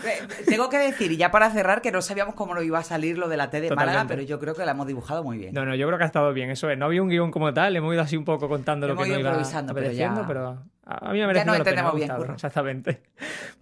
Tengo 0.47 0.71
que 0.71 0.79
decir, 0.79 1.12
y 1.12 1.19
ya 1.19 1.31
para 1.31 1.51
cerrar, 1.51 1.83
que 1.83 1.93
no 1.93 2.01
sabíamos 2.01 2.35
cómo 2.35 2.55
nos 2.55 2.65
iba 2.65 2.79
a 2.79 2.83
salir 2.85 3.19
lo 3.19 3.29
de 3.29 3.37
la 3.37 3.51
T 3.51 3.61
de 3.61 3.71
Málaga, 3.77 4.07
pero 4.09 4.23
yo 4.23 4.41
creo 4.41 4.55
que 4.55 4.65
la 4.65 4.71
hemos 4.71 4.87
dibujado 4.87 5.23
muy 5.23 5.37
bien. 5.37 5.53
No, 5.53 5.67
no, 5.67 5.75
yo 5.75 5.87
creo 5.88 5.99
que 5.99 6.05
ha 6.05 6.07
estado 6.07 6.33
bien, 6.33 6.49
eso 6.49 6.71
es. 6.71 6.79
No 6.79 6.87
había 6.87 7.03
un 7.03 7.11
guion 7.11 7.31
como 7.31 7.53
tal, 7.53 7.77
hemos 7.77 7.93
ido 7.93 8.01
así 8.01 8.17
un 8.17 8.25
poco 8.25 8.49
contando 8.49 8.88
lo 8.88 8.95
que 8.95 9.01
nos 9.01 9.09
iba 9.09 9.19
improvisando, 9.19 9.75
pero, 9.75 9.93
ya... 9.93 10.25
pero 10.27 10.59
a 10.87 11.12
mí 11.12 11.21
me 11.21 11.27
merece 11.27 11.45
Ya 11.45 11.51
nos 11.51 11.59
entendemos 11.59 11.95
bien, 11.97 12.09
Curro. 12.09 12.33
Exactamente. 12.37 13.03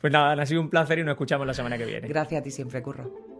Pues 0.01 0.13
nada, 0.13 0.41
ha 0.41 0.47
sido 0.47 0.61
un 0.61 0.71
placer 0.71 1.01
y 1.01 1.03
nos 1.03 1.15
escuchamos 1.15 1.45
la 1.45 1.55
semana 1.55 1.77
que 1.77 1.87
viene. 1.87 2.07
Gracias 2.07 2.41
a 2.41 2.45
ti 2.45 2.53
siempre, 2.53 2.81
Curro. 2.83 3.40